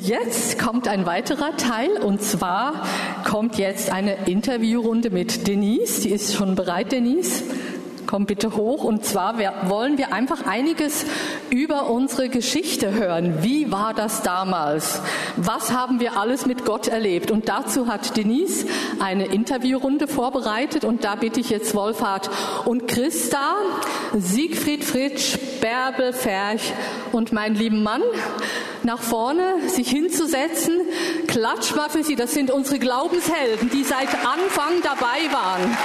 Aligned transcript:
Jetzt 0.00 0.58
kommt 0.58 0.88
ein 0.88 1.04
weiterer 1.04 1.58
Teil 1.58 1.90
und 2.02 2.22
zwar 2.22 2.86
kommt 3.28 3.58
jetzt 3.58 3.92
eine 3.92 4.28
Interviewrunde 4.28 5.10
mit 5.10 5.46
Denise. 5.46 6.00
Die 6.00 6.08
ist 6.08 6.34
schon 6.34 6.54
bereit, 6.54 6.92
Denise. 6.92 7.42
Komm 8.06 8.24
bitte 8.24 8.56
hoch. 8.56 8.82
Und 8.82 9.04
zwar 9.04 9.38
wollen 9.68 9.98
wir 9.98 10.14
einfach 10.14 10.46
einiges 10.46 11.04
über 11.50 11.90
unsere 11.90 12.30
Geschichte 12.30 12.94
hören. 12.94 13.42
Wie 13.42 13.70
war 13.70 13.92
das 13.92 14.22
damals? 14.22 15.02
Was 15.36 15.70
haben 15.70 16.00
wir 16.00 16.16
alles 16.16 16.46
mit 16.46 16.64
Gott 16.64 16.88
erlebt? 16.88 17.30
Und 17.30 17.50
dazu 17.50 17.86
hat 17.86 18.16
Denise 18.16 18.64
eine 19.00 19.26
Interviewrunde 19.26 20.08
vorbereitet. 20.08 20.86
Und 20.86 21.04
da 21.04 21.14
bitte 21.14 21.40
ich 21.40 21.50
jetzt 21.50 21.74
Wolfhard 21.74 22.30
und 22.64 22.88
Christa, 22.88 23.54
Siegfried 24.16 24.82
Fritsch, 24.82 25.36
Bärbel 25.60 26.14
Ferch 26.14 26.72
und 27.12 27.32
meinen 27.32 27.54
lieben 27.54 27.82
Mann 27.82 28.00
nach 28.84 29.00
vorne 29.00 29.68
sich 29.68 29.90
hinzusetzen. 29.90 30.80
Klatsch 31.26 31.74
mal 31.74 31.88
für 31.90 32.02
sie. 32.02 32.16
Das 32.16 32.32
sind 32.32 32.50
unsere 32.50 32.78
Glaubenshelden, 32.78 33.70
die 33.70 33.84
seit 33.84 34.08
Anfang 34.14 34.82
dabei 34.82 35.32
waren. 35.32 35.76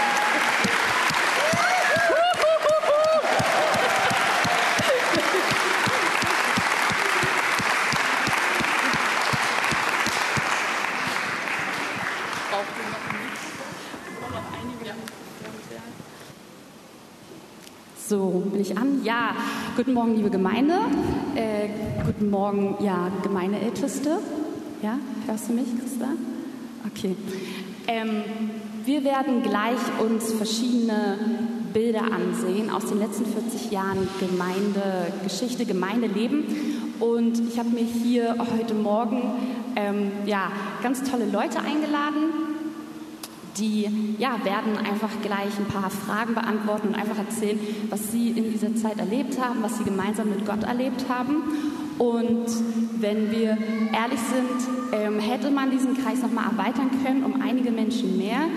So, 18.07 18.43
bin 18.51 18.61
ich 18.61 18.77
an? 18.77 19.03
Ja, 19.03 19.35
guten 19.75 19.93
Morgen, 19.93 20.15
liebe 20.15 20.29
Gemeinde. 20.29 20.75
Äh, 21.35 21.67
guten 22.05 22.29
Morgen, 22.29 22.77
ja, 22.79 23.11
Gemeindeälteste. 23.21 24.19
Ja, 24.81 24.97
hörst 25.27 25.49
du 25.49 25.53
mich, 25.53 25.65
Christa? 25.77 26.07
Okay. 26.87 27.13
Ähm, 27.89 28.23
wir 28.85 29.03
werden 29.03 29.43
gleich 29.43 29.79
uns 29.99 30.31
verschiedene 30.31 31.17
Bilder 31.73 32.03
ansehen 32.03 32.69
aus 32.69 32.85
den 32.85 32.99
letzten 32.99 33.25
40 33.25 33.69
Jahren 33.69 34.07
Gemeindegeschichte, 34.21 35.65
Gemeindeleben. 35.65 36.45
Und 37.01 37.37
ich 37.49 37.59
habe 37.59 37.67
mir 37.67 37.83
hier 37.83 38.37
heute 38.57 38.73
Morgen 38.73 39.21
ähm, 39.75 40.13
ja, 40.25 40.53
ganz 40.83 41.03
tolle 41.03 41.25
Leute 41.25 41.59
eingeladen, 41.59 42.44
die 43.57 43.87
ja, 44.17 44.37
werden 44.43 44.77
einfach 44.77 45.09
gleich 45.21 45.57
ein 45.57 45.65
paar 45.65 45.89
Fragen 45.89 46.33
beantworten 46.33 46.89
und 46.89 46.95
einfach 46.95 47.17
erzählen, 47.17 47.59
was 47.89 48.11
sie 48.11 48.29
in 48.29 48.51
dieser 48.51 48.75
Zeit 48.75 48.99
erlebt 48.99 49.39
haben, 49.41 49.61
was 49.61 49.77
sie 49.77 49.83
gemeinsam 49.83 50.29
mit 50.29 50.45
Gott 50.45 50.63
erlebt 50.63 51.05
haben. 51.09 51.43
Und 51.97 52.45
wenn 52.99 53.31
wir 53.31 53.57
ehrlich 53.93 54.19
sind, 54.19 54.99
ähm, 54.99 55.19
hätte 55.19 55.49
man 55.51 55.71
diesen 55.71 55.95
Kreis 55.97 56.21
nochmal 56.21 56.45
erweitern 56.51 56.89
können 57.03 57.23
um 57.23 57.41
einige 57.41 57.71
Menschen 57.71 58.17
mehr, 58.17 58.47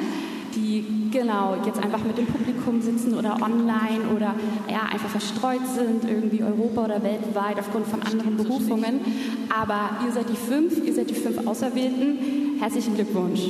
die 0.57 0.85
genau 1.11 1.57
jetzt 1.65 1.83
einfach 1.83 2.03
mit 2.05 2.19
dem 2.19 2.27
Publikum 2.27 2.81
sitzen 2.81 3.15
oder 3.15 3.37
online 3.41 4.09
oder 4.15 4.35
ja, 4.69 4.83
einfach 4.93 5.09
verstreut 5.09 5.67
sind, 5.75 6.05
irgendwie 6.05 6.43
Europa 6.43 6.85
oder 6.85 7.03
weltweit 7.03 7.59
aufgrund 7.59 7.87
von 7.87 8.03
anderen 8.03 8.37
Berufungen. 8.37 9.01
Aber 9.49 9.91
ihr 10.05 10.13
seid 10.13 10.29
die 10.29 10.37
fünf, 10.37 10.85
ihr 10.85 10.95
seid 10.95 11.11
die 11.11 11.15
fünf 11.15 11.47
Auserwählten. 11.47 12.59
Herzlichen 12.61 12.95
Glückwunsch. 12.97 13.43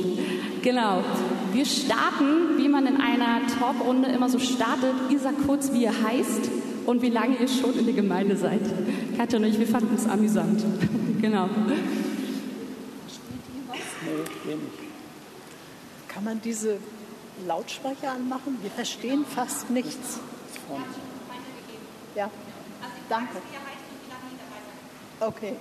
Genau. 0.61 1.03
Wir 1.51 1.65
starten, 1.65 2.57
wie 2.57 2.67
man 2.67 2.85
in 2.85 3.01
einer 3.01 3.41
Talkrunde 3.47 4.09
immer 4.09 4.29
so 4.29 4.39
startet. 4.39 4.93
Ihr 5.09 5.19
sagt 5.19 5.45
kurz, 5.47 5.71
wie 5.73 5.83
ihr 5.83 6.03
heißt 6.03 6.49
und 6.85 7.01
wie 7.01 7.09
lange 7.09 7.37
ihr 7.37 7.47
schon 7.47 7.77
in 7.77 7.85
der 7.85 7.95
Gemeinde 7.95 8.37
seid. 8.37 8.61
Katja 9.17 9.39
und 9.39 9.45
ich, 9.45 9.59
wir 9.59 9.67
fanden 9.67 9.95
es 9.95 10.07
amüsant. 10.07 10.63
genau. 11.21 11.49
Kann 16.07 16.23
man 16.23 16.41
diese 16.41 16.77
Lautsprecher 17.47 18.11
anmachen? 18.11 18.57
Wir 18.61 18.71
verstehen 18.71 19.25
fast 19.25 19.69
nichts. 19.69 20.19
Ja, 22.15 22.29
danke. 23.09 23.37
Okay. 25.19 25.53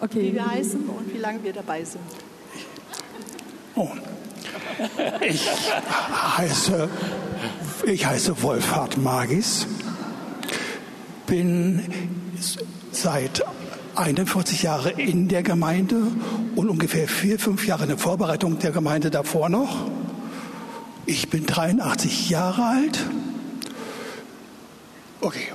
Okay. 0.00 0.22
Wie 0.22 0.34
wir 0.34 0.50
heißen 0.50 0.88
und 0.88 1.12
wie 1.12 1.18
lange 1.18 1.42
wir 1.42 1.52
dabei 1.52 1.84
sind. 1.84 2.02
Oh. 3.74 3.88
Ich 5.20 5.48
heiße, 6.36 6.88
ich 7.86 8.06
heiße 8.06 8.42
Wolfhard 8.42 8.96
Magis, 8.96 9.66
bin 11.26 11.82
seit 12.90 13.44
41 13.94 14.62
Jahre 14.62 14.90
in 14.90 15.28
der 15.28 15.42
Gemeinde 15.42 16.02
und 16.56 16.68
ungefähr 16.68 17.08
vier, 17.08 17.38
fünf 17.38 17.66
Jahre 17.66 17.82
in 17.82 17.88
der 17.90 17.98
Vorbereitung 17.98 18.58
der 18.58 18.70
Gemeinde 18.70 19.10
davor 19.10 19.48
noch. 19.48 19.90
Ich 21.06 21.28
bin 21.28 21.46
83 21.46 22.30
Jahre 22.30 22.64
alt. 22.64 23.06
Okay. 25.20 25.48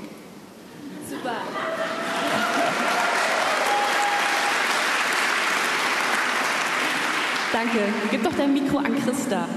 Danke. 7.55 7.79
Gib 8.11 8.21
doch 8.21 8.33
dein 8.37 8.53
Mikro 8.53 8.79
an 8.79 9.01
Christa. 9.01 9.47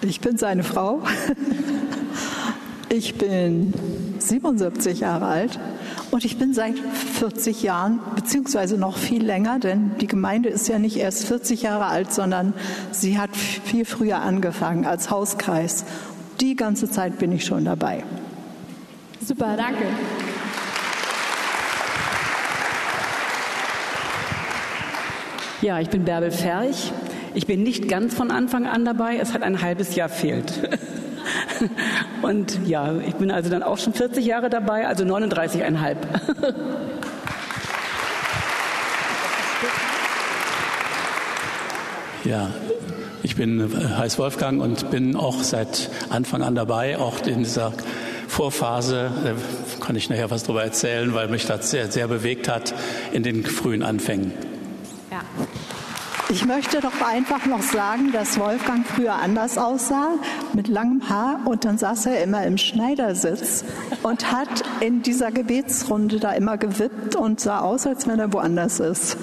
Ich 0.00 0.20
bin 0.20 0.36
seine 0.36 0.62
Frau. 0.62 1.02
Ich 2.88 3.16
bin 3.16 3.74
77 4.20 5.00
Jahre 5.00 5.26
alt 5.26 5.58
und 6.12 6.24
ich 6.24 6.38
bin 6.38 6.54
seit 6.54 6.78
40 6.78 7.64
Jahren, 7.64 7.98
beziehungsweise 8.14 8.78
noch 8.78 8.96
viel 8.96 9.24
länger, 9.24 9.58
denn 9.58 9.96
die 10.00 10.06
Gemeinde 10.06 10.50
ist 10.50 10.68
ja 10.68 10.78
nicht 10.78 10.98
erst 10.98 11.24
40 11.24 11.62
Jahre 11.62 11.86
alt, 11.86 12.12
sondern 12.12 12.52
sie 12.92 13.18
hat 13.18 13.36
viel 13.36 13.84
früher 13.84 14.20
angefangen 14.20 14.86
als 14.86 15.10
Hauskreis. 15.10 15.84
Die 16.40 16.54
ganze 16.54 16.88
Zeit 16.88 17.18
bin 17.18 17.32
ich 17.32 17.44
schon 17.44 17.64
dabei. 17.64 18.04
Super, 19.20 19.56
danke. 19.56 19.86
Ja, 25.64 25.80
ich 25.80 25.88
bin 25.88 26.04
Bärbel 26.04 26.30
Ferch. 26.30 26.92
Ich 27.32 27.46
bin 27.46 27.62
nicht 27.62 27.88
ganz 27.88 28.12
von 28.12 28.30
Anfang 28.30 28.66
an 28.66 28.84
dabei. 28.84 29.16
Es 29.16 29.32
hat 29.32 29.42
ein 29.42 29.62
halbes 29.62 29.94
Jahr 29.94 30.10
fehlt. 30.10 30.52
Und 32.20 32.58
ja, 32.66 32.96
ich 32.98 33.14
bin 33.14 33.30
also 33.30 33.48
dann 33.48 33.62
auch 33.62 33.78
schon 33.78 33.94
40 33.94 34.26
Jahre 34.26 34.50
dabei, 34.50 34.86
also 34.86 35.04
39,5. 35.04 35.96
Ja, 42.24 42.50
ich 43.22 43.36
bin 43.36 43.60
äh, 43.60 43.98
heiß 43.98 44.18
Wolfgang 44.18 44.62
und 44.62 44.90
bin 44.90 45.14
auch 45.14 45.42
seit 45.42 45.90
Anfang 46.08 46.42
an 46.42 46.54
dabei, 46.54 46.96
auch 46.98 47.20
in 47.26 47.40
dieser 47.40 47.74
Vorphase, 48.28 49.12
da 49.22 49.34
kann 49.84 49.94
ich 49.94 50.08
nachher 50.08 50.30
was 50.30 50.44
darüber 50.44 50.64
erzählen, 50.64 51.12
weil 51.12 51.28
mich 51.28 51.44
das 51.44 51.70
sehr, 51.70 51.92
sehr 51.92 52.08
bewegt 52.08 52.48
hat 52.48 52.74
in 53.12 53.24
den 53.24 53.44
frühen 53.44 53.82
Anfängen. 53.82 54.53
Ich 56.30 56.46
möchte 56.46 56.80
doch 56.80 57.02
einfach 57.06 57.44
noch 57.44 57.62
sagen, 57.62 58.10
dass 58.10 58.38
Wolfgang 58.38 58.86
früher 58.86 59.14
anders 59.14 59.58
aussah, 59.58 60.14
mit 60.54 60.68
langem 60.68 61.08
Haar 61.08 61.40
und 61.44 61.66
dann 61.66 61.76
saß 61.76 62.06
er 62.06 62.24
immer 62.24 62.44
im 62.46 62.56
Schneidersitz 62.56 63.62
und 64.02 64.32
hat 64.32 64.62
in 64.80 65.02
dieser 65.02 65.30
Gebetsrunde 65.30 66.18
da 66.20 66.32
immer 66.32 66.56
gewippt 66.56 67.14
und 67.14 67.40
sah 67.40 67.60
aus, 67.60 67.86
als 67.86 68.08
wenn 68.08 68.18
er 68.18 68.32
woanders 68.32 68.80
ist. 68.80 69.18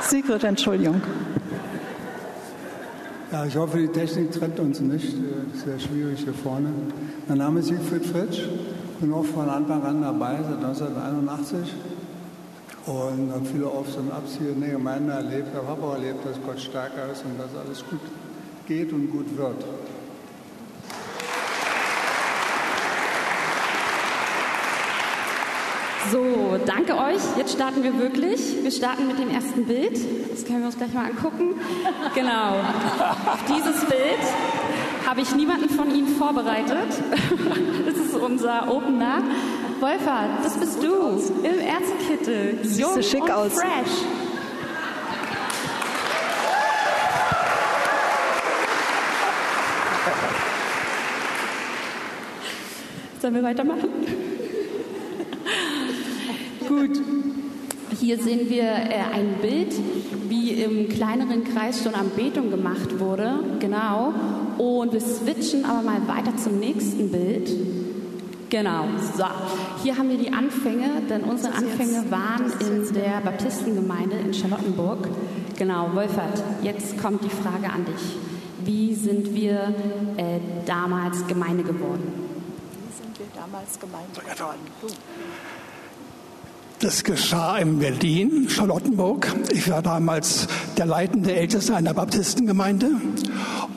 Sigrid, 0.00 0.44
Entschuldigung. 0.44 1.02
Ja, 3.32 3.44
ich 3.44 3.56
hoffe, 3.56 3.78
die 3.78 3.88
Technik 3.88 4.32
trennt 4.32 4.58
uns 4.60 4.80
nicht. 4.80 5.14
Ist 5.54 5.64
sehr 5.64 5.78
schwierig 5.78 6.20
hier 6.20 6.32
vorne. 6.32 6.70
Mein 7.28 7.38
Name 7.38 7.60
ist 7.60 7.66
Siegfried 7.66 8.06
Fritsch, 8.06 8.40
bin 9.00 9.12
auch 9.12 9.26
von 9.26 9.50
Anfang 9.50 9.82
an 9.84 10.00
dabei, 10.00 10.36
seit 10.42 10.64
1981 10.64 11.74
und 12.86 13.32
habe 13.32 13.44
viele 13.44 13.66
Aufs 13.66 13.96
und 13.96 14.12
Abs 14.12 14.38
hier 14.38 14.50
in 14.50 14.60
der 14.60 14.70
Gemeinde 14.70 15.12
erlebt. 15.12 15.48
Habe 15.54 15.82
auch 15.82 15.94
erlebt, 15.94 16.24
dass 16.24 16.40
Gott 16.44 16.60
stärker 16.60 17.10
ist 17.10 17.24
und 17.24 17.38
dass 17.38 17.50
alles 17.56 17.84
gut 17.88 18.00
geht 18.66 18.92
und 18.92 19.10
gut 19.10 19.36
wird. 19.36 19.64
So, 26.12 26.56
danke 26.64 26.96
euch. 26.96 27.20
Jetzt 27.36 27.54
starten 27.54 27.82
wir 27.82 27.98
wirklich. 27.98 28.62
Wir 28.62 28.70
starten 28.70 29.08
mit 29.08 29.18
dem 29.18 29.28
ersten 29.28 29.66
Bild. 29.66 29.98
Das 30.30 30.44
können 30.44 30.60
wir 30.60 30.66
uns 30.66 30.76
gleich 30.76 30.92
mal 30.92 31.06
angucken. 31.06 31.54
Genau. 32.14 32.60
Auf 33.26 33.44
dieses 33.48 33.84
Bild 33.86 34.20
habe 35.04 35.20
ich 35.20 35.34
niemanden 35.34 35.68
von 35.68 35.92
Ihnen 35.92 36.08
vorbereitet. 36.08 36.76
Das 37.86 37.94
ist 37.94 38.14
unser 38.16 38.68
Opener. 38.68 39.22
Wolfert, 39.80 40.42
das 40.42 40.56
bist 40.56 40.82
du 40.82 41.20
im 41.42 41.60
Ärztekittel. 41.60 42.60
Jung 42.78 42.94
Siehst 42.94 43.10
schick 43.10 43.24
und 43.24 43.30
aus. 43.30 43.52
fresh. 43.52 44.06
Sollen 53.20 53.34
wir 53.34 53.42
weitermachen? 53.42 53.88
Gut. 56.68 57.00
Hier 58.00 58.18
sehen 58.18 58.48
wir 58.48 58.62
äh, 58.62 59.14
ein 59.14 59.36
Bild, 59.40 59.74
wie 60.28 60.50
im 60.50 60.88
kleineren 60.88 61.44
Kreis 61.44 61.82
schon 61.82 61.94
Anbetung 61.94 62.50
gemacht 62.50 62.98
wurde. 62.98 63.38
Genau. 63.58 64.12
Und 64.58 64.92
wir 64.92 65.00
switchen 65.00 65.64
aber 65.64 65.82
mal 65.82 66.06
weiter 66.06 66.36
zum 66.36 66.58
nächsten 66.58 67.10
Bild. 67.10 67.50
Genau, 68.48 68.84
so. 69.16 69.24
Hier 69.82 69.96
haben 69.98 70.08
wir 70.08 70.18
die 70.18 70.32
Anfänge, 70.32 71.02
denn 71.10 71.22
unsere 71.24 71.52
Anfänge 71.54 72.04
waren 72.10 72.52
in 72.60 72.92
der 72.94 73.20
Baptistengemeinde 73.24 74.16
in 74.16 74.32
Charlottenburg. 74.32 75.08
Genau, 75.58 75.90
Wolfert, 75.94 76.42
jetzt 76.62 77.00
kommt 77.00 77.24
die 77.24 77.30
Frage 77.30 77.72
an 77.72 77.84
dich. 77.84 78.16
Wie 78.64 78.94
sind 78.94 79.34
wir 79.34 79.74
äh, 80.16 80.38
damals 80.64 81.26
Gemeinde 81.26 81.64
geworden? 81.64 82.02
Wie 82.86 83.02
sind 83.02 83.18
wir 83.18 83.26
damals 83.34 83.78
Gemeinde 83.80 84.20
geworden? 84.20 84.58
Du. 84.80 84.88
Das 86.80 87.02
geschah 87.02 87.56
in 87.56 87.78
Berlin, 87.78 88.48
Charlottenburg. 88.50 89.34
Ich 89.50 89.70
war 89.70 89.80
damals 89.80 90.46
der 90.76 90.84
leitende 90.84 91.34
Älteste 91.34 91.74
einer 91.74 91.94
Baptistengemeinde 91.94 92.90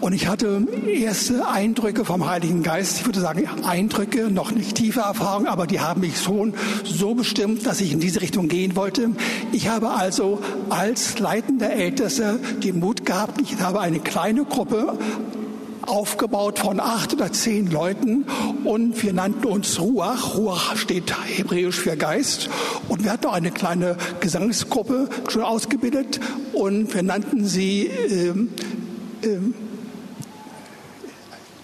und 0.01 0.13
ich 0.13 0.27
hatte 0.27 0.65
erste 0.87 1.47
Eindrücke 1.47 2.05
vom 2.05 2.29
Heiligen 2.29 2.63
Geist. 2.63 2.99
Ich 2.99 3.05
würde 3.05 3.19
sagen 3.19 3.47
Eindrücke, 3.63 4.31
noch 4.31 4.51
nicht 4.51 4.75
tiefe 4.75 5.01
Erfahrungen, 5.01 5.47
aber 5.47 5.67
die 5.67 5.79
haben 5.79 6.01
mich 6.01 6.21
schon 6.21 6.53
so 6.83 7.13
bestimmt, 7.13 7.65
dass 7.65 7.81
ich 7.81 7.91
in 7.91 7.99
diese 7.99 8.21
Richtung 8.21 8.47
gehen 8.47 8.75
wollte. 8.75 9.11
Ich 9.51 9.67
habe 9.67 9.91
also 9.91 10.39
als 10.69 11.19
leitender 11.19 11.71
Ältester 11.71 12.39
den 12.63 12.79
Mut 12.79 13.05
gehabt, 13.05 13.41
ich 13.41 13.59
habe 13.59 13.81
eine 13.81 13.99
kleine 13.99 14.45
Gruppe 14.45 14.97
aufgebaut 15.81 16.59
von 16.59 16.79
acht 16.79 17.13
oder 17.13 17.31
zehn 17.31 17.69
Leuten 17.69 18.25
und 18.63 19.01
wir 19.01 19.11
nannten 19.11 19.45
uns 19.47 19.79
Ruach. 19.79 20.37
Ruach 20.37 20.77
steht 20.77 21.13
hebräisch 21.25 21.79
für 21.79 21.97
Geist 21.97 22.49
und 22.87 23.03
wir 23.03 23.11
hatten 23.11 23.25
auch 23.25 23.33
eine 23.33 23.51
kleine 23.51 23.97
Gesangsgruppe 24.19 25.09
schon 25.29 25.41
ausgebildet 25.41 26.19
und 26.53 26.93
wir 26.93 27.03
nannten 27.03 27.45
sie 27.45 27.87
ähm, 27.87 28.49
ähm, 29.23 29.53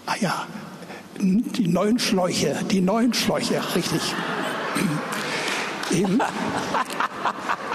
ah 0.06 0.14
ja, 0.20 0.46
die 1.18 1.68
neuen 1.68 1.98
Schläuche, 1.98 2.56
die 2.70 2.80
neuen 2.80 3.12
Schläuche, 3.12 3.60
richtig. 3.74 4.00
Eben. 5.90 6.20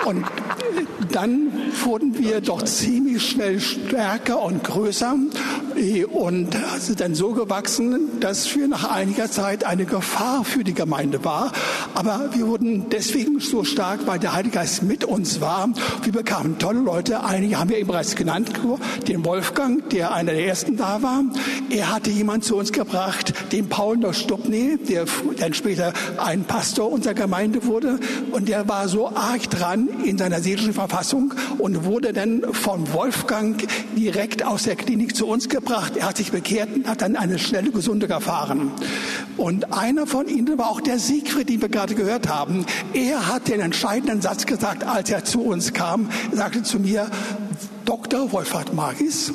Und 0.06 0.26
dann 1.12 1.52
wurden 1.84 2.18
wir 2.18 2.42
doch 2.42 2.64
ziemlich 2.64 3.30
schnell 3.30 3.60
stärker 3.60 4.42
und 4.42 4.64
größer 4.64 5.16
und 6.12 6.50
sind 6.80 7.00
dann 7.00 7.16
so 7.16 7.32
gewachsen, 7.32 8.20
dass 8.20 8.56
wir 8.56 8.68
nach 8.68 8.92
einiger 8.92 9.32
Zeit 9.32 9.64
eine 9.64 9.86
Gefahr 9.86 10.44
für 10.44 10.64
die 10.64 10.74
Gemeinde 10.74 11.24
war. 11.24 11.52
Aber 11.96 12.30
wir 12.34 12.48
wurden 12.48 12.90
deswegen 12.90 13.40
so 13.40 13.64
stark, 13.64 14.06
weil 14.06 14.20
der 14.20 14.34
Heilige 14.34 14.56
Geist 14.56 14.84
mit 14.84 15.06
uns 15.06 15.42
war. 15.42 15.70
Wir 16.04 16.12
bekamen 16.12 16.60
tolle 16.60 16.80
Leute. 16.80 17.24
Einige 17.24 17.58
haben 17.60 17.70
wir 17.70 17.78
eben 17.78 17.88
bereits 17.88 18.16
genannt. 18.16 18.52
Den 19.08 19.26
Wolfgang, 19.26 19.90
der 19.90 20.14
einer 20.14 20.34
der 20.34 20.46
ersten 20.46 20.78
da 20.78 21.02
war. 21.02 21.24
Er 21.70 21.94
hatte 21.94 22.10
jemand 22.10 22.44
zu 22.44 22.58
uns 22.58 22.72
gebracht, 22.72 23.34
den 23.52 23.70
Paul 23.70 23.98
Nostupny, 23.98 24.78
der 24.78 25.06
dann 25.40 25.54
später 25.54 25.94
ein 26.18 26.44
Pastor 26.44 26.92
unserer 26.92 27.14
Gemeinde 27.14 27.66
wurde. 27.66 28.00
Und 28.32 28.50
der 28.50 28.68
war 28.68 28.88
so 28.88 29.10
arg 29.10 29.50
dran 29.50 29.90
in 30.04 30.18
seiner 30.18 30.42
seelischen 30.42 30.74
Verfassung 30.74 31.34
und 31.58 31.86
wurde 31.86 32.14
dann 32.14 32.44
von 32.52 32.92
Wolfgang 32.94 33.62
direkt 33.96 34.44
aus 34.44 34.64
der 34.64 34.76
Klinik 34.76 35.16
zu 35.16 35.28
uns 35.28 35.50
gebracht. 35.50 35.98
Er 35.98 36.08
hat 36.08 36.18
sich 36.18 36.32
bekehrt 36.32 36.70
und 36.76 36.88
hat 36.88 37.02
dann 37.02 37.16
eine 37.16 37.40
schnelle 37.40 37.72
Gesundung 37.72 38.10
erfahren. 38.10 38.72
Und 39.38 39.74
einer 39.74 40.08
von 40.08 40.28
ihnen 40.28 40.58
war 40.58 40.70
auch 40.70 40.82
der 40.82 41.00
Siegfried, 41.00 41.50
den 41.50 41.62
wir 41.62 41.70
gerade 41.70 41.96
gehört 41.96 42.28
haben. 42.28 42.66
Er 42.94 43.28
hat 43.28 43.48
den 43.48 43.60
entscheidenden 43.60 44.22
Satz 44.22 44.46
gesagt, 44.46 44.84
als 44.84 45.10
er 45.10 45.24
zu 45.24 45.42
uns 45.42 45.74
kam. 45.74 46.10
Er 46.32 46.38
sagte 46.38 46.64
zu 46.64 46.80
mir, 46.80 47.10
Dr. 47.86 48.32
Wolfhard 48.32 48.74
Magis, 48.74 49.34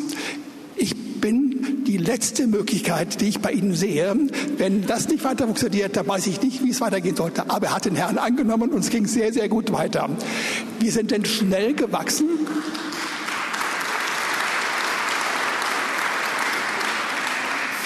bin 1.26 1.82
die 1.84 1.96
letzte 1.96 2.46
Möglichkeit, 2.46 3.20
die 3.20 3.26
ich 3.31 3.40
bei 3.40 3.50
Ihnen 3.50 3.75
sehe. 3.75 4.14
Wenn 4.58 4.87
das 4.87 5.08
nicht 5.08 5.25
weiter 5.25 5.46
funktioniert, 5.46 5.96
dann 5.96 6.06
weiß 6.06 6.28
ich 6.28 6.40
nicht, 6.40 6.62
wie 6.62 6.70
es 6.70 6.81
weitergehen 6.81 7.17
sollte. 7.17 7.50
Aber 7.50 7.67
er 7.67 7.75
hat 7.75 7.84
den 7.84 7.96
Herrn 7.96 8.17
angenommen 8.17 8.70
und 8.70 8.78
es 8.78 8.90
ging 8.90 9.08
sehr, 9.08 9.32
sehr 9.32 9.49
gut 9.49 9.73
weiter. 9.73 10.08
Wir 10.78 10.93
sind 10.93 11.11
dann 11.11 11.25
schnell 11.25 11.75
gewachsen. 11.75 12.28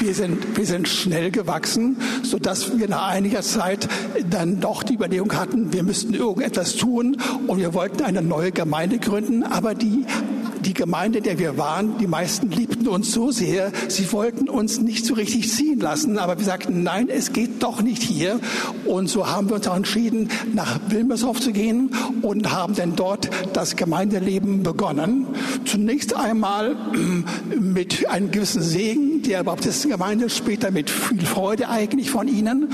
Wir 0.00 0.14
sind, 0.14 0.58
wir 0.58 0.66
sind 0.66 0.86
schnell 0.86 1.30
gewachsen, 1.30 1.96
sodass 2.22 2.78
wir 2.78 2.88
nach 2.88 3.08
einiger 3.08 3.40
Zeit 3.40 3.88
dann 4.28 4.60
doch 4.60 4.82
die 4.82 4.94
Überlegung 4.94 5.32
hatten, 5.34 5.72
wir 5.72 5.82
müssten 5.82 6.12
irgendetwas 6.12 6.76
tun 6.76 7.16
und 7.46 7.58
wir 7.58 7.72
wollten 7.72 8.02
eine 8.02 8.20
neue 8.20 8.52
Gemeinde 8.52 8.98
gründen, 8.98 9.44
aber 9.44 9.74
die 9.74 10.04
die 10.60 10.74
Gemeinde, 10.74 11.18
in 11.18 11.24
der 11.24 11.38
wir 11.38 11.58
waren, 11.58 11.98
die 11.98 12.06
meisten 12.06 12.50
liebten 12.50 12.88
uns 12.88 13.12
so 13.12 13.30
sehr, 13.30 13.72
sie 13.88 14.10
wollten 14.12 14.48
uns 14.48 14.80
nicht 14.80 15.04
so 15.04 15.14
richtig 15.14 15.50
ziehen 15.50 15.80
lassen. 15.80 16.18
Aber 16.18 16.38
wir 16.38 16.44
sagten, 16.44 16.82
nein, 16.82 17.08
es 17.08 17.32
geht 17.32 17.62
doch 17.62 17.82
nicht 17.82 18.02
hier. 18.02 18.40
Und 18.84 19.08
so 19.08 19.26
haben 19.26 19.48
wir 19.48 19.56
uns 19.56 19.68
auch 19.68 19.76
entschieden, 19.76 20.30
nach 20.52 20.78
Wilmershof 20.88 21.40
zu 21.40 21.52
gehen 21.52 21.90
und 22.22 22.52
haben 22.52 22.74
dann 22.74 22.96
dort 22.96 23.30
das 23.52 23.76
Gemeindeleben 23.76 24.62
begonnen. 24.62 25.26
Zunächst 25.64 26.16
einmal 26.16 26.76
mit 27.58 28.08
einem 28.08 28.30
gewissen 28.30 28.62
Segen 28.62 29.22
der 29.22 29.44
Baptistengemeinde, 29.44 30.30
später 30.30 30.70
mit 30.70 30.90
viel 30.90 31.24
Freude 31.24 31.68
eigentlich 31.68 32.10
von 32.10 32.28
ihnen. 32.28 32.68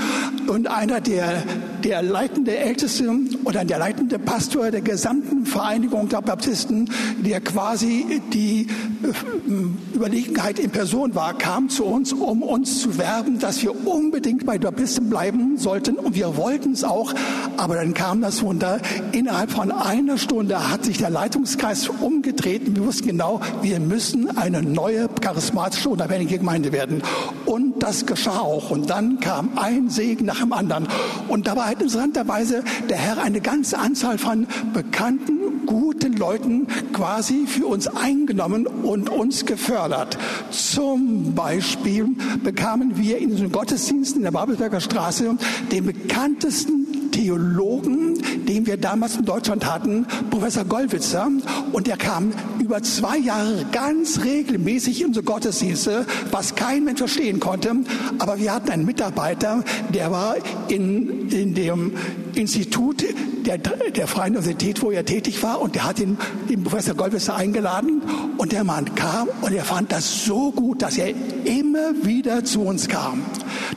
Und 0.47 0.67
einer 0.67 1.01
der, 1.01 1.43
der 1.83 2.01
leitende 2.01 2.57
Älteste 2.57 3.09
oder 3.43 3.63
der 3.63 3.79
leitende 3.79 4.19
Pastor 4.19 4.71
der 4.71 4.81
gesamten 4.81 5.45
Vereinigung 5.45 6.09
der 6.09 6.21
Baptisten, 6.21 6.89
der 7.19 7.41
quasi 7.41 8.21
die 8.33 8.67
äh, 9.03 9.95
Überlegenheit 9.95 10.59
in 10.59 10.69
Person 10.69 11.15
war, 11.15 11.37
kam 11.37 11.69
zu 11.69 11.85
uns, 11.85 12.13
um 12.13 12.41
uns 12.41 12.81
zu 12.81 12.97
werben, 12.97 13.39
dass 13.39 13.61
wir 13.61 13.87
unbedingt 13.87 14.45
bei 14.45 14.57
Baptisten 14.57 15.09
bleiben 15.09 15.57
sollten. 15.57 15.95
Und 15.95 16.15
wir 16.15 16.37
wollten 16.37 16.73
es 16.73 16.83
auch. 16.83 17.13
Aber 17.57 17.75
dann 17.75 17.93
kam 17.93 18.21
das 18.21 18.41
Wunder. 18.41 18.79
Innerhalb 19.11 19.51
von 19.51 19.71
einer 19.71 20.17
Stunde 20.17 20.71
hat 20.71 20.85
sich 20.85 20.97
der 20.97 21.09
Leitungskreis 21.09 21.89
umgedreht. 21.89 22.75
Wir 22.75 22.85
wussten 22.85 23.07
genau, 23.07 23.41
wir 23.61 23.79
müssen 23.79 24.37
eine 24.37 24.61
neue 24.61 25.09
charismatische 25.21 25.89
unabhängige 25.89 26.39
Gemeinde 26.39 26.71
werden. 26.71 27.01
Und 27.45 27.81
das 27.81 28.05
geschah 28.05 28.39
auch. 28.39 28.71
Und 28.71 28.89
dann 28.89 29.19
kam 29.19 29.51
ein 29.55 29.89
Segen 29.89 30.25
nach 30.25 30.39
dem 30.39 30.53
anderen. 30.53 30.87
Und 31.27 31.47
dabei 31.47 31.66
hat 31.67 31.81
interessanterweise 31.81 32.63
der 32.89 32.97
Herr 32.97 33.21
eine 33.21 33.41
ganze 33.41 33.77
Anzahl 33.77 34.17
von 34.17 34.47
bekannten, 34.73 35.65
guten 35.65 36.13
Leuten 36.13 36.67
quasi 36.93 37.45
für 37.45 37.65
uns 37.67 37.87
eingenommen 37.87 38.67
und 38.67 39.09
uns 39.09 39.45
gefördert. 39.45 40.17
Zum 40.49 41.35
Beispiel 41.35 42.07
bekamen 42.43 42.97
wir 42.97 43.17
in 43.17 43.35
den 43.35 43.51
Gottesdiensten 43.51 44.19
in 44.19 44.23
der 44.23 44.31
Babelsberger 44.31 44.79
Straße 44.79 45.35
den 45.71 45.85
bekanntesten 45.85 46.86
Theologen, 47.17 48.21
den 48.47 48.67
wir 48.67 48.77
damals 48.77 49.15
in 49.15 49.25
Deutschland 49.25 49.65
hatten, 49.65 50.05
Professor 50.29 50.63
Gollwitzer. 50.65 51.27
Und 51.71 51.87
der 51.87 51.97
kam 51.97 52.31
über 52.59 52.83
zwei 52.83 53.17
Jahre 53.17 53.65
ganz 53.71 54.23
regelmäßig 54.23 55.01
in 55.01 55.07
unsere 55.07 55.25
Gottesdienste, 55.25 56.05
was 56.29 56.53
kein 56.53 56.83
Mensch 56.83 56.99
verstehen 56.99 57.39
konnte. 57.39 57.75
Aber 58.19 58.37
wir 58.37 58.53
hatten 58.53 58.69
einen 58.69 58.85
Mitarbeiter, 58.85 59.63
der 59.89 60.11
war 60.11 60.35
in, 60.67 61.27
in 61.31 61.55
dem 61.55 61.93
Institut 62.37 63.03
der, 63.45 63.57
der 63.57 64.07
Freien 64.07 64.35
Universität, 64.35 64.81
wo 64.81 64.91
er 64.91 65.05
tätig 65.05 65.41
war, 65.41 65.61
und 65.61 65.75
der 65.75 65.85
hat 65.85 65.99
den, 65.99 66.17
den 66.49 66.63
Professor 66.63 66.95
Goldwasser 66.95 67.35
eingeladen. 67.35 68.01
Und 68.37 68.51
der 68.51 68.63
Mann 68.63 68.93
kam 68.95 69.29
und 69.41 69.53
er 69.53 69.63
fand 69.63 69.91
das 69.91 70.25
so 70.25 70.51
gut, 70.51 70.81
dass 70.81 70.97
er 70.97 71.13
immer 71.45 72.03
wieder 72.03 72.43
zu 72.43 72.61
uns 72.61 72.87
kam. 72.87 73.23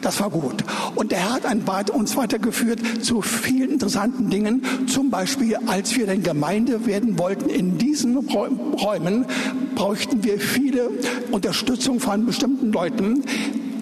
Das 0.03 0.21
war 0.21 0.31
gut. 0.31 0.65
Und 0.95 1.13
er 1.13 1.33
hat 1.33 1.91
uns 1.91 2.17
weitergeführt 2.17 2.81
zu 3.03 3.23
vielen 3.23 3.71
interessanten 3.71 4.31
Dingen. 4.31 4.63
Zum 4.87 5.11
Beispiel, 5.11 5.57
als 5.67 5.97
wir 5.97 6.07
dann 6.07 6.23
Gemeinde 6.23 6.87
werden 6.87 7.19
wollten 7.19 7.49
in 7.49 7.79
diesen 7.79 8.17
Räumen, 8.17 9.27
brauchten 9.75 10.25
wir 10.25 10.39
viele 10.39 10.91
Unterstützung 11.31 12.01
von 12.01 12.27
bestimmten 12.27 12.73
Leuten 12.73 13.23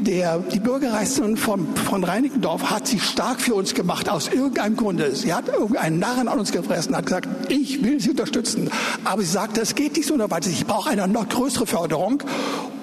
der, 0.08 0.38
die 0.38 0.58
Bürgermeisterin 0.58 1.36
von, 1.36 1.76
von 1.76 2.02
Reinickendorf 2.02 2.70
hat 2.70 2.86
sich 2.86 3.02
stark 3.02 3.42
für 3.42 3.54
uns 3.54 3.74
gemacht, 3.74 4.08
aus 4.08 4.28
irgendeinem 4.28 4.74
Grunde. 4.74 5.14
Sie 5.14 5.34
hat 5.34 5.48
irgendeinen 5.48 5.98
Narren 5.98 6.28
an 6.28 6.38
uns 6.38 6.50
gefressen, 6.50 6.96
hat 6.96 7.04
gesagt, 7.04 7.28
ich 7.50 7.84
will 7.84 8.00
Sie 8.00 8.10
unterstützen. 8.10 8.70
Aber 9.04 9.20
sie 9.20 9.28
sagte, 9.28 9.60
es 9.60 9.74
geht 9.74 9.96
nicht 9.96 10.08
so 10.08 10.18
weiter. 10.18 10.48
Ich 10.48 10.66
brauche 10.66 10.88
eine 10.88 11.06
noch 11.06 11.28
größere 11.28 11.66
Förderung. 11.66 12.22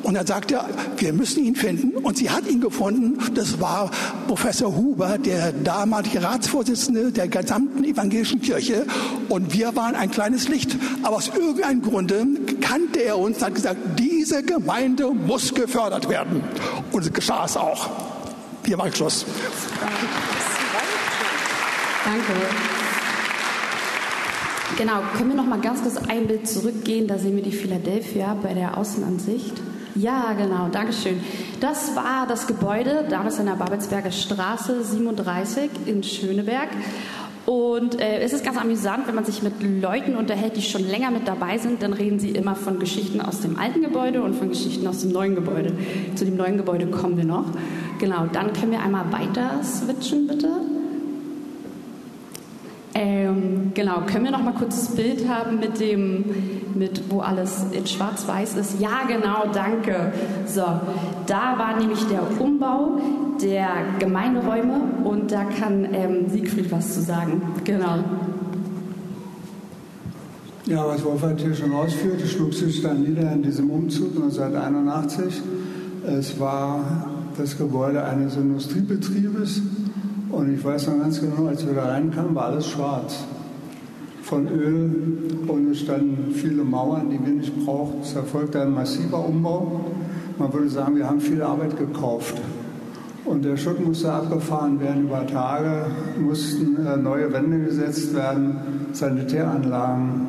Und 0.05 0.13
dann 0.13 0.27
sagte 0.27 0.53
er, 0.53 0.69
wir 0.97 1.13
müssen 1.13 1.43
ihn 1.43 1.55
finden. 1.55 1.97
Und 1.97 2.17
sie 2.17 2.29
hat 2.29 2.47
ihn 2.47 2.61
gefunden. 2.61 3.17
Das 3.33 3.59
war 3.59 3.89
Professor 4.27 4.75
Huber, 4.75 5.17
der 5.17 5.51
damalige 5.51 6.21
Ratsvorsitzende 6.21 7.11
der 7.11 7.27
gesamten 7.27 7.83
evangelischen 7.83 8.39
Kirche. 8.39 8.85
Und 9.29 9.51
wir 9.51 9.75
waren 9.75 9.95
ein 9.95 10.11
kleines 10.11 10.47
Licht. 10.47 10.77
Aber 11.01 11.15
aus 11.15 11.31
irgendeinem 11.35 11.81
Grunde 11.81 12.27
kannte 12.61 12.99
er 12.99 13.17
uns 13.17 13.37
und 13.37 13.45
hat 13.45 13.55
gesagt, 13.55 13.79
diese 13.97 14.43
Gemeinde 14.43 15.09
muss 15.09 15.55
gefördert 15.55 16.07
werden. 16.07 16.43
Und 16.91 17.11
geschah 17.15 17.45
es 17.45 17.57
auch. 17.57 17.89
Hier 18.65 18.77
war 18.77 18.91
Schluss. 18.91 19.25
Danke. 22.03 22.33
Genau, 24.77 25.01
können 25.17 25.29
wir 25.29 25.37
noch 25.37 25.45
mal 25.45 25.61
ganz 25.61 25.81
kurz 25.81 25.97
ein 26.09 26.27
Bild 26.27 26.47
zurückgehen? 26.47 27.07
Da 27.07 27.17
sehen 27.17 27.35
wir 27.35 27.43
die 27.43 27.51
Philadelphia 27.51 28.35
bei 28.41 28.53
der 28.53 28.77
Außenansicht. 28.77 29.53
Ja, 29.95 30.33
genau, 30.33 30.67
Dankeschön. 30.67 31.23
Das 31.61 31.95
war 31.95 32.27
das 32.27 32.47
Gebäude, 32.47 33.05
damals 33.09 33.39
in 33.39 33.45
der 33.45 33.53
Babelsberger 33.53 34.11
Straße 34.11 34.83
37 34.83 35.69
in 35.85 36.03
Schöneberg. 36.03 36.67
Und 37.45 38.01
äh, 38.01 38.21
es 38.21 38.33
ist 38.33 38.43
ganz 38.43 38.57
amüsant, 38.57 39.07
wenn 39.07 39.13
man 39.15 39.25
sich 39.25 39.43
mit 39.43 39.53
Leuten 39.61 40.15
unterhält, 40.15 40.57
die 40.57 40.63
schon 40.63 40.87
länger 40.87 41.11
mit 41.11 41.27
dabei 41.27 41.59
sind, 41.59 41.83
dann 41.83 41.93
reden 41.93 42.19
sie 42.19 42.31
immer 42.31 42.55
von 42.55 42.79
Geschichten 42.79 43.21
aus 43.21 43.41
dem 43.41 43.59
alten 43.59 43.81
Gebäude 43.81 44.23
und 44.23 44.33
von 44.33 44.49
Geschichten 44.49 44.87
aus 44.87 45.01
dem 45.01 45.11
neuen 45.11 45.35
Gebäude. 45.35 45.73
Zu 46.15 46.25
dem 46.25 46.37
neuen 46.37 46.57
Gebäude 46.57 46.87
kommen 46.87 47.17
wir 47.17 47.25
noch. 47.25 47.45
Genau, 47.99 48.25
dann 48.31 48.51
können 48.53 48.71
wir 48.71 48.81
einmal 48.81 49.11
weiter 49.11 49.63
switchen, 49.63 50.27
bitte. 50.27 50.74
Ähm, 52.97 53.71
genau, 53.73 54.03
können 54.07 54.23
wir 54.23 54.31
noch 54.31 54.41
mal 54.41 54.53
kurz 54.53 54.87
das 54.87 54.95
Bild 54.95 55.27
haben 55.27 55.59
mit 55.59 55.81
dem, 55.81 56.23
mit 56.75 57.11
wo 57.11 57.19
alles 57.19 57.65
in 57.73 57.85
Schwarz-Weiß 57.85 58.55
ist? 58.55 58.79
Ja, 58.79 59.01
genau, 59.05 59.51
danke. 59.53 60.13
So, 60.47 60.63
da 61.27 61.57
war 61.57 61.77
nämlich 61.77 62.01
der 62.05 62.21
Umbau 62.39 63.01
der 63.41 63.67
Gemeinderäume 63.99 64.79
und 65.03 65.29
da 65.29 65.43
kann 65.43 65.93
ähm, 65.93 66.29
Siegfried 66.29 66.71
was 66.71 66.93
zu 66.93 67.01
sagen. 67.01 67.41
Genau. 67.65 67.99
Ja, 70.65 70.87
was 70.87 71.03
Wolfgang 71.03 71.37
hier 71.37 71.53
schon 71.53 71.73
ausführte, 71.73 72.25
schlug 72.25 72.53
sich 72.53 72.81
dann 72.81 73.03
nieder 73.03 73.29
in 73.33 73.43
diesem 73.43 73.69
Umzug 73.69 74.15
1981. 74.15 75.41
Es 76.07 76.39
war 76.39 77.07
das 77.37 77.57
Gebäude 77.57 78.05
eines 78.05 78.37
Industriebetriebes 78.37 79.61
und 80.29 80.53
ich 80.53 80.63
weiß 80.63 80.87
noch 80.87 80.99
ganz 80.99 81.21
genau, 81.21 81.47
als 81.47 81.65
wir 81.65 81.73
da 81.73 81.85
reinkamen, 81.85 82.35
war 82.35 82.45
alles 82.45 82.67
schwarz. 82.67 83.23
Von 84.23 84.47
Öl 84.47 84.91
und 85.47 85.71
es 85.71 85.81
standen 85.81 86.33
viele 86.33 86.63
Mauern, 86.63 87.09
die 87.09 87.23
wir 87.23 87.33
nicht 87.33 87.55
brauchten. 87.63 88.01
Es 88.01 88.15
erfolgte 88.15 88.61
ein 88.61 88.73
massiver 88.73 89.23
Umbau. 89.23 89.81
Man 90.39 90.51
würde 90.51 90.69
sagen, 90.69 90.95
wir 90.95 91.07
haben 91.07 91.21
viel 91.21 91.41
Arbeit 91.41 91.77
gekauft. 91.77 92.41
Und 93.23 93.43
der 93.43 93.57
Schutt 93.57 93.83
musste 93.83 94.11
abgefahren 94.11 94.79
werden 94.79 95.03
über 95.03 95.25
Tage, 95.25 95.87
mussten 96.19 96.85
äh, 96.85 96.97
neue 96.97 97.31
Wände 97.33 97.59
gesetzt 97.59 98.15
werden, 98.15 98.57
Sanitäranlagen, 98.93 100.27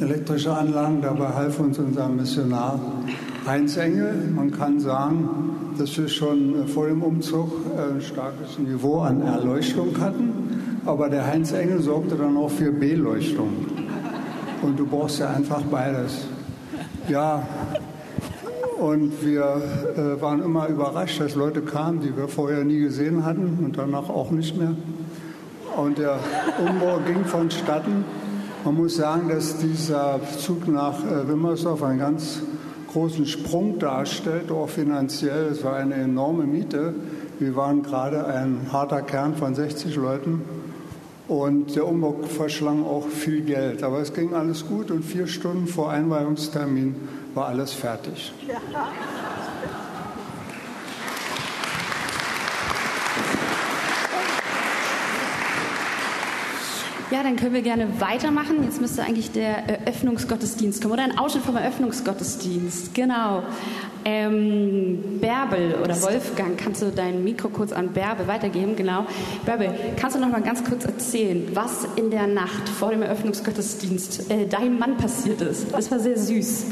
elektrische 0.00 0.52
Anlagen. 0.52 1.00
Dabei 1.02 1.28
half 1.28 1.58
uns 1.58 1.78
unser 1.78 2.08
Missionar 2.08 2.78
Heinz 3.46 3.76
Engel. 3.76 4.14
Man 4.34 4.52
kann 4.52 4.78
sagen, 4.78 5.28
dass 5.78 5.96
wir 5.98 6.08
schon 6.08 6.62
äh, 6.62 6.66
vor 6.66 6.86
dem 6.86 7.02
Umzug 7.02 7.52
äh, 7.76 7.94
ein 7.94 8.00
starkes 8.00 8.58
Niveau 8.58 9.00
an 9.00 9.22
Erleuchtung 9.22 9.98
hatten. 10.00 10.80
Aber 10.86 11.08
der 11.08 11.26
Heinz 11.26 11.52
Engel 11.52 11.80
sorgte 11.80 12.16
dann 12.16 12.36
auch 12.36 12.50
für 12.50 12.70
Beleuchtung. 12.70 13.66
Und 14.62 14.78
du 14.78 14.86
brauchst 14.86 15.18
ja 15.18 15.30
einfach 15.30 15.62
beides. 15.62 16.26
Ja, 17.08 17.46
und 18.78 19.24
wir 19.24 19.62
äh, 19.96 20.20
waren 20.20 20.42
immer 20.42 20.68
überrascht, 20.68 21.20
dass 21.20 21.34
Leute 21.34 21.62
kamen, 21.62 22.00
die 22.00 22.16
wir 22.16 22.28
vorher 22.28 22.64
nie 22.64 22.80
gesehen 22.80 23.24
hatten 23.24 23.58
und 23.64 23.78
danach 23.78 24.08
auch 24.08 24.30
nicht 24.30 24.56
mehr. 24.56 24.74
Und 25.76 25.98
der 25.98 26.18
Umbau 26.58 26.98
ging 27.06 27.24
vonstatten. 27.24 28.04
Man 28.64 28.74
muss 28.74 28.96
sagen, 28.96 29.28
dass 29.28 29.58
dieser 29.58 30.20
Zug 30.38 30.68
nach 30.68 30.98
äh, 31.04 31.28
Wimmersdorf 31.28 31.82
ein 31.82 31.98
ganz 31.98 32.40
großen 32.94 33.26
Sprung 33.26 33.80
darstellt, 33.80 34.52
auch 34.52 34.68
finanziell. 34.68 35.46
Es 35.46 35.64
war 35.64 35.74
eine 35.74 35.94
enorme 35.94 36.44
Miete. 36.44 36.94
Wir 37.40 37.56
waren 37.56 37.82
gerade 37.82 38.24
ein 38.26 38.68
harter 38.72 39.02
Kern 39.02 39.34
von 39.34 39.54
60 39.54 39.96
Leuten 39.96 40.42
und 41.26 41.74
der 41.74 41.88
Umbau 41.88 42.14
verschlang 42.22 42.84
auch 42.84 43.08
viel 43.08 43.40
Geld. 43.40 43.82
Aber 43.82 43.98
es 43.98 44.14
ging 44.14 44.32
alles 44.32 44.66
gut 44.66 44.92
und 44.92 45.04
vier 45.04 45.26
Stunden 45.26 45.66
vor 45.66 45.90
Einweihungstermin 45.90 46.94
war 47.34 47.46
alles 47.46 47.72
fertig. 47.72 48.32
Ja. 48.46 48.60
Ja, 57.14 57.22
dann 57.22 57.36
können 57.36 57.54
wir 57.54 57.62
gerne 57.62 58.00
weitermachen. 58.00 58.64
Jetzt 58.64 58.80
müsste 58.80 59.04
eigentlich 59.04 59.30
der 59.30 59.68
Eröffnungsgottesdienst 59.68 60.82
kommen 60.82 60.94
oder 60.94 61.04
ein 61.04 61.16
Ausschnitt 61.16 61.44
vom 61.44 61.54
Eröffnungsgottesdienst. 61.54 62.92
Genau. 62.92 63.44
Ähm, 64.04 65.18
Bärbel 65.20 65.76
oder 65.82 66.00
Wolfgang, 66.02 66.58
kannst 66.58 66.82
du 66.82 66.90
dein 66.90 67.24
Mikro 67.24 67.48
kurz 67.48 67.72
an 67.72 67.92
Bärbel 67.92 68.26
weitergeben? 68.26 68.76
Genau. 68.76 69.06
Bärbel, 69.46 69.70
kannst 69.96 70.16
du 70.16 70.20
noch 70.20 70.28
mal 70.28 70.42
ganz 70.42 70.62
kurz 70.62 70.84
erzählen, 70.84 71.48
was 71.54 71.86
in 71.96 72.10
der 72.10 72.26
Nacht 72.26 72.68
vor 72.68 72.90
dem 72.90 73.02
Eröffnungsgottesdienst 73.02 74.30
äh, 74.30 74.46
deinem 74.46 74.78
Mann 74.78 74.98
passiert 74.98 75.40
ist? 75.40 75.72
Das 75.72 75.90
war 75.90 75.98
sehr 75.98 76.18
süß. 76.18 76.66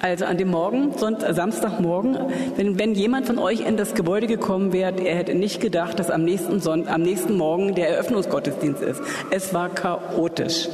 Also 0.00 0.26
an 0.26 0.38
dem 0.38 0.48
Morgen, 0.48 0.96
Sonntag, 0.96 1.34
Samstagmorgen, 1.34 2.16
wenn, 2.54 2.78
wenn 2.78 2.94
jemand 2.94 3.26
von 3.26 3.38
euch 3.38 3.66
in 3.66 3.76
das 3.76 3.94
Gebäude 3.94 4.28
gekommen 4.28 4.72
wäre, 4.72 4.94
er 5.00 5.16
hätte 5.16 5.34
nicht 5.34 5.60
gedacht, 5.60 5.98
dass 5.98 6.08
am 6.08 6.24
nächsten, 6.24 6.60
Sonnt 6.60 6.86
am 6.86 7.02
nächsten 7.02 7.36
Morgen 7.36 7.74
der 7.74 7.88
Eröffnungsgottesdienst 7.88 8.80
ist. 8.80 9.02
Es 9.30 9.52
war 9.52 9.70
chaotisch. 9.70 10.68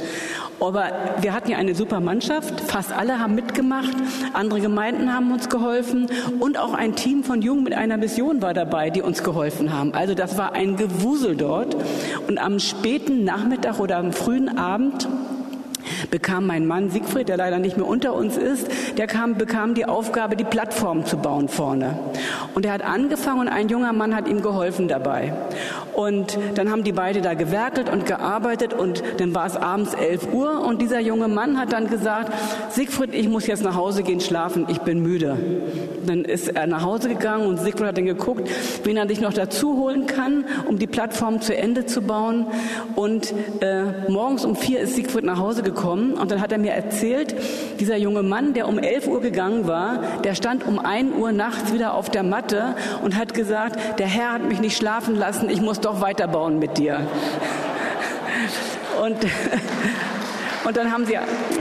Aber 0.59 0.91
wir 1.21 1.33
hatten 1.33 1.51
ja 1.51 1.57
eine 1.57 1.75
super 1.75 1.99
Mannschaft, 1.99 2.61
fast 2.61 2.91
alle 2.91 3.19
haben 3.19 3.35
mitgemacht, 3.35 3.95
andere 4.33 4.61
Gemeinden 4.61 5.13
haben 5.13 5.31
uns 5.31 5.49
geholfen 5.49 6.07
und 6.39 6.57
auch 6.57 6.73
ein 6.73 6.95
Team 6.95 7.23
von 7.23 7.41
Jungen 7.41 7.63
mit 7.63 7.73
einer 7.73 7.97
Mission 7.97 8.41
war 8.41 8.53
dabei, 8.53 8.89
die 8.89 9.01
uns 9.01 9.23
geholfen 9.23 9.73
haben. 9.73 9.93
Also 9.93 10.13
das 10.13 10.37
war 10.37 10.53
ein 10.53 10.75
Gewusel 10.77 11.35
dort. 11.35 11.75
Und 12.27 12.37
am 12.37 12.59
späten 12.59 13.23
Nachmittag 13.23 13.79
oder 13.79 13.97
am 13.97 14.13
frühen 14.13 14.57
Abend 14.57 15.07
bekam 16.09 16.45
mein 16.45 16.65
Mann 16.65 16.89
Siegfried, 16.89 17.29
der 17.29 17.37
leider 17.37 17.59
nicht 17.59 17.77
mehr 17.77 17.87
unter 17.87 18.13
uns 18.13 18.37
ist, 18.37 18.67
der 18.97 19.07
kam, 19.07 19.35
bekam 19.37 19.73
die 19.73 19.85
Aufgabe, 19.85 20.35
die 20.35 20.43
Plattform 20.43 21.05
zu 21.05 21.17
bauen 21.17 21.47
vorne. 21.47 21.97
Und 22.53 22.65
er 22.65 22.73
hat 22.73 22.83
angefangen 22.83 23.41
und 23.41 23.47
ein 23.47 23.69
junger 23.69 23.93
Mann 23.93 24.15
hat 24.15 24.27
ihm 24.27 24.41
geholfen 24.41 24.87
dabei. 24.87 25.33
Und 25.93 26.37
dann 26.55 26.69
haben 26.71 26.83
die 26.83 26.91
beide 26.91 27.21
da 27.21 27.33
gewerkelt 27.33 27.89
und 27.89 28.05
gearbeitet 28.05 28.73
und 28.73 29.01
dann 29.17 29.33
war 29.33 29.45
es 29.45 29.55
abends 29.55 29.93
11 29.93 30.33
Uhr 30.33 30.61
und 30.65 30.81
dieser 30.81 30.99
junge 30.99 31.27
Mann 31.27 31.57
hat 31.57 31.71
dann 31.71 31.89
gesagt, 31.89 32.31
Siegfried, 32.69 33.13
ich 33.13 33.29
muss 33.29 33.47
jetzt 33.47 33.63
nach 33.63 33.75
Hause 33.75 34.03
gehen 34.03 34.19
schlafen, 34.19 34.65
ich 34.67 34.79
bin 34.79 35.01
müde. 35.01 35.37
Dann 36.05 36.25
ist 36.25 36.49
er 36.49 36.67
nach 36.67 36.83
Hause 36.83 37.09
gegangen 37.09 37.47
und 37.47 37.59
Siegfried 37.59 37.87
hat 37.87 37.97
dann 37.97 38.05
geguckt, 38.05 38.49
wen 38.83 38.97
er 38.97 39.07
sich 39.07 39.21
noch 39.21 39.33
dazu 39.33 39.77
holen 39.77 40.05
kann, 40.05 40.45
um 40.67 40.77
die 40.77 40.87
Plattform 40.87 41.41
zu 41.41 41.55
Ende 41.55 41.85
zu 41.85 42.01
bauen. 42.01 42.47
Und 42.95 43.33
äh, 43.61 44.09
morgens 44.09 44.45
um 44.45 44.55
vier 44.55 44.81
ist 44.81 44.95
Siegfried 44.95 45.23
nach 45.23 45.39
Hause 45.39 45.63
gekommen 45.63 45.94
und 45.95 46.31
dann 46.31 46.41
hat 46.41 46.51
er 46.51 46.57
mir 46.57 46.71
erzählt, 46.71 47.35
dieser 47.79 47.97
junge 47.97 48.23
Mann, 48.23 48.53
der 48.53 48.67
um 48.67 48.77
11 48.77 49.07
Uhr 49.07 49.21
gegangen 49.21 49.67
war, 49.67 49.99
der 50.23 50.35
stand 50.35 50.65
um 50.65 50.79
1 50.79 51.15
Uhr 51.15 51.31
nachts 51.31 51.73
wieder 51.73 51.93
auf 51.93 52.09
der 52.09 52.23
Matte 52.23 52.75
und 53.03 53.17
hat 53.17 53.33
gesagt, 53.33 53.99
der 53.99 54.07
Herr 54.07 54.33
hat 54.33 54.47
mich 54.47 54.59
nicht 54.59 54.77
schlafen 54.77 55.15
lassen, 55.15 55.49
ich 55.49 55.61
muss 55.61 55.79
doch 55.79 56.01
weiterbauen 56.01 56.59
mit 56.59 56.77
dir. 56.77 57.01
Und, 59.03 59.17
und 60.65 60.77
dann 60.77 60.91
haben 60.91 61.05
sie 61.05 61.17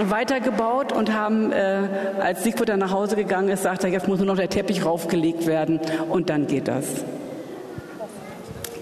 weitergebaut 0.08 0.92
und 0.92 1.12
haben, 1.12 1.52
äh, 1.52 1.82
als 2.20 2.44
Siegfried 2.44 2.68
dann 2.68 2.80
nach 2.80 2.92
Hause 2.92 3.16
gegangen 3.16 3.48
ist, 3.48 3.62
sagt 3.62 3.84
er, 3.84 3.90
jetzt 3.90 4.08
muss 4.08 4.18
nur 4.18 4.26
noch 4.26 4.36
der 4.36 4.48
Teppich 4.48 4.84
raufgelegt 4.84 5.46
werden 5.46 5.80
und 6.08 6.30
dann 6.30 6.46
geht 6.46 6.68
das. 6.68 7.04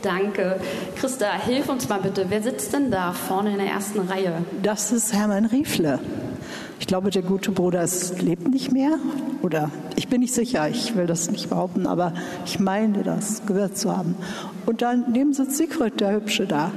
Danke. 0.03 0.61
Christa, 0.97 1.33
hilf 1.33 1.69
uns 1.69 1.89
mal 1.89 2.01
bitte. 2.01 2.27
Wer 2.29 2.43
sitzt 2.43 2.73
denn 2.73 2.91
da 2.91 3.13
vorne 3.13 3.53
in 3.53 3.59
der 3.59 3.69
ersten 3.69 4.01
Reihe? 4.01 4.45
Das 4.63 4.93
ist 4.93 5.13
Hermann 5.13 5.47
Riefle. 5.47 6.01
Ich 6.81 6.89
glaube, 6.89 7.11
der 7.11 7.23
gute 7.23 7.53
Bruder 7.53 7.83
ist, 7.83 8.21
lebt 8.21 8.49
nicht 8.49 8.73
mehr. 8.73 8.99
Oder 9.43 9.71
ich 9.95 10.09
bin 10.09 10.21
nicht 10.21 10.35
sicher, 10.35 10.69
ich 10.69 10.97
will 10.97 11.07
das 11.07 11.31
nicht 11.31 11.49
behaupten, 11.49 11.87
aber 11.87 12.13
ich 12.45 12.59
meine 12.59 13.05
das 13.05 13.47
gehört 13.47 13.79
zu 13.79 13.97
haben. 13.97 14.17
Und 14.67 14.83
daneben 14.83 15.33
sitzt 15.33 15.57
Sigrid, 15.57 16.01
der 16.01 16.15
Hübsche 16.15 16.47
da. 16.47 16.73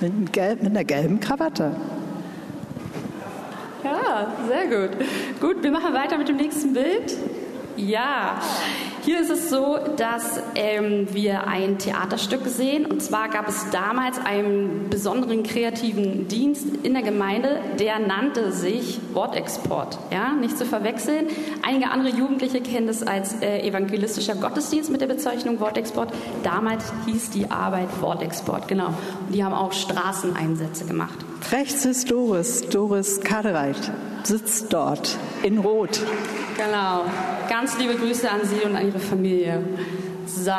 Mit, 0.00 0.32
gelb, 0.32 0.62
mit 0.62 0.70
einer 0.70 0.84
gelben 0.84 1.18
Krawatte. 1.18 1.72
Ja, 3.82 4.32
sehr 4.48 4.66
gut. 4.66 4.96
Gut, 5.40 5.62
wir 5.62 5.70
machen 5.70 5.92
weiter 5.92 6.16
mit 6.16 6.28
dem 6.28 6.36
nächsten 6.36 6.72
Bild. 6.72 7.16
Ja, 7.76 8.40
hier 9.02 9.20
ist 9.20 9.30
es 9.30 9.50
so, 9.50 9.78
dass 9.96 10.40
ähm, 10.54 11.08
wir 11.12 11.46
ein 11.46 11.78
Theaterstück 11.78 12.46
sehen. 12.46 12.86
Und 12.86 13.02
zwar 13.02 13.28
gab 13.28 13.48
es 13.48 13.68
damals 13.70 14.18
einen 14.18 14.88
besonderen 14.90 15.42
kreativen 15.42 16.28
Dienst 16.28 16.66
in 16.82 16.94
der 16.94 17.02
Gemeinde, 17.02 17.58
der 17.78 17.98
nannte 17.98 18.52
sich 18.52 19.00
Wortexport. 19.12 19.98
Ja, 20.12 20.32
nicht 20.32 20.56
zu 20.56 20.64
verwechseln. 20.64 21.26
Einige 21.62 21.90
andere 21.90 22.10
Jugendliche 22.10 22.60
kennen 22.60 22.86
das 22.86 23.02
als 23.02 23.42
äh, 23.42 23.66
evangelistischer 23.66 24.36
Gottesdienst 24.36 24.90
mit 24.90 25.00
der 25.00 25.08
Bezeichnung 25.08 25.60
Wortexport. 25.60 26.12
Damals 26.42 26.92
hieß 27.06 27.30
die 27.30 27.50
Arbeit 27.50 27.88
Wortexport, 28.00 28.68
genau. 28.68 28.88
Und 29.26 29.34
die 29.34 29.44
haben 29.44 29.54
auch 29.54 29.72
Straßeneinsätze 29.72 30.86
gemacht. 30.86 31.18
Rechts 31.52 31.84
ist 31.84 32.10
Doris, 32.10 32.62
Doris 32.68 33.20
Kadereit, 33.20 33.76
sitzt 34.22 34.72
dort 34.72 35.16
in 35.42 35.58
Rot. 35.58 36.00
Genau. 36.56 37.04
Ganz 37.48 37.78
liebe 37.78 37.94
Grüße 37.94 38.30
an 38.30 38.40
Sie 38.44 38.64
und 38.64 38.74
an 38.74 38.86
Ihre 38.86 38.98
Familie. 38.98 39.62
So, 40.26 40.50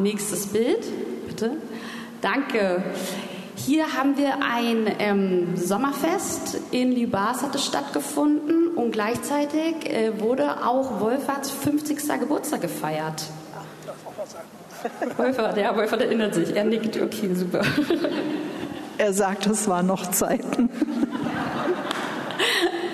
nächstes 0.00 0.46
Bild, 0.46 0.84
bitte. 1.26 1.52
Danke. 2.20 2.82
Hier 3.56 3.94
haben 3.96 4.16
wir 4.16 4.36
ein 4.42 4.86
ähm, 4.98 5.56
Sommerfest 5.56 6.58
in 6.70 6.92
Lübars 6.92 7.42
hat 7.42 7.54
es 7.54 7.64
stattgefunden 7.64 8.68
und 8.76 8.92
gleichzeitig 8.92 9.90
äh, 9.90 10.20
wurde 10.20 10.64
auch 10.64 11.00
Wolferts 11.00 11.50
50. 11.50 12.20
Geburtstag 12.20 12.60
gefeiert. 12.60 13.24
Wolfert, 15.16 15.56
ja, 15.56 15.74
Wolfert 15.76 16.02
erinnert 16.02 16.34
sich. 16.34 16.54
Er 16.54 16.64
nickt, 16.64 17.00
okay, 17.00 17.34
super. 17.34 17.62
Er 18.98 19.12
sagt, 19.12 19.46
es 19.46 19.68
waren 19.68 19.86
noch 19.86 20.10
Zeiten. 20.10 20.68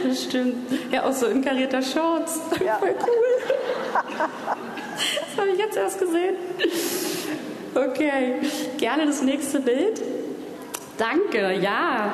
Das 0.07 0.25
stimmt. 0.25 0.71
Ja, 0.93 1.05
auch 1.05 1.13
so 1.13 1.27
in 1.27 1.43
karierter 1.43 1.83
Shorts. 1.83 2.39
Ja. 2.65 2.77
Voll 2.77 2.95
cool. 3.01 3.35
Das 5.03 5.39
habe 5.39 5.49
ich 5.51 5.59
jetzt 5.59 5.77
erst 5.77 5.99
gesehen. 5.99 6.37
Okay, 7.75 8.35
gerne 8.77 9.07
das 9.07 9.23
nächste 9.23 9.61
Bild. 9.61 10.01
Danke, 10.99 11.59
ja. 11.61 12.13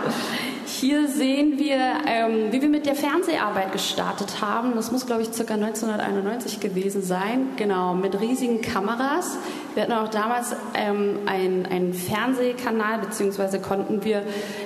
Hier 0.81 1.09
sehen 1.09 1.59
wir, 1.59 1.77
ähm, 2.07 2.53
wie 2.53 2.63
wir 2.63 2.71
mit 2.71 2.87
der 2.87 2.95
Fernseharbeit 2.95 3.71
gestartet 3.71 4.41
haben. 4.41 4.77
Das 4.77 4.91
muss, 4.91 5.05
glaube 5.05 5.21
ich, 5.21 5.31
ca. 5.31 5.53
1991 5.53 6.59
gewesen 6.59 7.03
sein. 7.03 7.49
Genau, 7.59 7.93
mit 7.93 8.19
riesigen 8.19 8.63
Kameras. 8.63 9.37
Wir 9.75 9.83
hatten 9.83 9.93
auch 9.93 10.09
damals 10.09 10.57
ähm, 10.73 11.19
einen 11.27 11.93
Fernsehkanal, 11.93 12.99
beziehungsweise 13.01 13.61
konnten 13.61 14.05
wir 14.05 14.23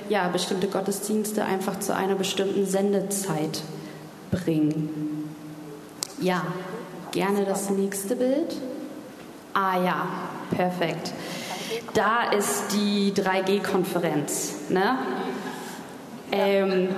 ja, 0.07 0.29
bestimmte 0.29 0.67
Gottesdienste 0.67 1.43
einfach 1.43 1.81
zu 1.81 1.93
einer 1.93 2.15
bestimmten 2.15 2.65
Sendezeit 2.65 3.61
bringen. 4.31 5.27
Ja, 6.21 6.45
gerne 7.11 7.43
das 7.43 7.69
nächste 7.71 8.15
Bild. 8.15 8.55
Ah 9.53 9.83
ja, 9.83 10.07
perfekt. 10.55 11.11
Da 11.93 12.31
ist 12.31 12.71
die 12.71 13.11
3G-Konferenz. 13.11 14.69
Ne? 14.69 14.97
Ähm, 16.31 16.89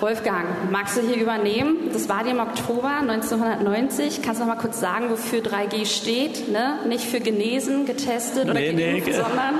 Wolfgang, 0.00 0.70
magst 0.70 0.96
du 0.96 1.02
hier 1.02 1.16
übernehmen? 1.16 1.90
Das 1.92 2.08
war 2.08 2.24
dir 2.24 2.30
im 2.30 2.40
Oktober 2.40 2.90
1990. 3.00 4.22
Kannst 4.22 4.40
du 4.40 4.46
noch 4.46 4.54
mal 4.54 4.60
kurz 4.60 4.80
sagen, 4.80 5.10
wofür 5.10 5.40
3G 5.40 5.84
steht? 5.84 6.50
Ne? 6.50 6.78
Nicht 6.88 7.04
für 7.04 7.20
genesen, 7.20 7.84
getestet 7.84 8.44
oder 8.44 8.54
nee, 8.54 8.72
geimpft, 8.72 9.08
nee, 9.08 9.12
sondern... 9.12 9.56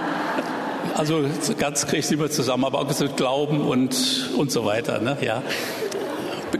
Also 0.96 1.24
ganz 1.58 1.86
kriege 1.86 1.98
ich 1.98 2.06
es 2.06 2.10
lieber 2.10 2.30
zusammen, 2.30 2.64
aber 2.64 2.80
auch 2.80 3.00
mit 3.00 3.16
Glauben 3.16 3.60
und, 3.60 4.30
und 4.36 4.50
so 4.50 4.64
weiter. 4.64 5.00
Ne? 5.00 5.18
Ja. 5.20 5.42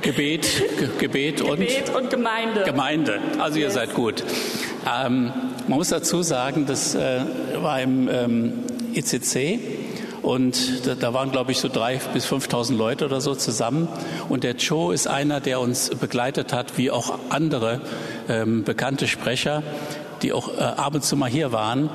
Gebet, 0.00 0.62
Ge 0.78 0.88
Gebet, 0.98 1.40
und, 1.40 1.58
Gebet 1.58 1.90
und 1.94 2.10
Gemeinde. 2.10 2.62
Gemeinde. 2.64 3.18
Also 3.38 3.58
yes. 3.58 3.64
ihr 3.64 3.70
seid 3.72 3.94
gut. 3.94 4.22
Ähm, 4.86 5.32
man 5.68 5.78
muss 5.78 5.88
dazu 5.88 6.22
sagen, 6.22 6.66
das 6.66 6.94
äh, 6.94 7.20
war 7.60 7.80
im 7.80 8.08
ähm, 8.08 8.52
ECC 8.94 9.58
und 10.22 10.86
da, 10.86 10.94
da 10.94 11.14
waren, 11.14 11.32
glaube 11.32 11.52
ich, 11.52 11.58
so 11.58 11.68
drei 11.68 12.00
bis 12.12 12.26
5.000 12.26 12.76
Leute 12.76 13.04
oder 13.04 13.20
so 13.20 13.34
zusammen. 13.34 13.88
Und 14.28 14.44
der 14.44 14.54
Joe 14.56 14.94
ist 14.94 15.06
einer, 15.06 15.40
der 15.40 15.60
uns 15.60 15.90
begleitet 15.90 16.52
hat, 16.52 16.76
wie 16.76 16.90
auch 16.90 17.18
andere 17.30 17.80
ähm, 18.28 18.64
bekannte 18.64 19.06
Sprecher, 19.06 19.62
die 20.22 20.32
auch 20.32 20.56
äh, 20.56 20.60
ab 20.60 20.94
und 20.94 21.04
zu 21.04 21.16
mal 21.16 21.30
hier 21.30 21.52
waren. 21.52 21.90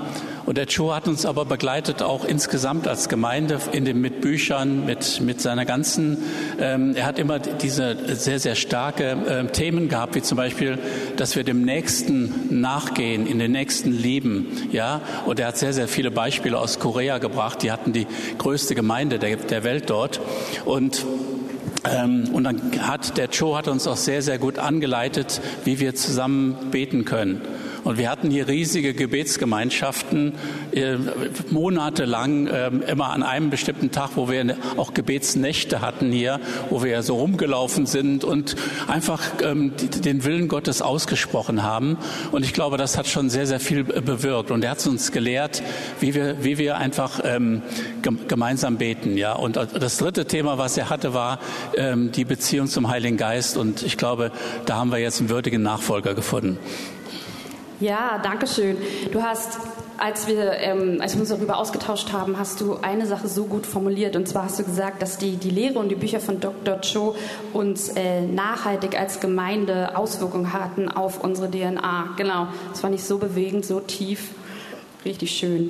Und 0.45 0.57
der 0.57 0.65
Joe 0.65 0.95
hat 0.95 1.07
uns 1.07 1.25
aber 1.25 1.45
begleitet 1.45 2.03
auch 2.03 2.23
insgesamt 2.23 2.87
als 2.87 3.09
Gemeinde 3.09 3.59
in 3.71 3.85
dem, 3.85 4.01
mit 4.01 4.21
Büchern, 4.21 4.85
mit, 4.85 5.21
mit 5.21 5.41
seiner 5.41 5.65
ganzen, 5.65 6.17
ähm, 6.59 6.95
er 6.95 7.05
hat 7.05 7.17
immer 7.17 7.39
diese 7.39 8.15
sehr, 8.15 8.39
sehr 8.39 8.55
starke 8.55 9.11
äh, 9.11 9.45
Themen 9.47 9.89
gehabt, 9.89 10.15
wie 10.15 10.21
zum 10.21 10.37
Beispiel, 10.37 10.77
dass 11.17 11.35
wir 11.35 11.43
dem 11.43 11.63
Nächsten 11.63 12.61
nachgehen, 12.61 13.25
in 13.25 13.39
den 13.39 13.51
Nächsten 13.51 13.91
lieben, 13.91 14.69
ja. 14.71 15.01
Und 15.25 15.39
er 15.39 15.47
hat 15.47 15.57
sehr, 15.57 15.73
sehr 15.73 15.87
viele 15.87 16.11
Beispiele 16.11 16.59
aus 16.59 16.79
Korea 16.79 17.17
gebracht. 17.17 17.63
Die 17.63 17.71
hatten 17.71 17.93
die 17.93 18.05
größte 18.37 18.75
Gemeinde 18.75 19.19
der, 19.19 19.37
der 19.37 19.63
Welt 19.63 19.89
dort. 19.89 20.19
Und 20.65 21.05
ähm, 21.87 22.29
und 22.33 22.43
dann 22.45 22.87
hat 22.87 23.17
der 23.17 23.29
Joe 23.29 23.57
hat 23.57 23.67
uns 23.67 23.87
auch 23.87 23.97
sehr, 23.97 24.21
sehr 24.21 24.39
gut 24.39 24.57
angeleitet, 24.57 25.41
wie 25.65 25.79
wir 25.79 25.95
zusammen 25.95 26.71
beten 26.71 27.05
können. 27.05 27.41
Und 27.85 27.99
wir 27.99 28.09
hatten 28.09 28.31
hier 28.31 28.47
riesige 28.47 28.95
Gebetsgemeinschaften, 28.95 30.33
äh, 30.71 30.95
monatelang, 31.51 32.47
äh, 32.47 32.67
immer 32.87 33.11
an 33.11 33.21
einem 33.21 33.51
bestimmten 33.51 33.91
Tag, 33.91 34.11
wo 34.15 34.27
wir 34.27 34.57
auch 34.75 34.95
Gebetsnächte 34.95 35.81
hatten 35.81 36.11
hier, 36.11 36.39
wo 36.71 36.83
wir 36.83 37.03
so 37.03 37.17
rumgelaufen 37.17 37.85
sind 37.85 38.23
und 38.23 38.55
einfach 38.87 39.21
ähm, 39.43 39.73
den 40.03 40.23
Willen 40.23 40.47
Gottes 40.47 40.81
ausgesprochen 40.81 41.61
haben. 41.61 41.97
Und 42.31 42.43
ich 42.43 42.53
glaube, 42.53 42.77
das 42.77 42.97
hat 42.97 43.05
schon 43.05 43.29
sehr, 43.29 43.45
sehr 43.45 43.59
viel 43.59 43.83
bewirkt. 43.83 44.49
Und 44.49 44.63
er 44.63 44.71
hat 44.71 44.87
uns 44.87 45.11
gelehrt, 45.11 45.61
wie 45.99 46.15
wir, 46.15 46.43
wie 46.43 46.57
wir 46.57 46.77
einfach 46.77 47.19
ähm, 47.23 47.61
gemeinsam 48.27 48.77
beten. 48.77 49.15
Ja. 49.15 49.33
Und 49.33 49.57
das 49.57 49.97
dritte 49.97 50.25
Thema, 50.25 50.57
was 50.57 50.75
er 50.75 50.89
hatte, 50.89 51.13
war 51.13 51.37
ähm, 51.77 52.11
die 52.11 52.25
Beziehung 52.25 52.65
zum 52.65 52.89
Heiligen 52.89 53.17
Geist. 53.17 53.57
Und 53.57 53.83
ich 53.83 53.95
glaube, 53.95 54.31
da 54.65 54.77
haben 54.77 54.91
wir 54.91 54.97
jetzt 54.97 55.19
einen 55.19 55.29
würdigen 55.29 55.61
Nachfolger 55.61 56.15
gefunden. 56.15 56.57
Ja, 57.81 58.19
danke 58.23 58.47
schön. 58.47 58.77
Du 59.11 59.21
hast, 59.21 59.59
als 59.97 60.27
wir, 60.27 60.53
ähm, 60.59 60.99
als 61.01 61.15
wir 61.15 61.21
uns 61.21 61.29
darüber 61.29 61.57
ausgetauscht 61.57 62.13
haben, 62.13 62.39
hast 62.39 62.61
du 62.61 62.77
eine 62.81 63.05
Sache 63.05 63.27
so 63.27 63.45
gut 63.45 63.65
formuliert. 63.65 64.15
Und 64.15 64.29
zwar 64.29 64.45
hast 64.45 64.59
du 64.59 64.63
gesagt, 64.63 65.01
dass 65.01 65.17
die, 65.17 65.35
die 65.35 65.49
Lehre 65.49 65.79
und 65.79 65.89
die 65.89 65.95
Bücher 65.95 66.21
von 66.21 66.39
Dr. 66.39 66.79
Cho 66.81 67.15
uns 67.51 67.89
äh, 67.89 68.21
nachhaltig 68.21 68.97
als 68.97 69.19
Gemeinde 69.19 69.97
Auswirkungen 69.97 70.53
hatten 70.53 70.87
auf 70.87 71.21
unsere 71.21 71.51
DNA. 71.51 72.13
Genau, 72.15 72.47
das 72.69 72.79
fand 72.79 72.95
ich 72.95 73.03
so 73.03 73.17
bewegend, 73.17 73.65
so 73.65 73.81
tief. 73.81 74.29
Richtig 75.05 75.37
schön. 75.37 75.69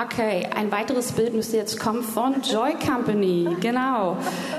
Okay, 0.00 0.46
ein 0.54 0.70
weiteres 0.70 1.10
Bild 1.10 1.34
müsste 1.34 1.56
jetzt 1.56 1.80
kommen 1.80 2.04
von 2.04 2.40
Joy 2.42 2.74
Company. 2.74 3.48
Genau. 3.60 4.16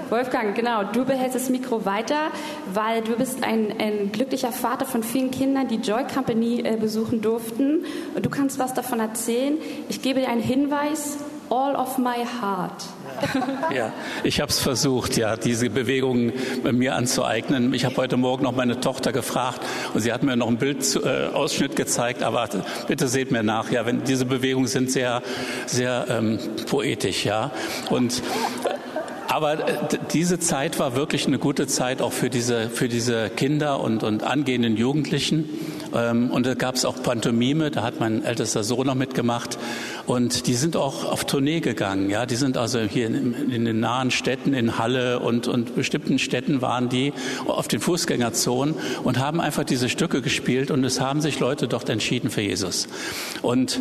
Wolfgang, 0.10 0.54
genau. 0.54 0.84
Du 0.84 1.06
behältst 1.06 1.36
das 1.36 1.50
Mikro 1.50 1.86
weiter, 1.86 2.32
weil 2.74 3.02
du 3.02 3.13
bist 3.13 3.41
ein, 3.41 3.74
ein 3.80 4.12
glücklicher 4.12 4.52
Vater 4.52 4.86
von 4.86 5.02
vielen 5.02 5.32
Kindern, 5.32 5.69
die 5.69 5.78
Joy 5.78 6.04
Company 6.13 6.60
äh, 6.60 6.76
besuchen 6.76 7.21
durften. 7.21 7.86
Und 8.13 8.26
du 8.26 8.30
kannst 8.30 8.60
was 8.60 8.74
davon 8.74 9.00
erzählen. 9.00 9.58
Ich 9.88 10.02
gebe 10.02 10.19
dir 10.19 10.28
einen 10.28 10.41
Hinweis. 10.41 11.17
All 11.50 11.76
of 11.76 11.97
my 11.97 12.26
heart. 12.41 12.84
Ja, 13.74 13.93
ich 14.24 14.41
habe 14.41 14.52
es 14.52 14.60
versucht, 14.60 15.15
ja, 15.15 15.38
diese 15.38 15.69
Bewegungen 15.69 16.34
mir 16.71 16.95
anzueignen. 16.95 17.74
Ich 17.74 17.86
habe 17.86 17.95
heute 17.95 18.17
Morgen 18.17 18.43
noch 18.43 18.54
meine 18.54 18.82
Tochter 18.82 19.13
gefragt 19.13 19.62
und 19.93 20.02
sie 20.02 20.12
hat 20.12 20.24
mir 20.24 20.36
noch 20.36 20.47
einen 20.47 20.58
Bildausschnitt 20.58 21.71
äh, 21.71 21.76
gezeigt, 21.76 22.21
aber 22.21 22.50
bitte 22.88 23.08
seht 23.08 23.32
mir 23.32 23.43
nach, 23.43 23.71
ja, 23.71 23.86
wenn 23.86 24.04
diese 24.04 24.26
Bewegungen 24.26 24.67
sind 24.67 24.91
sehr, 24.91 25.21
sehr 25.67 26.06
ähm, 26.10 26.39
poetisch, 26.69 27.26
ja. 27.26 27.52
Und 27.89 28.21
aber 29.32 29.65
äh, 29.65 29.98
diese 30.12 30.39
Zeit 30.39 30.78
war 30.78 30.96
wirklich 30.96 31.26
eine 31.26 31.39
gute 31.39 31.65
Zeit 31.65 32.02
auch 32.02 32.12
für 32.12 32.30
diese, 32.30 32.70
für 32.70 32.89
diese 32.89 33.30
Kinder 33.30 33.80
und, 33.80 34.04
und 34.04 34.24
angehenden 34.24 34.76
Jugendlichen. 34.76 35.48
Ähm, 35.96 36.30
und 36.32 36.46
da 36.46 36.54
gab 36.54 36.76
es 36.76 36.84
auch 36.84 37.02
Pantomime, 37.02 37.72
da 37.72 37.82
hat 37.82 38.02
mein 38.02 38.26
ältester 38.26 38.63
Sohn 38.63 38.88
noch 38.88 38.96
mitgemacht. 38.96 39.58
Und 40.06 40.48
die 40.48 40.56
sind 40.56 40.76
auch 40.76 41.06
auf 41.06 41.24
Tournee 41.24 41.62
gegangen. 41.62 42.10
Ja, 42.10 42.26
die 42.26 42.36
sind 42.36 42.58
also 42.58 42.82
hier 42.82 43.08
in, 43.08 43.50
in 43.52 43.63
den 43.63 43.80
nahen 43.80 44.12
Städten, 44.12 44.54
in 44.54 44.78
Halle 44.78 45.20
und, 45.20 45.48
und 45.48 45.76
bestimmten 45.76 46.20
Städten 46.20 46.62
waren 46.62 46.89
die 46.89 47.13
auf 47.48 47.70
den 47.70 47.80
Fußgängerzonen 47.80 48.76
und 49.04 49.17
haben 49.17 49.39
einfach 49.39 49.63
diese 49.63 49.88
Stücke 49.88 50.22
gespielt 50.22 50.72
und 50.72 50.84
es 50.84 51.00
haben 51.00 51.22
sich 51.22 51.39
Leute 51.39 51.70
dort 51.70 51.89
entschieden 51.89 52.30
für 52.30 52.41
Jesus. 52.41 52.89
Und 53.41 53.80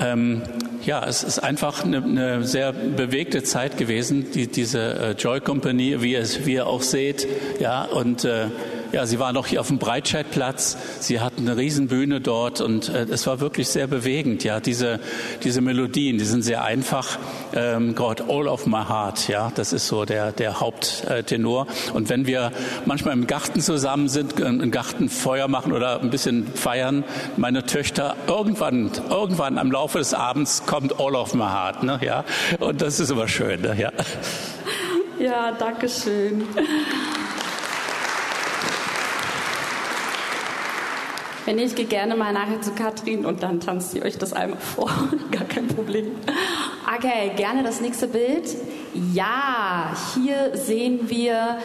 ähm, 0.00 0.42
ja, 0.84 1.04
es 1.06 1.22
ist 1.22 1.38
einfach 1.40 1.84
eine, 1.84 2.02
eine 2.02 2.44
sehr 2.44 2.72
bewegte 2.72 3.42
Zeit 3.42 3.76
gewesen, 3.76 4.30
die, 4.32 4.46
diese 4.46 4.79
äh, 4.80 5.10
Joy 5.12 5.40
Company, 5.40 6.02
wie, 6.02 6.14
es, 6.14 6.46
wie 6.46 6.54
ihr 6.54 6.66
auch 6.66 6.82
seht. 6.82 7.26
Ja, 7.60 7.84
und 7.84 8.24
äh, 8.24 8.46
ja, 8.92 9.06
sie 9.06 9.20
waren 9.20 9.36
auch 9.36 9.46
hier 9.46 9.60
auf 9.60 9.68
dem 9.68 9.78
Breitscheidplatz. 9.78 10.76
Sie 10.98 11.20
hatten 11.20 11.48
eine 11.48 11.56
Riesenbühne 11.56 12.20
dort 12.20 12.60
und 12.60 12.88
äh, 12.88 13.06
es 13.10 13.26
war 13.26 13.38
wirklich 13.38 13.68
sehr 13.68 13.86
bewegend. 13.86 14.42
Ja, 14.42 14.58
diese, 14.58 14.98
diese 15.44 15.60
Melodien, 15.60 16.18
die 16.18 16.24
sind 16.24 16.42
sehr 16.42 16.64
einfach. 16.64 17.18
Ähm, 17.54 17.94
God, 17.94 18.22
all 18.28 18.48
of 18.48 18.66
my 18.66 18.84
heart. 18.88 19.28
Ja, 19.28 19.52
das 19.54 19.72
ist 19.72 19.86
so 19.86 20.04
der, 20.04 20.32
der 20.32 20.60
Haupttenor. 20.60 21.68
Und 21.94 22.08
wenn 22.08 22.26
wir 22.26 22.50
manchmal 22.84 23.14
im 23.14 23.28
Garten 23.28 23.60
zusammen 23.60 24.08
sind, 24.08 24.42
ein 24.42 24.70
Gartenfeuer 24.72 25.46
machen 25.46 25.72
oder 25.72 26.00
ein 26.00 26.10
bisschen 26.10 26.48
feiern, 26.48 27.04
meine 27.36 27.64
Töchter, 27.66 28.16
irgendwann, 28.26 28.90
irgendwann 29.08 29.58
am 29.58 29.70
Laufe 29.70 29.98
des 29.98 30.14
Abends 30.14 30.64
kommt 30.66 30.98
all 30.98 31.14
of 31.14 31.34
my 31.34 31.44
heart. 31.44 31.84
Ne? 31.84 32.00
Ja, 32.02 32.24
und 32.58 32.82
das 32.82 32.98
ist 32.98 33.10
immer 33.10 33.28
schön. 33.28 33.60
Ne? 33.60 33.76
Ja. 33.78 33.92
Ja, 35.20 35.52
danke 35.52 35.86
schön. 35.86 36.46
Wenn 41.44 41.56
nicht, 41.56 41.76
geht 41.76 41.90
gerne 41.90 42.16
mal 42.16 42.32
nachher 42.32 42.62
zu 42.62 42.72
Katrin 42.72 43.26
und 43.26 43.42
dann 43.42 43.60
tanzt 43.60 43.90
sie 43.90 44.02
euch 44.02 44.16
das 44.16 44.32
einmal 44.32 44.58
vor. 44.58 44.90
Gar 45.30 45.44
kein 45.44 45.68
Problem. 45.68 46.12
Okay, 46.92 47.30
gerne 47.36 47.62
das 47.62 47.80
nächste 47.80 48.08
Bild. 48.08 48.56
Ja, 49.14 49.94
hier 50.12 50.56
sehen 50.56 51.08
wir 51.08 51.58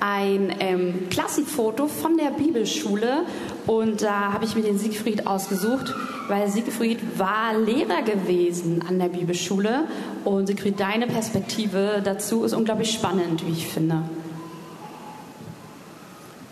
ein 0.00 0.52
ähm, 0.58 1.08
Klassenfoto 1.08 1.86
von 1.86 2.16
der 2.16 2.30
Bibelschule 2.30 3.24
und 3.68 4.02
da 4.02 4.32
habe 4.32 4.44
ich 4.44 4.56
mir 4.56 4.62
den 4.62 4.78
Siegfried 4.78 5.28
ausgesucht, 5.28 5.94
weil 6.26 6.48
Siegfried 6.48 6.98
war 7.16 7.56
Lehrer 7.56 8.02
gewesen 8.02 8.82
an 8.88 8.98
der 8.98 9.06
Bibelschule 9.06 9.84
und 10.24 10.48
Siegfried, 10.48 10.80
deine 10.80 11.06
Perspektive 11.06 12.02
dazu 12.02 12.42
ist 12.42 12.52
unglaublich 12.52 12.90
spannend, 12.92 13.46
wie 13.46 13.52
ich 13.52 13.68
finde. 13.68 14.02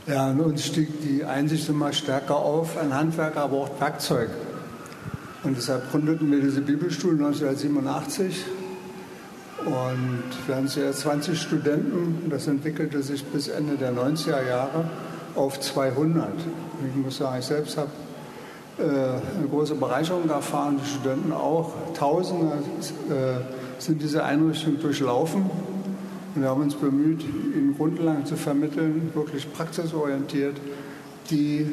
Ja, 0.07 0.31
in 0.31 0.38
uns 0.38 0.66
stieg 0.66 0.88
die 1.03 1.25
Einsicht 1.25 1.69
immer 1.69 1.93
stärker 1.93 2.37
auf, 2.37 2.79
ein 2.79 2.95
Handwerker 2.95 3.49
braucht 3.49 3.81
Werkzeug. 3.81 4.31
Und 5.42 5.57
deshalb 5.57 5.90
gründeten 5.90 6.31
wir 6.31 6.40
diese 6.40 6.61
Bibelschule 6.61 7.14
1987 7.14 8.44
und 9.64 10.22
wir 10.46 10.57
haben 10.57 10.68
zuerst 10.68 11.00
20 11.00 11.40
Studenten. 11.40 12.29
Das 12.31 12.46
entwickelte 12.46 13.03
sich 13.03 13.24
bis 13.24 13.48
Ende 13.48 13.76
der 13.76 13.92
90er 13.92 14.46
Jahre 14.46 14.85
auf 15.35 15.59
200. 15.61 16.29
Ich 16.88 16.94
muss 17.03 17.18
sagen, 17.18 17.38
ich 17.38 17.46
selbst 17.46 17.79
habe 17.79 17.90
äh, 18.79 18.83
eine 18.83 19.48
große 19.50 19.74
Bereicherung 19.76 20.29
erfahren, 20.29 20.79
die 20.83 20.88
Studenten 20.88 21.33
auch. 21.33 21.72
Tausende 21.94 22.57
äh, 23.09 23.81
sind 23.81 24.03
diese 24.03 24.24
Einrichtung 24.24 24.79
durchlaufen. 24.79 25.42
Und 26.35 26.42
wir 26.42 26.48
haben 26.48 26.62
uns 26.62 26.74
bemüht, 26.74 27.22
ihnen 27.22 27.74
Grundlagen 27.76 28.24
zu 28.24 28.37
vermitteln, 28.37 29.11
wirklich 29.14 29.53
praxisorientiert, 29.53 30.57
die 31.30 31.66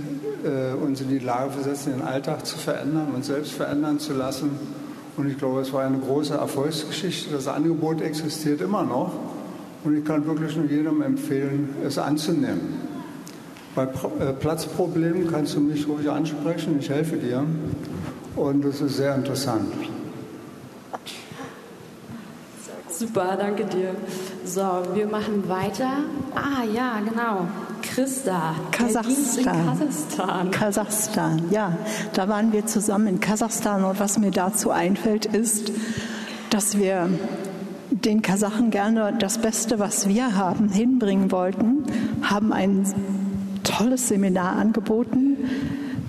äh, 0.43 0.73
uns 0.73 1.01
in 1.01 1.09
die 1.09 1.19
Lage 1.19 1.51
versetzen, 1.51 1.93
den 1.93 2.01
Alltag 2.01 2.45
zu 2.45 2.57
verändern 2.57 3.07
und 3.15 3.23
selbst 3.23 3.53
verändern 3.53 3.99
zu 3.99 4.13
lassen 4.13 4.51
und 5.17 5.27
ich 5.27 5.37
glaube, 5.39 5.61
es 5.61 5.73
war 5.73 5.83
eine 5.83 5.97
große 5.97 6.35
Erfolgsgeschichte. 6.35 7.33
Das 7.33 7.47
Angebot 7.47 8.01
existiert 8.01 8.61
immer 8.61 8.83
noch. 8.83 9.13
Und 9.83 9.97
ich 9.97 10.05
kann 10.05 10.25
wirklich 10.27 10.55
nur 10.55 10.65
jedem 10.65 11.01
empfehlen, 11.01 11.69
es 11.83 11.97
anzunehmen. 11.97 12.75
Bei 13.73 13.83
äh, 13.83 14.33
Platzproblemen 14.33 15.29
kannst 15.31 15.55
du 15.55 15.59
mich 15.59 15.87
ruhig 15.87 16.09
ansprechen. 16.09 16.77
Ich 16.79 16.89
helfe 16.89 17.17
dir. 17.17 17.43
Und 18.35 18.63
das 18.63 18.81
ist 18.81 18.97
sehr 18.97 19.15
interessant. 19.15 19.73
Super, 22.89 23.35
danke 23.37 23.65
dir. 23.65 23.95
So, 24.45 24.83
wir 24.93 25.07
machen 25.07 25.49
weiter. 25.49 25.89
Ah, 26.35 26.63
ja, 26.63 26.99
genau. 26.99 27.47
Christa. 27.81 28.55
Kasachstan. 28.71 29.65
Kasachstan. 29.65 30.51
Kasachstan, 30.51 31.41
ja. 31.51 31.77
Da 32.13 32.27
waren 32.27 32.51
wir 32.51 32.65
zusammen 32.65 33.07
in 33.07 33.19
Kasachstan 33.19 33.83
und 33.83 33.99
was 33.99 34.17
mir 34.17 34.31
dazu 34.31 34.71
einfällt, 34.71 35.25
ist, 35.25 35.71
dass 36.49 36.77
wir 36.77 37.09
den 37.91 38.21
Kasachen 38.21 38.69
gerne 38.69 39.13
das 39.17 39.39
Beste, 39.39 39.79
was 39.79 40.07
wir 40.07 40.35
haben, 40.35 40.69
hinbringen 40.69 41.31
wollten, 41.31 41.83
haben 42.21 42.53
ein 42.53 42.85
tolles 43.63 44.07
Seminar 44.07 44.55
angeboten 44.55 45.37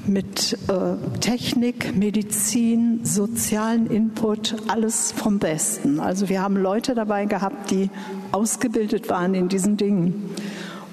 mit 0.07 0.57
äh, 0.69 1.19
Technik, 1.21 1.95
Medizin, 1.95 3.01
sozialen 3.05 3.87
Input, 3.89 4.57
alles 4.69 5.13
vom 5.13 5.39
Besten. 5.39 6.01
Also 6.01 6.29
wir 6.29 6.43
haben 6.43 6.57
Leute 6.57 6.95
dabei 6.95 7.27
gehabt, 7.27 7.71
die 7.71 7.91
ausgebildet 8.33 9.11
waren 9.11 9.35
in 9.35 9.49
diesen 9.49 9.77
Dingen. 9.77 10.31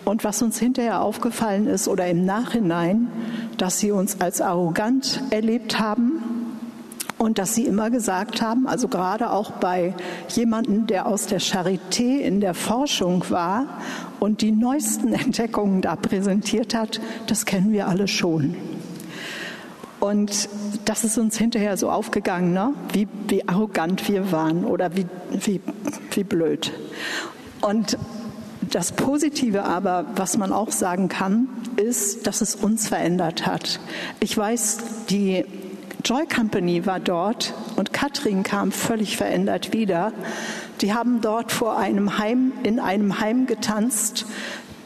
Und 0.05 0.23
was 0.23 0.41
uns 0.43 0.59
hinterher 0.59 1.01
aufgefallen 1.01 1.67
ist 1.67 1.87
oder 1.87 2.07
im 2.07 2.25
Nachhinein, 2.25 3.07
dass 3.57 3.79
sie 3.79 3.91
uns 3.91 4.21
als 4.21 4.39
arrogant 4.39 5.21
erlebt 5.31 5.79
haben 5.79 6.21
und 7.17 7.39
dass 7.39 7.55
sie 7.55 7.65
immer 7.65 7.89
gesagt 7.89 8.41
haben, 8.41 8.67
also 8.67 8.87
gerade 8.87 9.31
auch 9.31 9.51
bei 9.51 9.95
jemandem, 10.29 10.85
der 10.85 11.07
aus 11.07 11.25
der 11.25 11.41
Charité 11.41 12.19
in 12.19 12.39
der 12.39 12.53
Forschung 12.53 13.25
war 13.29 13.79
und 14.19 14.41
die 14.41 14.51
neuesten 14.51 15.13
Entdeckungen 15.13 15.81
da 15.81 15.95
präsentiert 15.95 16.75
hat, 16.75 17.01
das 17.25 17.45
kennen 17.45 17.71
wir 17.71 17.87
alle 17.87 18.07
schon. 18.07 18.55
Und 19.99 20.49
das 20.83 21.03
ist 21.03 21.17
uns 21.17 21.35
hinterher 21.37 21.77
so 21.77 21.89
aufgegangen, 21.89 22.53
ne? 22.53 22.73
wie, 22.93 23.07
wie 23.27 23.47
arrogant 23.47 24.07
wir 24.07 24.31
waren 24.31 24.63
oder 24.65 24.95
wie, 24.95 25.07
wie, 25.31 25.61
wie 26.11 26.23
blöd. 26.23 26.71
Und 27.61 27.97
das 28.71 28.91
Positive 28.91 29.63
aber, 29.63 30.05
was 30.15 30.37
man 30.37 30.51
auch 30.51 30.71
sagen 30.71 31.07
kann, 31.09 31.47
ist, 31.77 32.27
dass 32.27 32.41
es 32.41 32.55
uns 32.55 32.87
verändert 32.87 33.45
hat. 33.45 33.79
Ich 34.19 34.37
weiß, 34.37 35.05
die 35.09 35.45
Joy 36.03 36.27
Company 36.27 36.85
war 36.85 36.99
dort 36.99 37.53
und 37.75 37.91
Katrin 37.91 38.43
kam 38.43 38.71
völlig 38.71 39.17
verändert 39.17 39.73
wieder. 39.73 40.13
Die 40.81 40.93
haben 40.93 41.21
dort 41.21 41.51
vor 41.51 41.77
einem 41.77 42.17
Heim, 42.19 42.53
in 42.63 42.79
einem 42.79 43.19
Heim 43.19 43.47
getanzt 43.47 44.25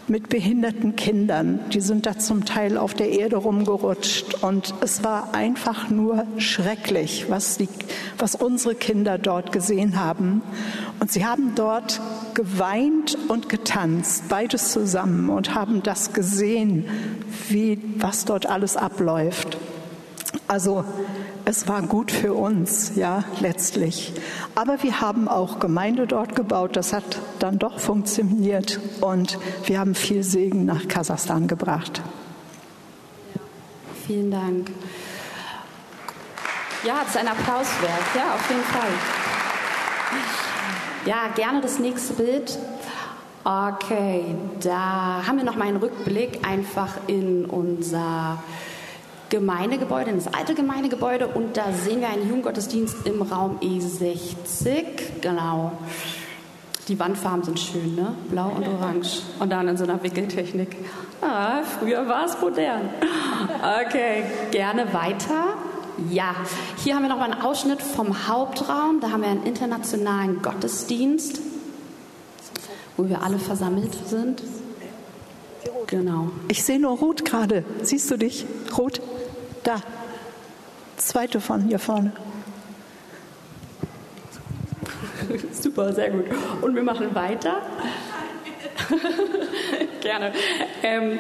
mit 0.10 0.30
behinderten 0.30 0.95
Kindern. 0.95 1.60
Die 1.72 1.82
sind 1.82 2.06
da 2.06 2.17
zum 2.17 2.45
Teil 2.45 2.78
auf 2.78 2.93
der 2.93 3.12
Erde 3.12 3.38
rumgerutscht. 3.38 4.43
Und 4.43 4.74
es 4.82 5.04
war 5.04 5.34
einfach 5.34 5.89
nur 5.89 6.26
schrecklich, 6.38 7.26
was, 7.30 7.58
die, 7.58 7.69
was 8.17 8.36
unsere 8.36 8.76
Kinder 8.76 9.17
dort 9.17 9.52
gesehen 9.52 10.00
haben. 10.00 10.41
Und 11.00 11.12
sie 11.12 11.26
haben 11.26 11.54
dort 11.56 12.02
geweint 12.34 13.17
und 13.28 13.50
getanzt, 13.50 14.30
beides 14.30 14.72
zusammen, 14.72 15.30
und 15.30 15.56
haben 15.56 15.84
das 15.84 16.13
gesehen, 16.13 16.86
wie, 17.50 17.80
was 17.98 18.26
dort 18.26 18.48
alles 18.48 18.78
abläuft. 18.78 19.58
Also 20.48 20.84
es 21.50 21.68
war 21.68 21.82
gut 21.82 22.12
für 22.12 22.36
uns, 22.36 22.92
ja, 22.96 23.24
letztlich. 23.40 24.14
Aber 24.54 24.84
wir 24.84 25.02
haben 25.02 25.28
auch 25.28 25.60
Gemeinde 25.60 26.06
dort 26.06 26.36
gebaut. 26.36 26.76
Das 26.76 26.94
hat 26.94 27.04
dann 27.40 27.58
doch 27.58 27.80
funktioniert 27.80 28.80
und 29.02 29.40
wir 29.66 29.80
haben 29.80 29.96
viel 29.96 30.22
Segen 30.22 30.66
nach 30.66 30.88
Kasachstan 30.88 31.48
gebracht. 31.48 32.04
Vielen 34.06 34.30
Dank. 34.30 34.70
Ja, 36.86 37.00
das 37.00 37.16
ist 37.16 37.18
ein 37.18 37.28
Applaus 37.28 37.68
wert. 37.82 38.16
Ja, 38.16 38.36
auf 38.36 38.48
jeden 38.48 38.64
Fall. 38.66 38.92
Ja, 41.08 41.30
gerne 41.36 41.62
das 41.62 41.80
nächste 41.80 42.14
Bild. 42.14 42.60
Okay, 43.44 44.36
da 44.62 45.24
haben 45.26 45.38
wir 45.38 45.46
noch 45.46 45.56
mal 45.56 45.68
einen 45.68 45.78
Rückblick 45.78 46.48
einfach 46.48 46.90
in 47.08 47.46
unser 47.46 48.38
Gemeindegebäude, 49.30 50.12
in 50.12 50.18
das 50.18 50.34
alte 50.34 50.56
Gemeindegebäude 50.56 51.28
und 51.28 51.56
da 51.58 51.72
sehen 51.72 52.02
wir 52.02 52.10
einen 52.10 52.28
Jugendgottesdienst 52.28 53.06
im 53.06 53.22
Raum 53.22 53.60
E60. 53.62 54.86
Genau. 55.22 55.72
Die 56.88 57.00
Wandfarben 57.00 57.44
sind 57.44 57.60
schön, 57.60 57.96
ne? 57.96 58.15
Blau 58.30 58.50
und 58.50 58.68
orange. 58.68 59.22
Und 59.39 59.52
dann 59.52 59.68
in 59.68 59.78
so 59.78 59.84
einer 59.84 60.02
Wickeltechnik. 60.02 60.76
Ah, 61.22 61.62
früher 61.62 62.08
war 62.08 62.26
es 62.26 62.39
modern. 62.42 62.89
Okay, 63.86 64.24
gerne 64.50 64.92
weiter. 64.92 65.54
Ja, 66.10 66.34
hier 66.84 66.96
haben 66.96 67.04
wir 67.04 67.10
noch 67.10 67.20
mal 67.20 67.32
einen 67.32 67.42
Ausschnitt 67.42 67.82
vom 67.82 68.28
Hauptraum. 68.28 69.02
Da 69.02 69.12
haben 69.12 69.22
wir 69.22 69.30
einen 69.30 69.44
internationalen 69.44 70.42
Gottesdienst, 70.42 71.42
wo 72.98 73.08
wir 73.08 73.22
alle 73.22 73.38
versammelt 73.38 73.94
sind. 74.08 74.42
Genau. 75.88 76.32
Ich 76.48 76.63
sehe 76.63 76.80
nur 76.80 76.98
Rot 76.98 77.26
gerade. 77.26 77.65
Siehst 77.84 78.10
du 78.10 78.18
dich? 78.18 78.46
Rot? 78.78 79.02
Da. 79.63 79.82
Zweite 80.98 81.41
von 81.41 81.62
hier 81.62 81.80
vorne. 81.80 82.12
Super, 85.52 85.93
sehr 85.93 86.12
gut. 86.12 86.26
Und 86.62 86.76
wir 86.76 86.84
machen 86.84 87.13
weiter. 87.13 87.62
Gerne. 90.02 90.32
Ähm, 90.84 91.19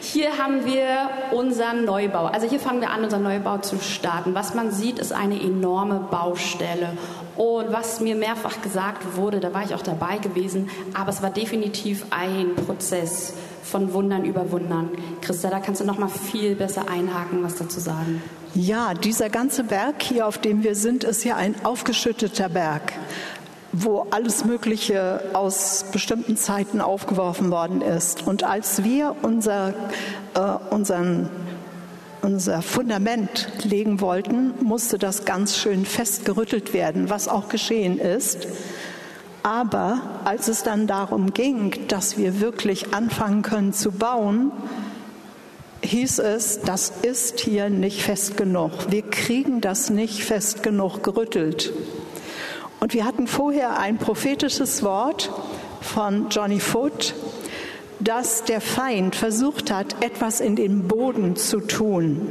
hier 0.00 0.38
haben 0.38 0.64
wir 0.64 1.10
unseren 1.32 1.84
Neubau. 1.84 2.26
Also 2.26 2.48
hier 2.48 2.60
fangen 2.60 2.80
wir 2.80 2.90
an, 2.90 3.04
unseren 3.04 3.22
Neubau 3.22 3.58
zu 3.58 3.78
starten. 3.78 4.34
Was 4.34 4.54
man 4.54 4.70
sieht, 4.70 4.98
ist 4.98 5.12
eine 5.12 5.40
enorme 5.40 6.00
Baustelle. 6.10 6.96
Und 7.36 7.70
was 7.70 8.00
mir 8.00 8.16
mehrfach 8.16 8.62
gesagt 8.62 9.16
wurde, 9.16 9.40
da 9.40 9.52
war 9.52 9.62
ich 9.62 9.74
auch 9.74 9.82
dabei 9.82 10.16
gewesen, 10.18 10.70
aber 10.94 11.10
es 11.10 11.22
war 11.22 11.30
definitiv 11.30 12.06
ein 12.10 12.54
Prozess 12.54 13.34
von 13.66 13.92
Wundern 13.92 14.24
über 14.24 14.50
Wundern. 14.50 14.90
Christa, 15.20 15.50
da 15.50 15.60
kannst 15.60 15.80
du 15.80 15.84
noch 15.84 15.98
mal 15.98 16.08
viel 16.08 16.54
besser 16.54 16.88
einhaken, 16.88 17.42
was 17.42 17.56
dazu 17.56 17.80
sagen. 17.80 18.22
Ja, 18.54 18.94
dieser 18.94 19.28
ganze 19.28 19.64
Berg 19.64 20.02
hier, 20.02 20.26
auf 20.26 20.38
dem 20.38 20.62
wir 20.62 20.74
sind, 20.74 21.04
ist 21.04 21.24
ja 21.24 21.36
ein 21.36 21.54
aufgeschütteter 21.64 22.48
Berg 22.48 22.92
wo 23.78 24.06
alles 24.10 24.44
Mögliche 24.44 25.20
aus 25.34 25.84
bestimmten 25.92 26.36
Zeiten 26.36 26.80
aufgeworfen 26.80 27.50
worden 27.50 27.82
ist. 27.82 28.26
Und 28.26 28.42
als 28.42 28.84
wir 28.84 29.14
unser, 29.22 29.74
äh, 30.34 30.40
unseren, 30.70 31.28
unser 32.22 32.62
Fundament 32.62 33.48
legen 33.64 34.00
wollten, 34.00 34.54
musste 34.62 34.98
das 34.98 35.24
ganz 35.24 35.58
schön 35.58 35.84
festgerüttelt 35.84 36.72
werden, 36.72 37.10
was 37.10 37.28
auch 37.28 37.48
geschehen 37.48 37.98
ist. 37.98 38.46
Aber 39.46 40.00
als 40.24 40.48
es 40.48 40.64
dann 40.64 40.88
darum 40.88 41.32
ging, 41.32 41.86
dass 41.86 42.18
wir 42.18 42.40
wirklich 42.40 42.92
anfangen 42.92 43.42
können 43.42 43.72
zu 43.72 43.92
bauen, 43.92 44.50
hieß 45.82 46.18
es, 46.18 46.62
das 46.62 46.92
ist 47.02 47.38
hier 47.38 47.70
nicht 47.70 48.02
fest 48.02 48.36
genug. 48.36 48.72
Wir 48.90 49.02
kriegen 49.02 49.60
das 49.60 49.88
nicht 49.88 50.24
fest 50.24 50.64
genug 50.64 51.04
gerüttelt. 51.04 51.72
Und 52.80 52.92
wir 52.92 53.04
hatten 53.04 53.28
vorher 53.28 53.78
ein 53.78 53.98
prophetisches 53.98 54.82
Wort 54.82 55.30
von 55.80 56.28
Johnny 56.28 56.58
Foot, 56.58 57.14
dass 58.00 58.42
der 58.42 58.60
Feind 58.60 59.14
versucht 59.14 59.70
hat, 59.70 60.02
etwas 60.02 60.40
in 60.40 60.56
den 60.56 60.88
Boden 60.88 61.36
zu 61.36 61.60
tun, 61.60 62.26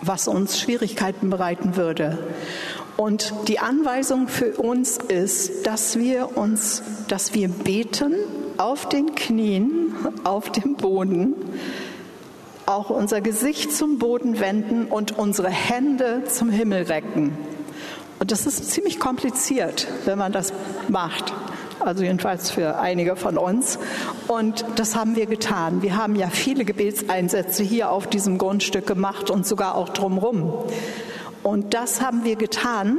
was 0.00 0.28
uns 0.28 0.58
Schwierigkeiten 0.58 1.28
bereiten 1.28 1.76
würde. 1.76 2.16
Und 3.00 3.32
die 3.48 3.60
Anweisung 3.60 4.28
für 4.28 4.60
uns 4.60 4.98
ist, 4.98 5.66
dass 5.66 5.98
wir 5.98 6.36
uns, 6.36 6.82
dass 7.08 7.32
wir 7.32 7.48
beten 7.48 8.14
auf 8.58 8.90
den 8.90 9.14
Knien, 9.14 9.94
auf 10.22 10.52
dem 10.52 10.74
Boden, 10.74 11.32
auch 12.66 12.90
unser 12.90 13.22
Gesicht 13.22 13.72
zum 13.72 13.98
Boden 13.98 14.38
wenden 14.38 14.84
und 14.84 15.16
unsere 15.16 15.48
Hände 15.48 16.24
zum 16.26 16.50
Himmel 16.50 16.82
recken. 16.82 17.38
Und 18.18 18.32
das 18.32 18.44
ist 18.44 18.70
ziemlich 18.70 19.00
kompliziert, 19.00 19.88
wenn 20.04 20.18
man 20.18 20.32
das 20.32 20.52
macht. 20.88 21.32
Also 21.78 22.04
jedenfalls 22.04 22.50
für 22.50 22.78
einige 22.80 23.16
von 23.16 23.38
uns. 23.38 23.78
Und 24.28 24.62
das 24.76 24.94
haben 24.94 25.16
wir 25.16 25.24
getan. 25.24 25.80
Wir 25.80 25.96
haben 25.96 26.16
ja 26.16 26.28
viele 26.28 26.66
Gebetseinsätze 26.66 27.62
hier 27.62 27.92
auf 27.92 28.08
diesem 28.08 28.36
Grundstück 28.36 28.86
gemacht 28.86 29.30
und 29.30 29.46
sogar 29.46 29.74
auch 29.74 29.88
drumherum. 29.88 30.52
Und 31.42 31.74
das 31.74 32.00
haben 32.00 32.24
wir 32.24 32.36
getan. 32.36 32.98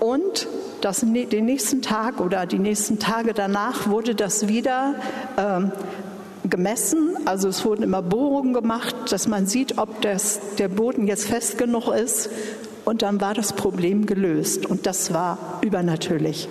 Und 0.00 0.48
das, 0.80 1.00
den 1.00 1.44
nächsten 1.44 1.82
Tag 1.82 2.20
oder 2.20 2.46
die 2.46 2.58
nächsten 2.58 2.98
Tage 2.98 3.34
danach 3.34 3.88
wurde 3.88 4.14
das 4.14 4.48
wieder 4.48 4.94
ähm, 5.36 5.72
gemessen. 6.48 7.16
Also 7.24 7.48
es 7.48 7.64
wurden 7.64 7.82
immer 7.82 8.02
Bohrungen 8.02 8.54
gemacht, 8.54 8.94
dass 9.10 9.26
man 9.26 9.46
sieht, 9.46 9.78
ob 9.78 10.00
das, 10.02 10.40
der 10.58 10.68
Boden 10.68 11.06
jetzt 11.06 11.26
fest 11.26 11.58
genug 11.58 11.88
ist. 11.88 12.30
Und 12.84 13.02
dann 13.02 13.20
war 13.20 13.34
das 13.34 13.52
Problem 13.52 14.06
gelöst. 14.06 14.64
Und 14.64 14.86
das 14.86 15.12
war 15.12 15.58
übernatürlich. 15.60 16.48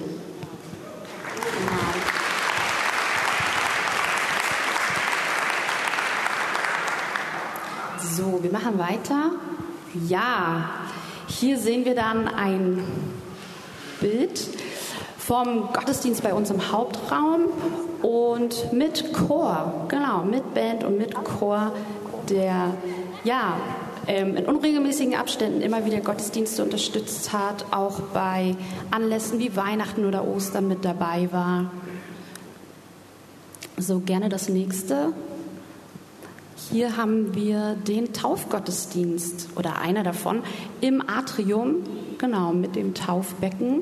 So, 8.15 8.39
wir 8.41 8.51
machen 8.51 8.77
weiter. 8.77 9.31
Ja, 10.07 10.69
hier 11.39 11.59
sehen 11.59 11.85
wir 11.85 11.93
dann 11.93 12.27
ein 12.27 12.83
Bild 13.99 14.41
vom 15.17 15.71
Gottesdienst 15.71 16.23
bei 16.23 16.33
uns 16.33 16.49
im 16.49 16.71
Hauptraum 16.71 17.41
und 18.01 18.73
mit 18.73 19.13
Chor, 19.13 19.85
genau, 19.87 20.23
mit 20.23 20.53
Band 20.55 20.83
und 20.83 20.97
mit 20.97 21.13
Chor, 21.13 21.73
der 22.29 22.73
ja 23.23 23.57
ähm, 24.07 24.35
in 24.35 24.45
unregelmäßigen 24.45 25.15
Abständen 25.15 25.61
immer 25.61 25.85
wieder 25.85 25.99
Gottesdienste 25.99 26.63
unterstützt 26.63 27.33
hat, 27.33 27.65
auch 27.71 27.99
bei 28.13 28.55
Anlässen 28.89 29.37
wie 29.37 29.55
Weihnachten 29.55 30.05
oder 30.05 30.27
Ostern 30.27 30.67
mit 30.67 30.85
dabei 30.85 31.29
war. 31.31 31.71
So 33.77 33.99
gerne 33.99 34.29
das 34.29 34.49
nächste. 34.49 35.13
Hier 36.57 36.97
haben 36.97 37.35
wir 37.35 37.75
den 37.75 38.13
Taufgottesdienst 38.13 39.49
oder 39.55 39.79
einer 39.79 40.03
davon 40.03 40.41
im 40.81 41.07
Atrium, 41.07 41.83
genau, 42.17 42.51
mit 42.51 42.75
dem 42.75 42.95
Taufbecken. 42.95 43.81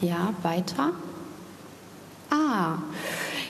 Ja, 0.00 0.32
weiter. 0.42 0.92
Ah, 2.30 2.78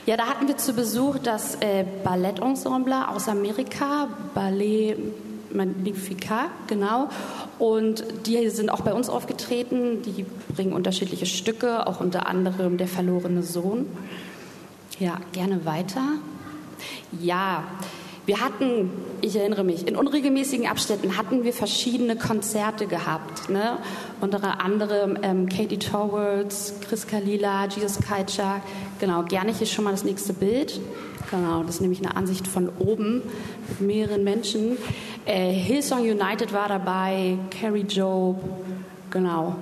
ja, 0.06 0.16
da 0.16 0.26
hatten 0.26 0.48
wir 0.48 0.56
zu 0.56 0.72
Besuch 0.72 1.18
das 1.18 1.54
äh, 1.56 1.84
Ballettensemble 2.04 3.08
aus 3.08 3.28
Amerika, 3.28 4.08
Ballet 4.34 4.96
Magnificat, 5.52 6.50
genau. 6.66 7.08
Und 7.58 8.04
die 8.26 8.50
sind 8.50 8.70
auch 8.70 8.82
bei 8.82 8.92
uns 8.92 9.08
aufgetreten. 9.08 10.02
Die 10.02 10.26
bringen 10.54 10.72
unterschiedliche 10.72 11.26
Stücke, 11.26 11.86
auch 11.86 12.00
unter 12.00 12.26
anderem 12.26 12.76
Der 12.76 12.88
verlorene 12.88 13.42
Sohn. 13.42 13.86
Ja, 14.98 15.18
gerne 15.32 15.64
weiter. 15.64 16.02
Ja, 17.20 17.64
wir 18.26 18.40
hatten, 18.40 18.90
ich 19.20 19.36
erinnere 19.36 19.62
mich, 19.62 19.86
in 19.86 19.94
unregelmäßigen 19.94 20.66
Abständen 20.66 21.16
hatten 21.16 21.44
wir 21.44 21.52
verschiedene 21.52 22.16
Konzerte 22.16 22.86
gehabt. 22.86 23.48
Ne? 23.48 23.78
Unter 24.20 24.60
anderem 24.60 25.16
ähm, 25.22 25.48
Katie 25.48 25.78
Towards, 25.78 26.74
Chris 26.80 27.06
Kalila, 27.06 27.66
Jesus 27.68 28.00
Kaitschak. 28.00 28.62
Genau, 28.98 29.22
gerne 29.22 29.52
hier 29.52 29.68
schon 29.68 29.84
mal 29.84 29.92
das 29.92 30.02
nächste 30.02 30.32
Bild. 30.32 30.80
Genau, 31.30 31.62
das 31.62 31.76
ist 31.76 31.80
nämlich 31.82 32.04
eine 32.04 32.16
Ansicht 32.16 32.48
von 32.48 32.68
oben 32.80 33.22
mit 33.68 33.80
mehreren 33.80 34.24
Menschen. 34.24 34.76
Äh, 35.24 35.52
Hillsong 35.52 36.00
United 36.00 36.52
war 36.52 36.68
dabei, 36.68 37.38
Carrie 37.60 37.82
Job, 37.82 38.42
genau. 39.10 39.54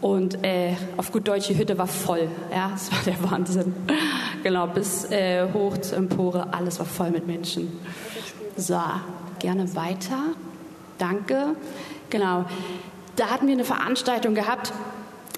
Und 0.00 0.44
äh, 0.44 0.74
auf 0.96 1.10
gut 1.10 1.26
Deutsch, 1.26 1.48
die 1.48 1.58
Hütte 1.58 1.76
war 1.76 1.88
voll. 1.88 2.28
Ja, 2.52 2.72
es 2.74 2.90
war 2.92 2.98
der 3.04 3.30
Wahnsinn. 3.30 3.74
genau, 4.42 4.66
bis 4.68 5.10
äh, 5.10 5.46
hoch 5.52 5.78
zur 5.78 5.98
Empore, 5.98 6.52
alles 6.52 6.78
war 6.78 6.86
voll 6.86 7.10
mit 7.10 7.26
Menschen. 7.26 7.72
So, 8.56 8.80
gerne 9.40 9.74
weiter. 9.74 10.18
Danke. 10.98 11.56
Genau. 12.10 12.44
Da 13.16 13.26
hatten 13.30 13.46
wir 13.48 13.54
eine 13.54 13.64
Veranstaltung 13.64 14.34
gehabt, 14.34 14.72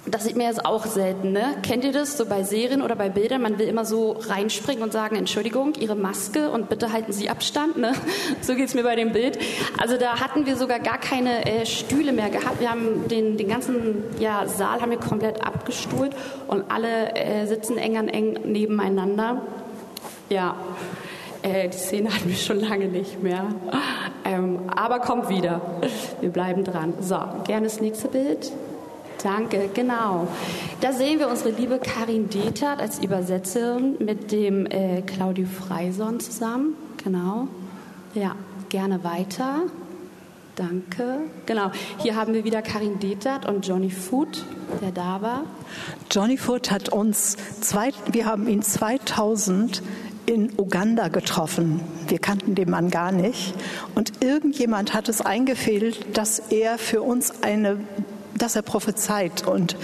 das 0.06 0.24
sieht 0.24 0.36
man 0.36 0.46
jetzt 0.46 0.64
auch 0.64 0.86
selten. 0.86 1.32
Ne? 1.32 1.56
Kennt 1.62 1.84
ihr 1.84 1.92
das 1.92 2.16
so 2.16 2.24
bei 2.24 2.42
Serien 2.42 2.80
oder 2.80 2.96
bei 2.96 3.10
Bildern? 3.10 3.42
Man 3.42 3.58
will 3.58 3.68
immer 3.68 3.84
so 3.84 4.12
reinspringen 4.12 4.82
und 4.82 4.92
sagen, 4.92 5.16
Entschuldigung, 5.16 5.74
Ihre 5.78 5.94
Maske 5.94 6.50
und 6.50 6.68
bitte 6.68 6.92
halten 6.92 7.12
Sie 7.12 7.28
Abstand. 7.28 7.76
Ne? 7.76 7.92
So 8.42 8.54
geht 8.54 8.68
es 8.68 8.74
mir 8.74 8.82
bei 8.82 8.96
dem 8.96 9.12
Bild. 9.12 9.38
Also 9.78 9.96
da 9.96 10.20
hatten 10.20 10.46
wir 10.46 10.56
sogar 10.56 10.78
gar 10.78 10.98
keine 10.98 11.44
äh, 11.44 11.66
Stühle 11.66 12.12
mehr 12.12 12.30
gehabt. 12.30 12.60
Wir 12.60 12.70
haben 12.70 13.06
den, 13.08 13.36
den 13.36 13.48
ganzen 13.48 14.04
ja, 14.18 14.46
Saal 14.46 14.80
haben 14.80 14.90
wir 14.90 14.98
komplett 14.98 15.44
abgestuhlt 15.44 16.14
und 16.46 16.70
alle 16.70 17.14
äh, 17.14 17.46
sitzen 17.46 17.76
eng 17.76 17.98
an 17.98 18.08
eng 18.08 18.38
nebeneinander. 18.44 19.42
Ja, 20.30 20.56
äh, 21.42 21.68
die 21.68 21.76
Szene 21.76 22.14
hatten 22.14 22.28
wir 22.28 22.36
schon 22.36 22.60
lange 22.60 22.86
nicht 22.86 23.22
mehr. 23.22 23.46
Ähm, 24.24 24.60
aber 24.74 25.00
kommt 25.00 25.28
wieder. 25.28 25.60
Wir 26.20 26.30
bleiben 26.30 26.64
dran. 26.64 26.94
So, 27.00 27.18
gerne 27.44 27.64
das 27.64 27.80
nächste 27.80 28.08
Bild. 28.08 28.52
Danke, 29.22 29.68
genau. 29.74 30.28
Da 30.80 30.92
sehen 30.92 31.18
wir 31.18 31.28
unsere 31.28 31.50
liebe 31.50 31.78
Karin 31.78 32.30
Detert 32.30 32.80
als 32.80 32.98
Übersetzerin 33.00 33.96
mit 33.98 34.32
dem 34.32 34.64
äh, 34.66 35.02
Claudio 35.02 35.46
Freison 35.46 36.20
zusammen. 36.20 36.74
Genau. 37.04 37.48
Ja, 38.14 38.34
gerne 38.70 39.04
weiter. 39.04 39.62
Danke. 40.56 41.18
Genau. 41.46 41.70
Hier 41.98 42.16
haben 42.16 42.32
wir 42.32 42.44
wieder 42.44 42.62
Karin 42.62 42.98
Detert 42.98 43.46
und 43.46 43.66
Johnny 43.66 43.90
Foot, 43.90 44.44
der 44.80 44.92
da 44.92 45.20
war. 45.20 45.44
Johnny 46.10 46.38
Foot 46.38 46.70
hat 46.70 46.88
uns, 46.88 47.36
zwei, 47.60 47.92
wir 48.10 48.24
haben 48.24 48.48
ihn 48.48 48.62
2000 48.62 49.82
in 50.26 50.52
Uganda 50.58 51.08
getroffen. 51.08 51.80
Wir 52.08 52.18
kannten 52.18 52.54
den 52.54 52.70
Mann 52.70 52.90
gar 52.90 53.12
nicht. 53.12 53.54
Und 53.94 54.22
irgendjemand 54.22 54.94
hat 54.94 55.08
es 55.08 55.20
eingefehlt, 55.20 56.16
dass 56.16 56.38
er 56.38 56.78
für 56.78 57.02
uns 57.02 57.42
eine 57.42 57.78
dass 58.42 58.56
er 58.56 58.62
prophezeit. 58.62 59.46
Und 59.46 59.76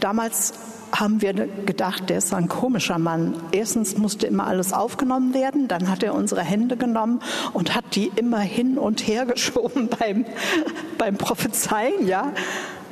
damals 0.00 0.52
haben 0.92 1.22
wir 1.22 1.32
gedacht, 1.32 2.10
der 2.10 2.18
ist 2.18 2.34
ein 2.34 2.48
komischer 2.48 2.98
Mann. 2.98 3.34
Erstens 3.52 3.96
musste 3.96 4.26
immer 4.26 4.46
alles 4.46 4.72
aufgenommen 4.72 5.34
werden, 5.34 5.68
dann 5.68 5.88
hat 5.88 6.02
er 6.02 6.14
unsere 6.14 6.42
Hände 6.42 6.76
genommen 6.76 7.20
und 7.52 7.74
hat 7.74 7.84
die 7.94 8.10
immer 8.16 8.40
hin 8.40 8.78
und 8.78 9.06
her 9.06 9.26
geschoben 9.26 9.88
beim, 9.88 10.24
beim 10.98 11.16
Prophezeien, 11.16 12.06
ja. 12.06 12.32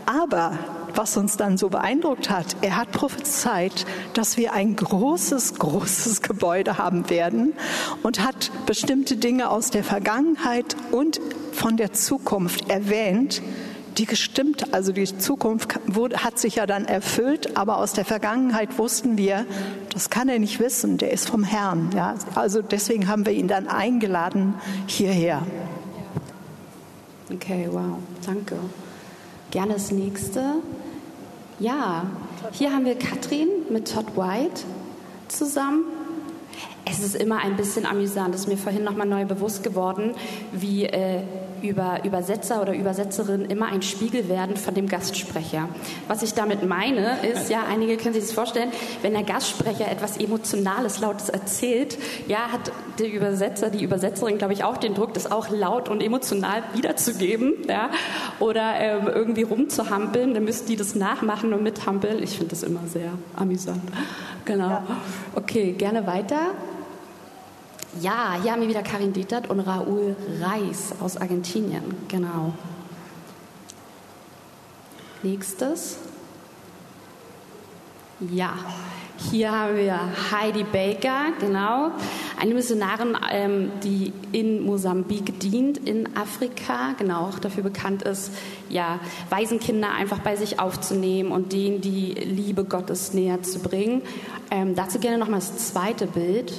Aber 0.06 0.58
was 0.94 1.18
uns 1.18 1.36
dann 1.36 1.58
so 1.58 1.68
beeindruckt 1.68 2.30
hat, 2.30 2.56
er 2.62 2.76
hat 2.76 2.92
prophezeit, 2.92 3.84
dass 4.14 4.36
wir 4.38 4.54
ein 4.54 4.74
großes, 4.74 5.56
großes 5.58 6.22
Gebäude 6.22 6.78
haben 6.78 7.10
werden 7.10 7.52
und 8.02 8.24
hat 8.24 8.50
bestimmte 8.66 9.16
Dinge 9.16 9.50
aus 9.50 9.70
der 9.70 9.84
Vergangenheit 9.84 10.76
und 10.92 11.20
von 11.52 11.76
der 11.76 11.92
Zukunft 11.92 12.70
erwähnt, 12.70 13.42
die 13.98 14.06
gestimmt, 14.06 14.72
also 14.72 14.92
die 14.92 15.04
Zukunft 15.04 15.78
wurde, 15.86 16.18
hat 16.18 16.38
sich 16.38 16.56
ja 16.56 16.66
dann 16.66 16.84
erfüllt, 16.84 17.56
aber 17.56 17.78
aus 17.78 17.92
der 17.92 18.04
Vergangenheit 18.04 18.78
wussten 18.78 19.18
wir, 19.18 19.44
das 19.92 20.10
kann 20.10 20.28
er 20.28 20.38
nicht 20.38 20.60
wissen, 20.60 20.98
der 20.98 21.10
ist 21.10 21.28
vom 21.28 21.42
Herrn. 21.42 21.90
Ja? 21.94 22.14
Also 22.34 22.62
deswegen 22.62 23.08
haben 23.08 23.26
wir 23.26 23.32
ihn 23.32 23.48
dann 23.48 23.66
eingeladen 23.66 24.54
hierher. 24.86 25.42
Okay, 27.32 27.68
wow, 27.70 27.98
danke. 28.24 28.56
Gerne 29.50 29.74
das 29.74 29.90
nächste. 29.90 30.54
Ja, 31.58 32.06
hier 32.52 32.72
haben 32.72 32.84
wir 32.84 32.96
Katrin 32.96 33.48
mit 33.68 33.92
Todd 33.92 34.16
White 34.16 34.62
zusammen. 35.26 35.84
Es 36.84 37.00
ist 37.00 37.16
immer 37.16 37.38
ein 37.38 37.56
bisschen 37.56 37.84
amüsant, 37.84 38.32
das 38.32 38.42
ist 38.42 38.48
mir 38.48 38.56
vorhin 38.56 38.84
nochmal 38.84 39.06
neu 39.06 39.24
bewusst 39.24 39.62
geworden, 39.62 40.14
wie 40.52 40.84
äh, 40.86 41.22
über 41.62 42.04
Übersetzer 42.04 42.62
oder 42.62 42.74
Übersetzerin 42.74 43.44
immer 43.44 43.66
ein 43.66 43.82
Spiegel 43.82 44.28
werden 44.28 44.56
von 44.56 44.74
dem 44.74 44.88
Gastsprecher. 44.88 45.68
Was 46.06 46.22
ich 46.22 46.34
damit 46.34 46.66
meine, 46.66 47.18
ist, 47.22 47.50
ja, 47.50 47.64
einige 47.68 47.96
können 47.96 48.14
sich 48.14 48.24
das 48.24 48.32
vorstellen, 48.32 48.70
wenn 49.02 49.12
der 49.12 49.22
Gastsprecher 49.22 49.90
etwas 49.90 50.16
Emotionales, 50.16 51.00
Lautes 51.00 51.28
erzählt, 51.28 51.98
ja, 52.26 52.52
hat 52.52 52.72
der 52.98 53.12
Übersetzer, 53.12 53.70
die 53.70 53.82
Übersetzerin, 53.82 54.38
glaube 54.38 54.52
ich, 54.52 54.64
auch 54.64 54.76
den 54.76 54.94
Druck, 54.94 55.14
das 55.14 55.30
auch 55.30 55.48
laut 55.50 55.88
und 55.88 56.02
emotional 56.02 56.62
wiederzugeben, 56.74 57.54
ja, 57.68 57.90
oder 58.40 58.74
ähm, 58.78 59.08
irgendwie 59.08 59.42
rumzuhampeln, 59.42 60.34
dann 60.34 60.44
müssen 60.44 60.66
die 60.66 60.76
das 60.76 60.94
nachmachen 60.94 61.52
und 61.52 61.62
mithampeln. 61.62 62.22
Ich 62.22 62.30
finde 62.30 62.50
das 62.50 62.62
immer 62.62 62.80
sehr 62.86 63.12
amüsant. 63.36 63.82
Genau. 64.44 64.82
Okay, 65.34 65.72
gerne 65.72 66.06
weiter. 66.06 66.54
Ja, 68.00 68.36
hier 68.42 68.52
haben 68.52 68.60
wir 68.60 68.68
wieder 68.68 68.82
Karin 68.82 69.12
Dietert 69.12 69.48
und 69.48 69.60
Raúl 69.60 70.14
Reis 70.40 70.92
aus 71.00 71.16
Argentinien. 71.16 71.82
Genau. 72.08 72.52
Nächstes. 75.22 75.98
Ja, 78.20 78.54
hier 79.30 79.50
haben 79.52 79.76
wir 79.76 79.98
Heidi 80.30 80.64
Baker, 80.64 81.32
genau, 81.40 81.90
eine 82.40 82.54
Missionarin, 82.54 83.16
ähm, 83.32 83.70
die 83.82 84.12
in 84.32 84.64
Mosambik 84.64 85.40
dient, 85.40 85.78
in 85.78 86.16
Afrika, 86.16 86.94
genau, 86.98 87.26
auch 87.26 87.38
dafür 87.38 87.62
bekannt 87.62 88.02
ist, 88.02 88.32
ja, 88.68 89.00
Waisenkinder 89.30 89.92
einfach 89.92 90.18
bei 90.18 90.36
sich 90.36 90.60
aufzunehmen 90.60 91.32
und 91.32 91.52
denen 91.52 91.80
die 91.80 92.12
Liebe 92.12 92.64
Gottes 92.64 93.12
näher 93.12 93.42
zu 93.42 93.60
bringen. 93.60 94.02
Ähm, 94.50 94.74
dazu 94.74 94.98
gerne 94.98 95.18
nochmal 95.18 95.40
das 95.40 95.68
zweite 95.68 96.06
Bild. 96.06 96.52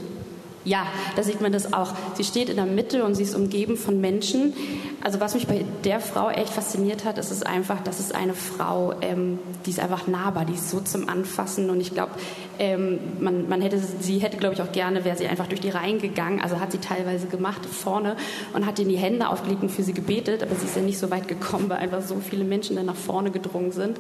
Ja, 0.70 0.86
da 1.16 1.24
sieht 1.24 1.42
man 1.42 1.52
das 1.52 1.74
auch. 1.74 1.96
Sie 2.14 2.24
steht 2.24 2.48
in 2.48 2.58
der 2.58 2.68
Mitte 2.68 3.04
und 3.04 3.16
sie 3.16 3.24
ist 3.24 3.34
umgeben 3.34 3.76
von 3.76 4.00
Menschen. 4.00 4.54
Also 5.02 5.20
was 5.20 5.34
mich 5.34 5.48
bei 5.48 5.66
der 5.84 6.00
Frau 6.00 6.30
echt 6.30 6.54
fasziniert 6.54 7.06
hat, 7.06 7.18
ist 7.18 7.32
es 7.32 7.42
einfach, 7.42 7.82
dass 7.82 8.00
es 8.00 8.12
eine 8.12 8.36
Frau, 8.36 8.94
ähm, 9.02 9.40
die 9.66 9.72
ist 9.72 9.80
einfach 9.80 10.06
nahbar, 10.06 10.46
die 10.46 10.54
ist 10.54 10.70
so 10.70 10.80
zum 10.80 11.10
Anfassen 11.10 11.72
und 11.72 11.82
ich 11.82 11.96
glaube, 11.96 12.12
ähm, 12.60 13.00
man, 13.20 13.50
man 13.50 13.62
hätte, 13.62 13.80
sie 13.80 14.20
hätte, 14.20 14.38
glaube 14.38 14.54
ich, 14.54 14.62
auch 14.62 14.72
gerne, 14.72 15.06
wäre 15.06 15.18
sie 15.18 15.28
einfach 15.28 15.48
durch 15.48 15.62
die 15.62 15.70
Reihen 15.70 16.00
gegangen. 16.00 16.42
Also 16.42 16.60
hat 16.60 16.72
sie 16.72 16.78
teilweise 16.78 17.28
gemacht 17.28 17.66
vorne 17.66 18.16
und 18.54 18.66
hat 18.66 18.78
ihnen 18.78 18.90
die 18.90 18.98
Hände 18.98 19.30
aufgelegt 19.30 19.64
und 19.64 19.72
für 19.72 19.84
sie 19.84 19.94
gebetet, 19.94 20.44
aber 20.44 20.54
sie 20.56 20.66
ist 20.66 20.76
ja 20.76 20.82
nicht 20.82 21.00
so 21.00 21.10
weit 21.10 21.28
gekommen, 21.28 21.70
weil 21.70 21.78
einfach 21.78 22.02
so 22.02 22.18
viele 22.18 22.44
Menschen 22.44 22.76
dann 22.76 22.86
nach 22.86 22.96
vorne 22.96 23.32
gedrungen 23.32 23.72
sind. 23.72 23.98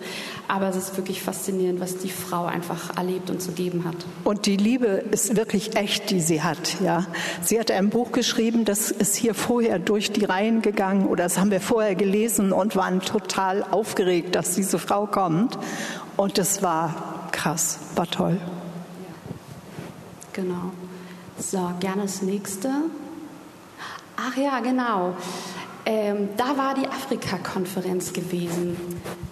Aber 0.47 0.67
es 0.67 0.75
ist 0.75 0.97
wirklich 0.97 1.23
faszinierend, 1.23 1.79
was 1.79 1.97
die 1.97 2.09
Frau 2.09 2.45
einfach 2.45 2.95
erlebt 2.97 3.29
und 3.29 3.41
zu 3.41 3.53
geben 3.53 3.85
hat. 3.85 3.95
Und 4.25 4.45
die 4.45 4.57
Liebe 4.57 5.03
ist 5.11 5.37
wirklich 5.37 5.75
echt, 5.77 6.11
die 6.11 6.19
sie 6.19 6.43
hat. 6.43 6.58
Ja, 6.81 7.05
sie 7.41 7.59
hat 7.59 7.71
ein 7.71 7.89
Buch 7.89 8.11
geschrieben, 8.11 8.65
das 8.65 8.91
ist 8.91 9.15
hier 9.15 9.33
vorher 9.33 9.79
durch 9.79 10.11
die 10.11 10.25
Reihen 10.25 10.61
gegangen 10.61 11.07
oder 11.07 11.23
das 11.23 11.37
haben 11.37 11.51
wir 11.51 11.61
vorher 11.61 11.95
gelesen 11.95 12.51
und 12.51 12.75
waren 12.75 13.01
total 13.01 13.63
aufgeregt, 13.63 14.35
dass 14.35 14.55
diese 14.55 14.79
Frau 14.79 15.05
kommt. 15.05 15.57
Und 16.17 16.37
es 16.37 16.61
war 16.61 17.29
krass, 17.31 17.79
war 17.95 18.07
toll. 18.07 18.39
Genau. 20.33 20.71
So, 21.37 21.71
gerne 21.79 22.03
das 22.03 22.21
nächste. 22.21 22.69
Ach 24.17 24.35
ja, 24.35 24.59
genau. 24.59 25.15
Ähm, 25.85 26.29
da 26.37 26.57
war 26.57 26.75
die 26.75 26.87
Afrika-Konferenz 26.87 28.11
gewesen. 28.13 28.75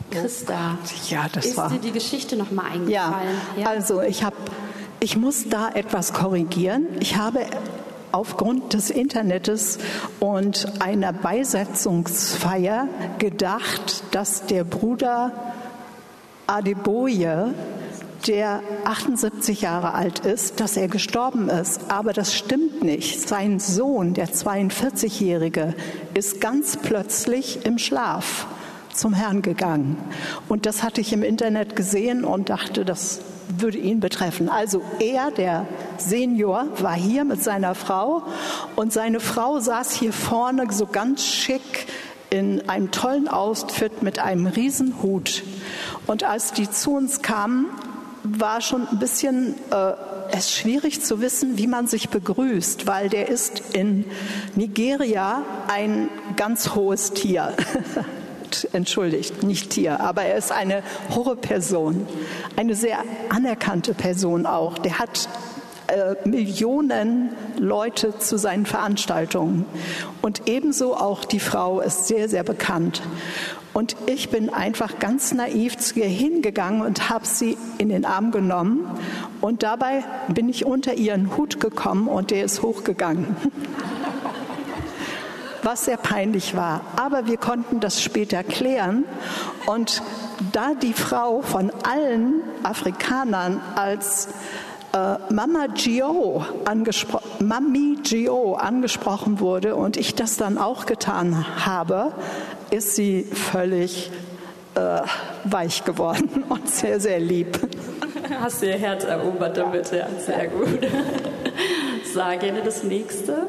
Christa, 0.10 0.78
oh 0.82 0.88
ja, 1.10 1.28
das 1.32 1.46
ist 1.46 1.58
war. 1.58 1.70
dir 1.70 1.80
die 1.80 1.92
Geschichte 1.92 2.38
noch 2.38 2.52
mal 2.52 2.66
eingefallen? 2.66 2.90
Ja, 3.58 3.62
ja? 3.62 3.68
also 3.68 4.02
ich 4.02 4.24
habe, 4.24 4.36
ich 5.08 5.16
muss 5.16 5.48
da 5.48 5.70
etwas 5.70 6.12
korrigieren. 6.12 6.86
Ich 7.00 7.16
habe 7.16 7.46
aufgrund 8.12 8.74
des 8.74 8.90
Internets 8.90 9.80
und 10.20 10.82
einer 10.82 11.14
Beisetzungsfeier 11.14 12.90
gedacht, 13.18 14.04
dass 14.12 14.48
der 14.48 14.66
Bruder 14.66 15.32
Adeboye 16.46 17.54
der 18.28 18.62
78 18.84 19.62
Jahre 19.62 19.94
alt 19.94 20.20
ist, 20.26 20.60
dass 20.60 20.76
er 20.76 20.90
gestorben 20.90 21.48
ist. 21.48 21.90
Aber 21.90 22.12
das 22.12 22.36
stimmt 22.36 22.84
nicht. 22.84 23.26
Sein 23.30 23.62
Sohn, 23.62 24.14
der 24.14 24.28
42-Jährige, 24.28 25.74
ist 26.16 26.42
ganz 26.42 26.76
plötzlich 26.76 27.66
im 27.66 27.78
Schlaf 27.78 28.46
zum 28.94 29.14
Herrn 29.14 29.42
gegangen. 29.42 29.96
Und 30.50 30.66
das 30.66 30.84
hatte 30.84 31.00
ich 31.00 31.14
im 31.14 31.24
Internet 31.24 31.78
gesehen 31.78 32.26
und 32.26 32.50
dachte, 32.50 32.84
das 32.84 33.22
würde 33.50 33.78
ihn 33.78 34.00
betreffen. 34.00 34.50
Also 34.50 34.82
er, 35.00 35.32
der 35.32 35.68
Senior, 35.98 36.68
war 36.80 36.96
hier 36.96 37.24
mit 37.24 37.44
seiner 37.44 37.76
Frau 37.76 38.24
und 38.76 38.94
seine 38.94 39.20
Frau 39.20 39.60
saß 39.60 39.94
hier 39.94 40.14
vorne 40.14 40.66
so 40.72 40.86
ganz 40.86 41.24
schick 41.24 41.88
in 42.30 42.68
einem 42.70 42.92
tollen 42.92 43.28
Outfit 43.28 44.04
mit 44.04 44.20
einem 44.20 44.48
Riesenhut. 44.48 45.44
Und 46.08 46.24
als 46.24 46.52
die 46.52 46.70
zu 46.70 46.96
uns 46.96 47.22
kamen, 47.22 47.68
war 48.24 48.62
schon 48.62 48.88
ein 48.88 49.00
bisschen 49.00 49.56
äh, 49.72 49.94
es 50.32 50.54
schwierig 50.54 51.04
zu 51.04 51.22
wissen, 51.22 51.58
wie 51.58 51.68
man 51.68 51.88
sich 51.88 52.10
begrüßt, 52.10 52.86
weil 52.88 53.10
der 53.10 53.30
ist 53.30 53.62
in 53.74 54.06
Nigeria 54.56 55.44
ein 55.68 56.10
ganz 56.36 56.76
hohes 56.76 57.14
Tier. 57.14 57.54
Entschuldigt, 58.74 59.44
nicht 59.44 59.72
Tier, 59.72 60.00
aber 60.00 60.24
er 60.24 60.38
ist 60.38 60.52
eine 60.52 60.84
hohe 61.14 61.36
Person, 61.36 62.08
eine 62.56 62.76
sehr 62.76 63.00
anerkannte 63.30 63.94
Person 63.94 64.46
auch. 64.46 64.78
Der 64.78 65.00
hat 65.00 65.28
äh, 65.88 66.16
Millionen 66.28 67.30
Leute 67.58 68.18
zu 68.20 68.38
seinen 68.38 68.66
Veranstaltungen. 68.66 69.66
Und 70.22 70.44
ebenso 70.48 70.96
auch 70.96 71.24
die 71.24 71.40
Frau 71.40 71.80
ist 71.80 72.08
sehr, 72.08 72.28
sehr 72.28 72.44
bekannt. 72.44 73.02
Und 73.74 73.96
ich 74.08 74.30
bin 74.30 74.50
einfach 74.50 75.00
ganz 75.00 75.34
naiv 75.34 75.78
zu 75.78 76.00
ihr 76.00 76.08
hingegangen 76.08 76.82
und 76.82 77.10
habe 77.10 77.26
sie 77.26 77.58
in 77.78 77.90
den 77.90 78.06
Arm 78.06 78.32
genommen. 78.32 78.88
Und 79.40 79.64
dabei 79.64 80.04
bin 80.28 80.50
ich 80.50 80.66
unter 80.66 80.96
ihren 80.96 81.38
Hut 81.38 81.60
gekommen 81.60 82.08
und 82.08 82.32
der 82.32 82.44
ist 82.44 82.64
hochgegangen. 82.64 83.36
Was 85.68 85.84
sehr 85.84 85.98
peinlich 85.98 86.56
war. 86.56 86.80
Aber 86.96 87.28
wir 87.28 87.36
konnten 87.36 87.82
das 87.82 88.02
später 88.02 88.42
klären. 88.42 89.04
Und 89.66 90.02
da 90.54 90.74
die 90.74 90.94
Frau 90.94 91.42
von 91.42 91.74
allen 91.84 92.36
Afrikanern 92.64 93.60
als 93.76 94.30
äh, 94.94 95.16
Mama 95.30 95.68
Gio 95.76 96.46
Mami 97.40 97.98
Gio 98.02 98.54
angesprochen 98.54 99.42
wurde 99.42 99.76
und 99.76 99.98
ich 99.98 100.16
das 100.16 100.38
dann 100.38 100.58
auch 100.58 100.86
getan 100.86 101.46
habe, 101.66 102.14
ist 102.70 102.96
sie 102.96 103.24
völlig 103.24 104.10
äh, 104.76 105.02
weich 105.44 105.84
geworden 105.84 106.46
und 106.50 106.70
sehr, 106.70 107.02
sehr 107.02 107.20
lieb. 107.20 107.60
Hast 108.40 108.62
du 108.62 108.68
ihr 108.68 108.78
Herz 108.78 109.04
erobert 109.04 109.58
damit, 109.58 109.92
ja, 109.92 110.08
sehr 110.18 110.48
gut. 110.48 110.80
Sag 112.14 112.40
gerne 112.40 112.62
das 112.62 112.84
nächste. 112.84 113.48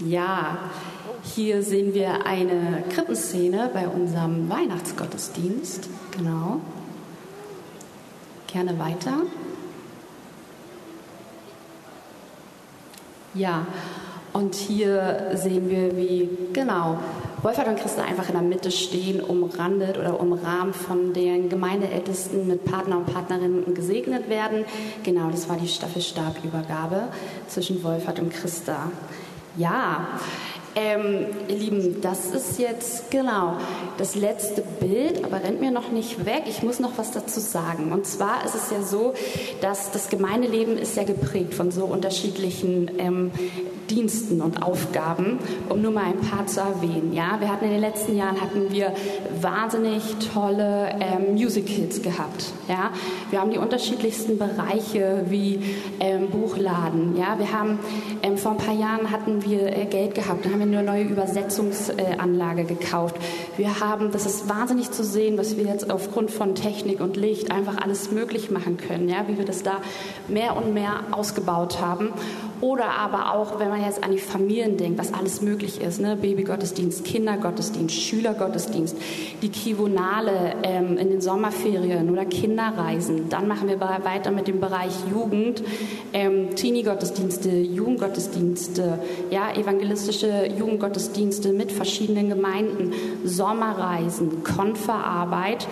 Ja, 0.00 0.58
hier 1.22 1.62
sehen 1.62 1.94
wir 1.94 2.26
eine 2.26 2.82
Krippenszene 2.90 3.70
bei 3.72 3.86
unserem 3.86 4.50
Weihnachtsgottesdienst. 4.50 5.88
Genau. 6.16 6.60
Gerne 8.48 8.78
weiter. 8.78 9.22
Ja, 13.34 13.66
und 14.32 14.54
hier 14.54 15.30
sehen 15.34 15.70
wir, 15.70 15.96
wie 15.96 16.28
genau 16.52 16.98
Wolfert 17.42 17.68
und 17.68 17.78
Christa 17.78 18.02
einfach 18.02 18.28
in 18.28 18.34
der 18.34 18.42
Mitte 18.42 18.70
stehen, 18.70 19.20
umrandet 19.20 19.98
oder 19.98 20.18
umrahmt 20.18 20.74
von 20.74 21.12
den 21.12 21.48
Gemeindeältesten 21.48 22.46
mit 22.46 22.64
Partner 22.64 22.98
und 22.98 23.12
Partnerinnen 23.12 23.74
gesegnet 23.74 24.28
werden. 24.28 24.64
Genau, 25.02 25.30
das 25.30 25.48
war 25.48 25.56
die 25.56 25.68
Staffelstabübergabe 25.68 27.08
zwischen 27.46 27.84
Wolfert 27.84 28.18
und 28.18 28.32
Christa. 28.32 28.90
Ja, 29.56 30.18
ähm, 30.76 31.26
ihr 31.48 31.56
Lieben, 31.56 32.00
das 32.00 32.26
ist 32.26 32.58
jetzt 32.58 33.10
genau 33.10 33.56
das 33.98 34.14
letzte 34.14 34.62
Bild, 34.80 35.24
aber 35.24 35.42
rennt 35.42 35.60
mir 35.60 35.70
noch 35.70 35.90
nicht 35.90 36.26
weg. 36.26 36.44
Ich 36.46 36.62
muss 36.62 36.80
noch 36.80 36.96
was 36.96 37.12
dazu 37.12 37.40
sagen. 37.40 37.92
Und 37.92 38.06
zwar 38.06 38.44
ist 38.44 38.54
es 38.54 38.70
ja 38.70 38.82
so, 38.82 39.14
dass 39.60 39.90
das 39.92 40.08
Gemeindeleben 40.08 40.76
ist 40.76 40.96
ja 40.96 41.04
geprägt 41.04 41.54
von 41.54 41.70
so 41.70 41.84
unterschiedlichen 41.84 42.90
ähm, 42.98 43.30
Diensten 43.90 44.40
und 44.40 44.62
Aufgaben, 44.62 45.38
um 45.68 45.82
nur 45.82 45.92
mal 45.92 46.04
ein 46.04 46.20
paar 46.20 46.46
zu 46.46 46.60
erwähnen. 46.60 47.12
Ja, 47.12 47.36
wir 47.40 47.48
hatten 47.50 47.66
in 47.66 47.72
den 47.72 47.80
letzten 47.80 48.16
Jahren 48.16 48.40
hatten 48.40 48.72
wir 48.72 48.92
wahnsinnig 49.40 50.02
tolle 50.32 50.90
ähm, 51.00 51.34
Musicals 51.34 52.02
gehabt. 52.02 52.52
Ja, 52.68 52.90
wir 53.30 53.40
haben 53.40 53.50
die 53.50 53.58
unterschiedlichsten 53.58 54.38
Bereiche 54.38 55.24
wie 55.28 55.60
ähm, 56.00 56.30
Buchladen. 56.30 57.16
Ja, 57.16 57.38
wir 57.38 57.52
haben 57.52 57.78
ähm, 58.22 58.38
vor 58.38 58.52
ein 58.52 58.58
paar 58.58 58.74
Jahren 58.74 59.10
hatten 59.10 59.44
wir 59.44 59.76
äh, 59.76 59.84
Geld 59.84 60.14
gehabt, 60.14 60.46
da 60.46 60.50
haben 60.50 60.60
eine 60.72 60.82
neue 60.82 61.04
Übersetzungsanlage 61.04 62.64
gekauft. 62.64 63.16
Wir 63.56 63.80
haben, 63.80 64.10
das 64.10 64.26
ist 64.26 64.48
wahnsinnig 64.48 64.90
zu 64.90 65.04
sehen, 65.04 65.38
was 65.38 65.56
wir 65.56 65.64
jetzt 65.64 65.90
aufgrund 65.90 66.30
von 66.30 66.54
Technik 66.54 67.00
und 67.00 67.16
Licht 67.16 67.50
einfach 67.50 67.76
alles 67.78 68.10
möglich 68.10 68.50
machen 68.50 68.76
können. 68.76 69.08
Ja, 69.08 69.26
wie 69.28 69.38
wir 69.38 69.44
das 69.44 69.62
da 69.62 69.80
mehr 70.28 70.56
und 70.56 70.74
mehr 70.74 71.00
ausgebaut 71.10 71.80
haben. 71.80 72.12
Oder 72.60 72.90
aber 72.90 73.34
auch, 73.34 73.58
wenn 73.58 73.68
man 73.68 73.82
jetzt 73.82 74.02
an 74.02 74.12
die 74.12 74.18
Familien 74.18 74.76
denkt, 74.76 74.98
was 74.98 75.12
alles 75.12 75.40
möglich 75.42 75.80
ist, 75.80 76.00
ne? 76.00 76.16
Babygottesdienst, 76.16 77.04
Kindergottesdienst, 77.04 77.94
Schülergottesdienst, 77.94 78.96
die 79.42 79.48
Kivonale 79.48 80.54
ähm, 80.62 80.96
in 80.96 81.10
den 81.10 81.20
Sommerferien 81.20 82.10
oder 82.10 82.24
Kinderreisen. 82.24 83.28
Dann 83.28 83.48
machen 83.48 83.68
wir 83.68 83.80
weiter 83.80 84.30
mit 84.30 84.48
dem 84.48 84.60
Bereich 84.60 84.92
Jugend, 85.10 85.62
ähm, 86.12 86.54
Teenie-Gottesdienste, 86.54 87.50
Jugendgottesdienste, 87.50 88.98
ja, 89.30 89.52
evangelistische 89.52 90.46
Jugendgottesdienste 90.58 91.52
mit 91.52 91.72
verschiedenen 91.72 92.28
Gemeinden, 92.28 92.92
Sommerreisen, 93.24 94.44
Konferarbeit 94.44 95.66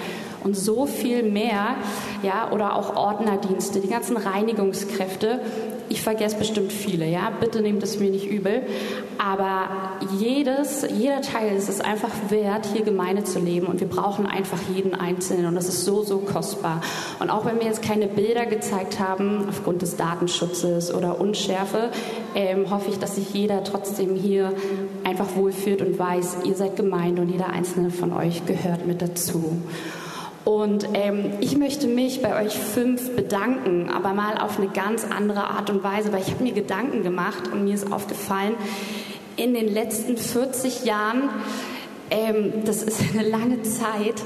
und 0.45 0.57
so 0.57 0.87
viel 0.87 1.22
mehr, 1.22 1.76
ja, 2.22 2.51
oder 2.53 2.76
auch 2.76 2.97
Ordnerdienste, 2.97 3.80
die 3.80 3.89
ganzen 3.89 4.16
Reinigungskräfte. 4.16 5.41
Ich 5.93 6.01
vergesse 6.01 6.36
bestimmt 6.36 6.72
viele, 6.72 7.07
ja, 7.07 7.30
bitte 7.38 7.61
nehmt 7.61 7.82
es 7.82 8.01
mir 8.01 8.11
nicht 8.11 8.26
übel. 8.26 8.62
Aber 9.18 9.68
jedes, 10.18 10.86
jeder 10.90 11.20
Teil 11.20 11.55
ist 11.55 11.68
es 11.68 11.82
einfach 11.82 12.09
wert, 12.30 12.64
hier 12.72 12.82
Gemeinde 12.82 13.24
zu 13.24 13.38
leben 13.38 13.66
und 13.66 13.78
wir 13.78 13.88
brauchen 13.88 14.26
einfach 14.26 14.59
jeden 14.74 14.95
Einzelnen 14.95 15.45
und 15.45 15.55
das 15.55 15.68
ist 15.68 15.84
so, 15.84 16.03
so 16.03 16.20
kostbar. 16.20 16.80
Und 17.18 17.28
auch 17.28 17.45
wenn 17.45 17.59
wir 17.59 17.66
jetzt 17.66 17.82
keine 17.82 18.07
Bilder 18.07 18.47
gezeigt 18.47 19.01
haben, 19.01 19.45
aufgrund 19.51 19.82
des 19.82 19.97
Datenschutzes 19.97 20.95
oder 20.95 21.20
Unschärfe, 21.20 21.90
ähm, 22.34 22.70
hoffe 22.70 22.88
ich, 22.88 22.99
dass 22.99 23.16
sich 23.16 23.34
jeder 23.34 23.62
trotzdem 23.62 24.14
hier 24.14 24.55
einfach 25.05 25.36
wohlfühlt 25.36 25.82
und 25.82 25.99
weiß, 25.99 26.38
ihr 26.45 26.55
seid 26.55 26.76
Gemeinde 26.76 27.20
und 27.20 27.28
jeder 27.28 27.51
Einzelne 27.51 27.90
von 27.90 28.14
euch 28.14 28.47
gehört 28.47 28.86
mit 28.86 29.03
dazu. 29.03 29.59
Und 30.45 30.88
ähm, 30.95 31.32
ich 31.40 31.57
möchte 31.57 31.86
mich 31.86 32.20
bei 32.20 32.45
euch 32.45 32.55
fünf 32.55 33.14
bedanken, 33.14 33.90
aber 33.90 34.12
mal 34.12 34.38
auf 34.38 34.59
eine 34.59 34.68
ganz 34.68 35.05
andere 35.05 35.45
Art 35.45 35.70
und 35.70 35.84
Weise, 35.84 36.12
weil 36.12 36.22
ich 36.22 36.32
habe 36.32 36.43
mir 36.43 36.53
Gedanken 36.53 37.03
gemacht 37.03 37.45
und 37.53 37.64
mir 37.64 37.74
ist 37.74 37.93
aufgefallen, 37.93 38.55
in 39.36 39.55
den 39.55 39.72
letzten 39.72 40.16
40 40.16 40.84
Jahren 40.84 41.30
ähm, 42.12 42.64
das 42.64 42.82
ist 42.82 43.01
eine 43.14 43.28
lange 43.28 43.62
Zeit, 43.62 44.22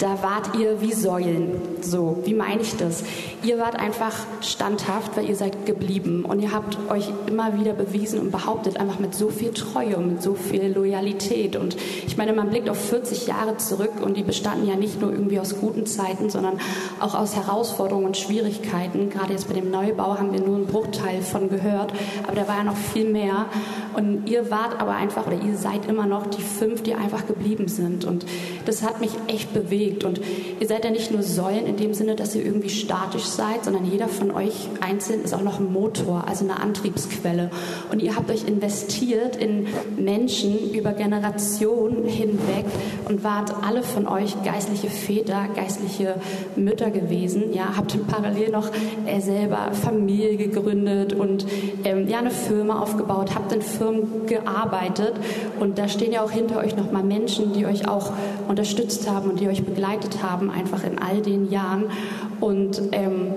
da 0.00 0.22
wart 0.22 0.58
ihr 0.58 0.80
wie 0.80 0.94
Säulen. 0.94 1.60
So, 1.82 2.18
wie 2.24 2.32
meine 2.32 2.62
ich 2.62 2.76
das? 2.76 3.04
Ihr 3.42 3.58
wart 3.58 3.78
einfach 3.78 4.14
standhaft, 4.40 5.16
weil 5.16 5.28
ihr 5.28 5.36
seid 5.36 5.66
geblieben 5.66 6.24
und 6.24 6.40
ihr 6.40 6.52
habt 6.52 6.78
euch 6.90 7.10
immer 7.26 7.58
wieder 7.58 7.74
bewiesen 7.74 8.18
und 8.18 8.30
behauptet, 8.30 8.78
einfach 8.78 8.98
mit 8.98 9.14
so 9.14 9.28
viel 9.28 9.52
Treue 9.52 9.96
und 9.96 10.08
mit 10.08 10.22
so 10.22 10.34
viel 10.34 10.72
Loyalität. 10.72 11.56
Und 11.56 11.76
ich 12.06 12.16
meine, 12.16 12.32
man 12.32 12.48
blickt 12.48 12.70
auf 12.70 12.78
40 12.78 13.26
Jahre 13.26 13.58
zurück 13.58 13.92
und 14.02 14.16
die 14.16 14.22
bestanden 14.22 14.66
ja 14.66 14.74
nicht 14.74 15.00
nur 15.00 15.12
irgendwie 15.12 15.38
aus 15.38 15.58
guten 15.60 15.84
Zeiten, 15.84 16.30
sondern 16.30 16.58
auch 16.98 17.14
aus 17.14 17.36
Herausforderungen 17.36 18.06
und 18.06 18.16
Schwierigkeiten. 18.16 19.10
Gerade 19.10 19.34
jetzt 19.34 19.48
bei 19.48 19.54
dem 19.54 19.70
Neubau 19.70 20.18
haben 20.18 20.32
wir 20.32 20.40
nur 20.40 20.56
einen 20.56 20.66
Bruchteil 20.66 21.20
von 21.20 21.50
gehört, 21.50 21.92
aber 22.26 22.36
da 22.36 22.48
war 22.48 22.56
ja 22.56 22.64
noch 22.64 22.76
viel 22.76 23.10
mehr. 23.10 23.46
Und 23.94 24.30
ihr 24.30 24.50
wart 24.50 24.80
aber 24.80 24.92
einfach, 24.92 25.26
oder 25.26 25.42
ihr 25.42 25.56
seid 25.56 25.86
immer 25.86 26.06
noch 26.06 26.26
die 26.26 26.42
fünf, 26.42 26.82
die 26.82 26.94
einfach 26.94 27.26
geblieben 27.26 27.68
sind. 27.68 28.06
Und 28.06 28.24
das 28.64 28.82
hat 28.82 29.00
mich 29.00 29.10
echt 29.26 29.52
bewegt. 29.52 29.89
Und 30.04 30.20
ihr 30.60 30.66
seid 30.66 30.84
ja 30.84 30.90
nicht 30.90 31.10
nur 31.10 31.22
Säulen 31.22 31.66
in 31.66 31.76
dem 31.76 31.94
Sinne, 31.94 32.16
dass 32.16 32.34
ihr 32.34 32.44
irgendwie 32.44 32.68
statisch 32.68 33.24
seid, 33.24 33.64
sondern 33.64 33.84
jeder 33.84 34.08
von 34.08 34.30
euch 34.30 34.68
einzeln 34.80 35.22
ist 35.22 35.34
auch 35.34 35.42
noch 35.42 35.60
ein 35.60 35.72
Motor, 35.72 36.24
also 36.26 36.44
eine 36.44 36.60
Antriebsquelle. 36.60 37.50
Und 37.90 38.00
ihr 38.00 38.16
habt 38.16 38.30
euch 38.30 38.46
investiert 38.46 39.36
in 39.36 39.66
Menschen 39.96 40.72
über 40.72 40.92
Generationen 40.92 42.04
hinweg 42.04 42.64
und 43.08 43.24
wart 43.24 43.54
alle 43.62 43.82
von 43.82 44.06
euch 44.06 44.42
geistliche 44.44 44.88
Väter, 44.88 45.48
geistliche 45.54 46.14
Mütter 46.56 46.90
gewesen. 46.90 47.52
Ja, 47.52 47.76
habt 47.76 47.96
parallel 48.06 48.50
noch 48.50 48.70
äh, 49.06 49.20
selber 49.20 49.72
Familie 49.72 50.36
gegründet 50.36 51.12
und 51.12 51.46
ähm, 51.84 52.08
ja, 52.08 52.18
eine 52.18 52.30
Firma 52.30 52.80
aufgebaut, 52.80 53.34
habt 53.34 53.52
in 53.52 53.62
Firmen 53.62 54.26
gearbeitet. 54.26 55.14
Und 55.58 55.78
da 55.78 55.88
stehen 55.88 56.12
ja 56.12 56.22
auch 56.22 56.30
hinter 56.30 56.58
euch 56.58 56.76
nochmal 56.76 57.02
Menschen, 57.02 57.52
die 57.52 57.66
euch 57.66 57.88
auch 57.88 58.12
unterstützt 58.48 59.10
haben 59.10 59.30
und 59.30 59.40
die 59.40 59.48
euch 59.48 59.64
begleitet 59.64 59.79
haben, 60.22 60.50
einfach 60.50 60.84
in 60.84 60.98
all 60.98 61.20
den 61.20 61.50
Jahren. 61.50 61.84
Und 62.40 62.80
ähm, 62.92 63.32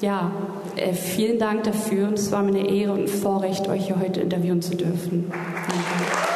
ja, 0.00 0.30
äh, 0.76 0.92
vielen 0.92 1.38
Dank 1.38 1.64
dafür. 1.64 2.08
Und 2.08 2.18
es 2.18 2.32
war 2.32 2.42
mir 2.42 2.58
eine 2.58 2.68
Ehre 2.68 2.92
und 2.92 3.02
ein 3.02 3.08
Vorrecht, 3.08 3.68
euch 3.68 3.86
hier 3.86 4.00
heute 4.00 4.20
interviewen 4.20 4.62
zu 4.62 4.76
dürfen. 4.76 5.30
Danke. 5.30 6.34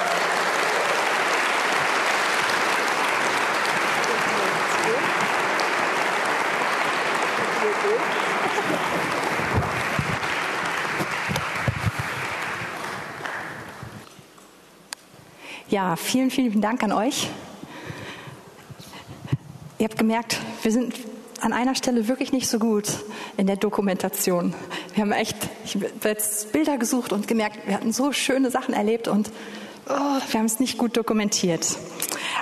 Ja, 15.71 15.97
vielen, 15.97 16.31
vielen 16.31 16.63
Dank 16.63 16.83
an 16.83 16.93
euch. 16.93 17.29
Ihr 19.79 19.85
habt 19.85 19.97
gemerkt, 19.97 20.41
wir 20.63 20.73
sind 20.73 20.95
an 21.41 21.53
einer 21.53 21.77
Stelle 21.77 22.09
wirklich 22.09 22.33
nicht 22.33 22.49
so 22.49 22.59
gut 22.59 22.89
in 23.37 23.47
der 23.47 23.55
Dokumentation. 23.55 24.53
Wir 24.95 25.03
haben 25.03 25.13
echt, 25.13 25.37
ich 25.65 25.77
habe 25.77 25.87
jetzt 26.09 26.51
Bilder 26.51 26.79
gesucht 26.79 27.13
und 27.13 27.29
gemerkt, 27.29 27.65
wir 27.65 27.75
hatten 27.75 27.93
so 27.93 28.11
schöne 28.11 28.51
Sachen 28.51 28.75
erlebt 28.75 29.07
und 29.07 29.31
oh, 29.89 29.93
wir 29.93 30.41
haben 30.41 30.47
es 30.47 30.59
nicht 30.59 30.79
gut 30.79 30.97
dokumentiert. 30.97 31.79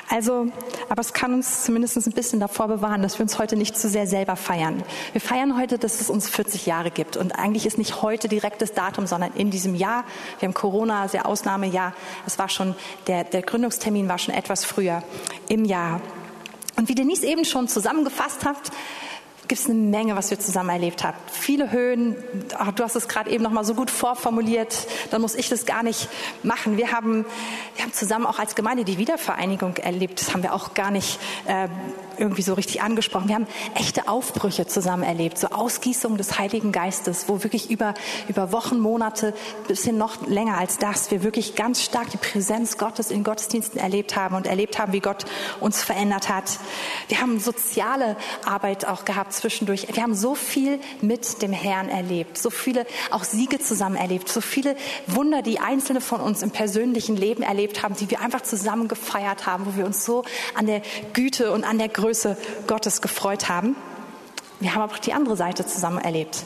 Also, 0.09 0.47
aber 0.89 1.01
es 1.03 1.12
kann 1.12 1.34
uns 1.34 1.64
zumindest 1.64 1.99
ein 1.99 2.12
bisschen 2.12 2.41
davor 2.41 2.68
bewahren, 2.68 3.03
dass 3.03 3.18
wir 3.18 3.24
uns 3.24 3.39
heute 3.39 3.55
nicht 3.55 3.76
zu 3.76 3.91
sehr 3.91 4.07
selber 4.07 4.37
feiern. 4.37 4.82
Wir 5.12 5.20
feiern 5.20 5.59
heute, 5.59 5.76
dass 5.76 6.01
es 6.01 6.09
uns 6.09 6.30
40 6.30 6.64
Jahre 6.64 6.91
gibt. 6.91 7.18
Und 7.18 7.32
eigentlich 7.32 7.66
ist 7.66 7.76
nicht 7.76 8.01
heute 8.01 8.28
direkt 8.28 8.62
das 8.62 8.72
Datum, 8.72 9.07
sondern 9.07 9.34
in 9.34 9.51
diesem 9.51 9.74
Jahr. 9.74 10.05
Wir 10.39 10.47
haben 10.47 10.55
Corona, 10.55 11.09
sehr 11.09 11.26
Ausnahmejahr. 11.26 11.93
Es 12.26 12.39
war 12.39 12.49
schon, 12.49 12.74
der, 13.09 13.24
der 13.24 13.43
Gründungstermin 13.43 14.09
war 14.09 14.18
schon 14.18 14.34
etwas 14.34 14.64
früher 14.64 15.03
im 15.49 15.66
Jahr. 15.66 16.01
Und 16.77 16.89
wie 16.89 16.95
Denise 16.95 17.24
eben 17.27 17.45
schon 17.45 17.68
zusammengefasst 17.68 18.45
hat, 18.45 18.70
gibt 19.49 19.61
es 19.61 19.69
eine 19.69 19.79
Menge, 19.79 20.17
was 20.17 20.31
wir 20.31 20.39
zusammen 20.39 20.71
erlebt 20.71 21.05
haben. 21.05 21.17
Viele 21.31 21.71
Höhen, 21.71 22.17
ach, 22.57 22.73
du 22.73 22.83
hast 22.83 22.97
es 22.97 23.09
gerade 23.09 23.31
eben 23.31 23.45
noch 23.45 23.51
mal 23.51 23.65
so 23.65 23.75
gut 23.75 23.91
vorformuliert, 23.91 24.87
dann 25.11 25.21
muss 25.21 25.35
ich 25.35 25.49
das 25.49 25.67
gar 25.67 25.83
nicht 25.83 26.09
machen. 26.43 26.77
Wir 26.77 26.93
haben, 26.93 27.25
wir 27.77 27.85
haben 27.85 27.93
zusammen 27.93 28.27
auch 28.27 28.39
als 28.39 28.55
Gemeinde 28.55 28.85
die 28.85 28.99
Wiedervereinigung 28.99 29.77
erlebt. 29.77 30.21
Das 30.21 30.33
haben 30.33 30.43
wir 30.43 30.53
auch 30.53 30.75
gar 30.75 30.91
nicht 30.91 31.21
äh, 31.47 31.69
irgendwie 32.19 32.43
so 32.43 32.55
richtig 32.55 32.83
angesprochen. 32.83 33.29
Wir 33.29 33.37
haben 33.37 33.47
echte 33.75 34.09
Aufbrüche 34.09 34.67
zusammen 34.67 35.03
erlebt, 35.03 35.39
so 35.39 35.49
Ausgießung 35.49 36.17
des 36.17 36.39
Heiligen 36.39 36.73
Geistes, 36.73 37.29
wo 37.29 37.43
wirklich 37.43 37.71
über, 37.71 37.95
über 38.29 38.53
Wochen, 38.53 38.81
Monate, 38.81 39.35
bisschen 39.69 39.99
noch 39.99 40.27
länger 40.27 40.59
als 40.59 40.79
das, 40.79 41.11
wir 41.11 41.23
wirklich 41.23 41.55
ganz 41.55 41.83
stark 41.83 42.11
die 42.11 42.17
Präsenz 42.17 42.79
Gottes 42.79 43.11
in 43.11 43.23
Gottesdiensten 43.23 43.81
erlebt 43.81 44.17
haben 44.17 44.35
und 44.35 44.47
erlebt 44.47 44.79
haben, 44.79 44.93
wie 44.93 45.01
Gott 45.01 45.25
uns 45.61 45.83
verändert 45.83 46.29
hat. 46.29 46.59
Wir 47.09 47.21
haben 47.21 47.39
soziale 47.39 48.17
Arbeit 48.45 48.87
auch 48.87 49.05
gehabt 49.05 49.36
zwischendurch. 49.37 49.87
Wir 49.93 50.03
haben 50.03 50.14
so 50.14 50.34
viel 50.34 50.78
mit 51.01 51.43
dem 51.43 51.53
Herrn 51.53 51.89
erlebt, 51.89 52.39
so 52.39 52.51
viele 52.51 52.87
auch 53.11 53.24
Siege 53.24 53.59
zusammen 53.59 53.97
erlebt, 53.97 54.28
so 54.28 54.41
viele 54.41 54.76
Wunder, 55.07 55.43
die 55.43 55.59
einzelne 55.61 56.01
von 56.01 56.20
uns 56.20 56.43
im 56.43 56.51
persönlichen 56.51 57.16
Leben 57.16 57.43
erlebt 57.43 57.82
haben, 57.82 57.95
die 57.97 58.11
wir 58.11 58.20
einfach 58.20 58.43
zusammen 58.43 58.89
gefeiert 58.89 59.47
haben, 59.47 59.66
wo 59.66 59.76
wir 59.76 59.87
uns 59.87 60.05
so 60.05 60.24
an 60.55 60.66
der 60.66 60.82
Güte 61.12 61.53
und 61.53 61.64
an 61.64 61.78
der 61.78 61.89
Größe 61.89 62.37
Gottes 62.66 63.01
gefreut 63.01 63.49
haben. 63.49 63.76
Wir 64.61 64.74
haben 64.74 64.82
aber 64.82 64.95
auch 64.95 64.99
die 64.99 65.12
andere 65.12 65.37
Seite 65.37 65.66
zusammen 65.66 65.99
erlebt. 65.99 66.45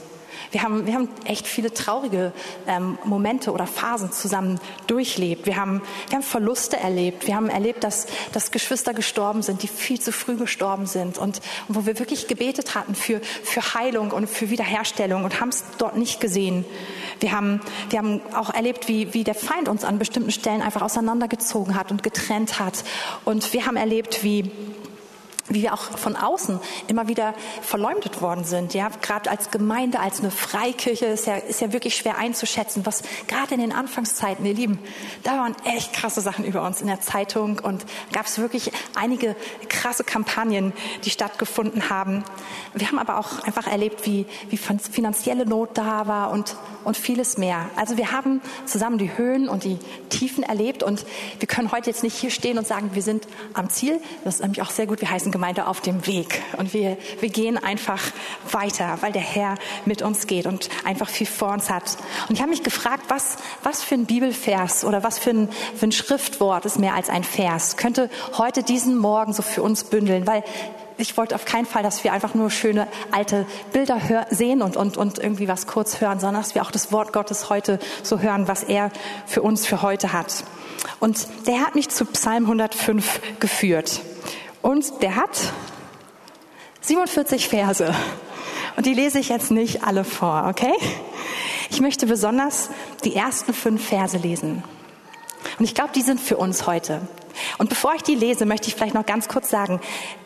Wir 0.50 0.62
haben, 0.62 0.86
wir 0.86 0.94
haben 0.94 1.08
echt 1.24 1.46
viele 1.46 1.72
traurige 1.72 2.32
ähm, 2.66 2.98
Momente 3.04 3.52
oder 3.52 3.66
Phasen 3.66 4.10
zusammen 4.10 4.60
durchlebt. 4.86 5.46
Wir 5.46 5.56
haben, 5.56 5.82
wir 6.08 6.16
haben 6.16 6.22
Verluste 6.22 6.76
erlebt. 6.76 7.26
Wir 7.26 7.36
haben 7.36 7.48
erlebt, 7.48 7.84
dass, 7.84 8.06
dass 8.32 8.50
Geschwister 8.50 8.92
gestorben 8.92 9.42
sind, 9.42 9.62
die 9.62 9.68
viel 9.68 10.00
zu 10.00 10.12
früh 10.12 10.36
gestorben 10.36 10.86
sind 10.86 11.18
und, 11.18 11.40
und 11.68 11.76
wo 11.76 11.86
wir 11.86 11.98
wirklich 11.98 12.26
gebetet 12.26 12.74
hatten 12.74 12.94
für, 12.94 13.20
für 13.20 13.74
Heilung 13.74 14.10
und 14.10 14.28
für 14.28 14.50
Wiederherstellung 14.50 15.24
und 15.24 15.40
haben 15.40 15.50
es 15.50 15.64
dort 15.78 15.96
nicht 15.96 16.20
gesehen. 16.20 16.64
Wir 17.20 17.32
haben, 17.32 17.60
wir 17.90 17.98
haben 17.98 18.20
auch 18.34 18.52
erlebt, 18.52 18.88
wie, 18.88 19.12
wie 19.14 19.24
der 19.24 19.34
Feind 19.34 19.68
uns 19.68 19.84
an 19.84 19.98
bestimmten 19.98 20.30
Stellen 20.30 20.62
einfach 20.62 20.82
auseinandergezogen 20.82 21.76
hat 21.76 21.90
und 21.90 22.02
getrennt 22.02 22.58
hat. 22.58 22.82
Und 23.24 23.52
wir 23.52 23.66
haben 23.66 23.76
erlebt, 23.76 24.24
wie 24.24 24.50
wie 25.50 25.62
wir 25.62 25.74
auch 25.74 25.82
von 25.82 26.16
außen 26.16 26.58
immer 26.86 27.08
wieder 27.08 27.34
verleumdet 27.60 28.22
worden 28.22 28.44
sind. 28.44 28.72
Ja, 28.72 28.88
gerade 29.02 29.30
als 29.30 29.50
Gemeinde, 29.50 30.00
als 30.00 30.20
eine 30.20 30.30
Freikirche 30.30 31.06
ist 31.06 31.26
ja, 31.26 31.36
ist 31.36 31.60
ja 31.60 31.72
wirklich 31.72 31.96
schwer 31.96 32.16
einzuschätzen, 32.16 32.86
was 32.86 33.02
gerade 33.26 33.54
in 33.54 33.60
den 33.60 33.72
Anfangszeiten, 33.72 34.46
ihr 34.46 34.54
Lieben, 34.54 34.78
da 35.22 35.32
waren 35.32 35.56
echt 35.64 35.92
krasse 35.92 36.20
Sachen 36.20 36.44
über 36.44 36.62
uns 36.62 36.80
in 36.80 36.86
der 36.86 37.00
Zeitung 37.00 37.58
und 37.58 37.84
gab 38.12 38.26
es 38.26 38.38
wirklich 38.38 38.72
einige 38.94 39.36
krasse 39.68 40.04
Kampagnen, 40.04 40.72
die 41.04 41.10
stattgefunden 41.10 41.90
haben. 41.90 42.24
Wir 42.74 42.86
haben 42.86 42.98
aber 42.98 43.18
auch 43.18 43.42
einfach 43.42 43.66
erlebt, 43.66 44.06
wie, 44.06 44.26
wie 44.48 44.56
finanzielle 44.56 45.46
Not 45.46 45.70
da 45.74 46.06
war 46.06 46.30
und, 46.30 46.56
und 46.84 46.96
vieles 46.96 47.36
mehr. 47.38 47.68
Also 47.76 47.96
wir 47.96 48.12
haben 48.12 48.40
zusammen 48.64 48.98
die 48.98 49.16
Höhen 49.16 49.48
und 49.48 49.64
die 49.64 49.78
Tiefen 50.08 50.44
erlebt 50.44 50.82
und 50.82 51.04
wir 51.38 51.48
können 51.48 51.72
heute 51.72 51.90
jetzt 51.90 52.02
nicht 52.02 52.16
hier 52.16 52.30
stehen 52.30 52.58
und 52.58 52.66
sagen, 52.66 52.90
wir 52.94 53.02
sind 53.02 53.26
am 53.54 53.68
Ziel. 53.70 54.00
Das 54.24 54.36
ist 54.36 54.40
nämlich 54.42 54.62
auch 54.62 54.70
sehr 54.70 54.86
gut. 54.86 55.00
Wir 55.00 55.10
heißen 55.10 55.32
Gemeinde 55.40 55.66
auf 55.68 55.80
dem 55.80 56.06
Weg. 56.06 56.42
Und 56.58 56.74
wir, 56.74 56.98
wir 57.20 57.30
gehen 57.30 57.56
einfach 57.56 58.02
weiter, 58.50 58.98
weil 59.00 59.10
der 59.10 59.22
Herr 59.22 59.54
mit 59.86 60.02
uns 60.02 60.26
geht 60.26 60.44
und 60.44 60.68
einfach 60.84 61.08
viel 61.08 61.26
vor 61.26 61.52
uns 61.52 61.70
hat. 61.70 61.96
Und 62.28 62.34
ich 62.34 62.42
habe 62.42 62.50
mich 62.50 62.62
gefragt, 62.62 63.04
was, 63.08 63.38
was 63.62 63.82
für 63.82 63.94
ein 63.94 64.04
Bibelvers 64.04 64.84
oder 64.84 65.02
was 65.02 65.18
für 65.18 65.30
ein, 65.30 65.48
für 65.74 65.86
ein 65.86 65.92
Schriftwort 65.92 66.66
ist 66.66 66.78
mehr 66.78 66.94
als 66.94 67.08
ein 67.08 67.24
Vers, 67.24 67.78
könnte 67.78 68.10
heute 68.36 68.62
diesen 68.62 68.98
Morgen 68.98 69.32
so 69.32 69.40
für 69.40 69.62
uns 69.62 69.84
bündeln, 69.84 70.26
weil 70.26 70.44
ich 70.98 71.16
wollte 71.16 71.34
auf 71.34 71.46
keinen 71.46 71.64
Fall, 71.64 71.82
dass 71.82 72.04
wir 72.04 72.12
einfach 72.12 72.34
nur 72.34 72.50
schöne 72.50 72.86
alte 73.10 73.46
Bilder 73.72 74.10
hör, 74.10 74.26
sehen 74.28 74.60
und, 74.60 74.76
und, 74.76 74.98
und 74.98 75.18
irgendwie 75.18 75.48
was 75.48 75.66
kurz 75.66 76.02
hören, 76.02 76.20
sondern 76.20 76.42
dass 76.42 76.54
wir 76.54 76.60
auch 76.60 76.70
das 76.70 76.92
Wort 76.92 77.14
Gottes 77.14 77.48
heute 77.48 77.78
so 78.02 78.20
hören, 78.20 78.46
was 78.46 78.62
er 78.62 78.90
für 79.24 79.40
uns 79.40 79.66
für 79.66 79.80
heute 79.80 80.12
hat. 80.12 80.44
Und 80.98 81.26
der 81.46 81.60
hat 81.60 81.76
mich 81.76 81.88
zu 81.88 82.04
Psalm 82.04 82.44
105 82.44 83.40
geführt. 83.40 84.02
Und 84.62 85.02
der 85.02 85.16
hat 85.16 85.52
47 86.82 87.48
Verse. 87.48 87.94
Und 88.76 88.86
die 88.86 88.94
lese 88.94 89.18
ich 89.18 89.28
jetzt 89.28 89.50
nicht 89.50 89.84
alle 89.84 90.04
vor, 90.04 90.46
okay? 90.48 90.72
Ich 91.70 91.80
möchte 91.80 92.06
besonders 92.06 92.70
die 93.04 93.14
ersten 93.14 93.52
fünf 93.52 93.86
Verse 93.86 94.16
lesen. 94.16 94.64
Und 95.58 95.64
ich 95.64 95.74
glaube, 95.74 95.90
die 95.94 96.02
sind 96.02 96.20
für 96.20 96.36
uns 96.36 96.66
heute. 96.66 97.00
Und 97.58 97.68
bevor 97.68 97.94
ich 97.94 98.02
die 98.02 98.14
lese, 98.14 98.46
möchte 98.46 98.68
ich 98.68 98.74
vielleicht 98.74 98.94
noch 98.94 99.06
ganz 99.06 99.28
kurz 99.28 99.50
sagen, 99.50 99.80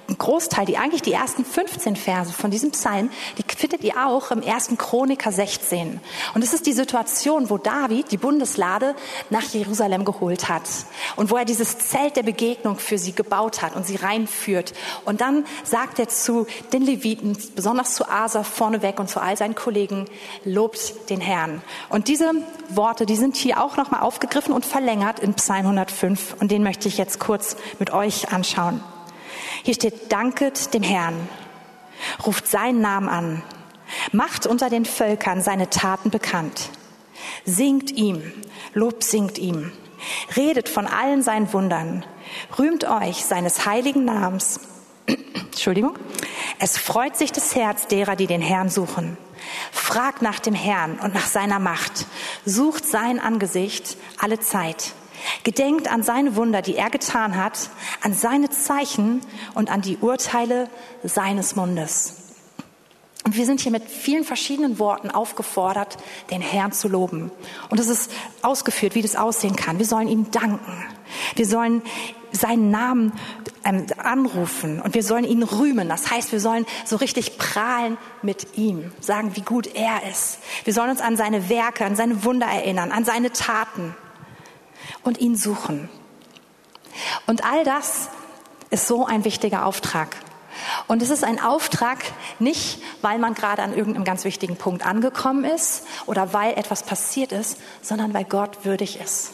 ein 0.08 0.18
Großteil, 0.18 0.66
die 0.66 0.76
eigentlich 0.76 1.02
die 1.02 1.12
ersten 1.12 1.44
15 1.44 1.96
Verse 1.96 2.32
von 2.32 2.50
diesem 2.50 2.72
Psalm, 2.72 3.10
die 3.38 3.44
findet 3.56 3.82
ihr 3.84 4.06
auch 4.06 4.30
im 4.30 4.42
ersten 4.42 4.76
Chroniker 4.76 5.32
16. 5.32 6.00
Und 6.34 6.44
es 6.44 6.52
ist 6.52 6.66
die 6.66 6.72
Situation, 6.72 7.48
wo 7.48 7.58
David 7.58 8.12
die 8.12 8.18
Bundeslade 8.18 8.94
nach 9.30 9.42
Jerusalem 9.42 10.04
geholt 10.04 10.48
hat 10.48 10.62
und 11.16 11.30
wo 11.30 11.36
er 11.36 11.44
dieses 11.44 11.78
Zelt 11.78 12.16
der 12.16 12.22
Begegnung 12.22 12.78
für 12.78 12.98
sie 12.98 13.12
gebaut 13.12 13.62
hat 13.62 13.76
und 13.76 13.86
sie 13.86 13.96
reinführt. 13.96 14.74
Und 15.04 15.20
dann 15.20 15.44
sagt 15.64 15.98
er 15.98 16.08
zu 16.08 16.46
den 16.72 16.82
Leviten, 16.82 17.36
besonders 17.54 17.94
zu 17.94 18.08
Asa 18.08 18.42
vorneweg 18.42 19.00
und 19.00 19.08
zu 19.08 19.20
all 19.20 19.36
seinen 19.36 19.54
Kollegen, 19.54 20.04
lobt 20.44 21.08
den 21.08 21.20
Herrn. 21.20 21.62
Und 21.88 22.08
diese 22.08 22.30
Worte, 22.68 23.06
die 23.06 23.16
sind 23.16 23.36
hier 23.36 23.62
auch 23.62 23.76
nochmal 23.76 24.02
aufgegriffen 24.02 24.52
und 24.52 24.66
verlängert 24.66 25.20
in 25.20 25.34
Psalm 25.34 25.66
105 25.66 26.36
und 26.40 26.50
den 26.50 26.62
möchte 26.62 26.88
ich 26.88 26.98
jetzt 26.98 27.03
kurz 27.18 27.57
mit 27.78 27.92
euch 27.92 28.32
anschauen. 28.32 28.80
Hier 29.62 29.74
steht, 29.74 30.12
danket 30.12 30.74
dem 30.74 30.82
Herrn, 30.82 31.28
ruft 32.26 32.46
seinen 32.46 32.80
Namen 32.80 33.09
an, 33.09 33.42
macht 34.12 34.46
unter 34.46 34.70
den 34.70 34.84
Völkern 34.84 35.42
seine 35.42 35.70
Taten 35.70 36.11
bekannt, 36.11 36.70
singt 37.44 37.90
ihm, 37.90 38.22
Lob 38.74 39.02
singt 39.02 39.38
ihm, 39.38 39.72
redet 40.36 40.68
von 40.68 40.86
allen 40.86 41.22
seinen 41.22 41.52
Wundern, 41.52 42.05
rühmt 42.59 42.84
euch 42.84 43.24
seines 43.24 43.66
heiligen 43.66 44.05
Namens. 44.05 44.61
Entschuldigung. 45.07 45.96
Es 46.59 46.78
freut 46.78 47.16
sich 47.16 47.32
das 47.32 47.55
Herz 47.55 47.86
derer, 47.86 48.16
die 48.16 48.26
den 48.26 48.42
Herrn 48.42 48.68
suchen. 48.68 49.16
Fragt 49.72 50.22
nach 50.22 50.40
dem 50.40 50.55
Herrn 50.55 50.98
und 50.98 51.14
nach 51.14 51.26
seiner 51.26 51.59
Macht. 51.59 52.07
Sucht 52.44 52.86
sein 52.86 53.20
Angesicht 53.20 53.96
alle 54.18 54.40
Zeit. 54.40 54.94
Gedenkt 55.43 55.91
an 55.91 56.03
seine 56.03 56.37
Wunder, 56.37 56.62
die 56.62 56.77
er 56.77 56.91
getan 56.91 57.37
hat, 57.37 57.70
an 58.03 58.14
seine 58.14 58.51
Zeichen 58.51 59.20
und 59.55 59.70
an 59.70 59.81
die 59.81 59.99
Urteile 59.99 60.68
seines 61.03 61.57
Mundes. 61.57 62.25
Und 63.25 63.37
wir 63.37 63.47
sind 63.47 63.61
hier 63.61 63.72
mit 63.72 63.85
vielen 63.89 64.25
verschiedenen 64.25 64.79
Worten 64.79 65.11
aufgefordert, 65.11 65.97
den 66.31 66.43
Herrn 66.43 66.72
zu 66.72 66.89
loben. 66.89 67.31
Und 67.70 67.81
es 67.81 67.89
ist 67.89 68.11
ausgeführt, 68.43 68.95
wie 68.95 69.01
das 69.01 69.16
aussehen 69.16 69.57
kann. 69.57 69.79
Wir 69.79 69.87
sollen 69.87 70.09
ihm 70.09 70.31
danken. 70.31 70.85
Wir 71.35 71.47
sollen 71.47 71.81
seinen 72.33 72.70
Namen 72.70 73.12
ähm, 73.64 73.87
anrufen 73.97 74.81
und 74.81 74.95
wir 74.95 75.03
sollen 75.03 75.25
ihn 75.25 75.43
rühmen. 75.43 75.89
Das 75.89 76.11
heißt, 76.11 76.33
wir 76.33 76.41
sollen 76.41 76.66
so 76.85 76.97
richtig 76.97 77.39
prahlen 77.39 77.97
mit 78.20 78.59
ihm, 78.59 78.93
sagen, 79.01 79.37
wie 79.37 79.43
gut 79.43 79.68
er 79.75 80.03
ist. 80.11 80.39
Wir 80.64 80.75
sollen 80.75 80.91
uns 80.91 81.01
an 81.01 81.16
seine 81.16 81.49
Werke, 81.49 81.85
an 81.87 81.97
seine 81.97 82.25
Wunder 82.25 82.47
erinnern, 82.47 82.93
an 82.93 83.05
seine 83.05 83.33
Taten 83.33 83.95
und 85.03 85.18
ihn 85.18 85.37
suchen. 85.37 85.89
Und 87.26 87.45
all 87.45 87.64
das 87.64 88.09
ist 88.70 88.87
so 88.87 89.07
ein 89.07 89.24
wichtiger 89.24 89.66
Auftrag. 89.66 90.16
Und 90.87 91.03
es 91.03 91.11
ist 91.11 91.24
ein 91.24 91.41
Auftrag 91.41 91.99
nicht, 92.39 92.80
weil 93.03 93.18
man 93.18 93.35
gerade 93.35 93.62
an 93.62 93.76
irgendeinem 93.76 94.05
ganz 94.05 94.24
wichtigen 94.24 94.57
Punkt 94.57 94.87
angekommen 94.87 95.45
ist 95.45 95.85
oder 96.07 96.32
weil 96.32 96.55
etwas 96.55 96.82
passiert 96.82 97.32
ist, 97.32 97.59
sondern 97.82 98.14
weil 98.14 98.24
Gott 98.24 98.64
würdig 98.64 99.01
ist. 99.01 99.32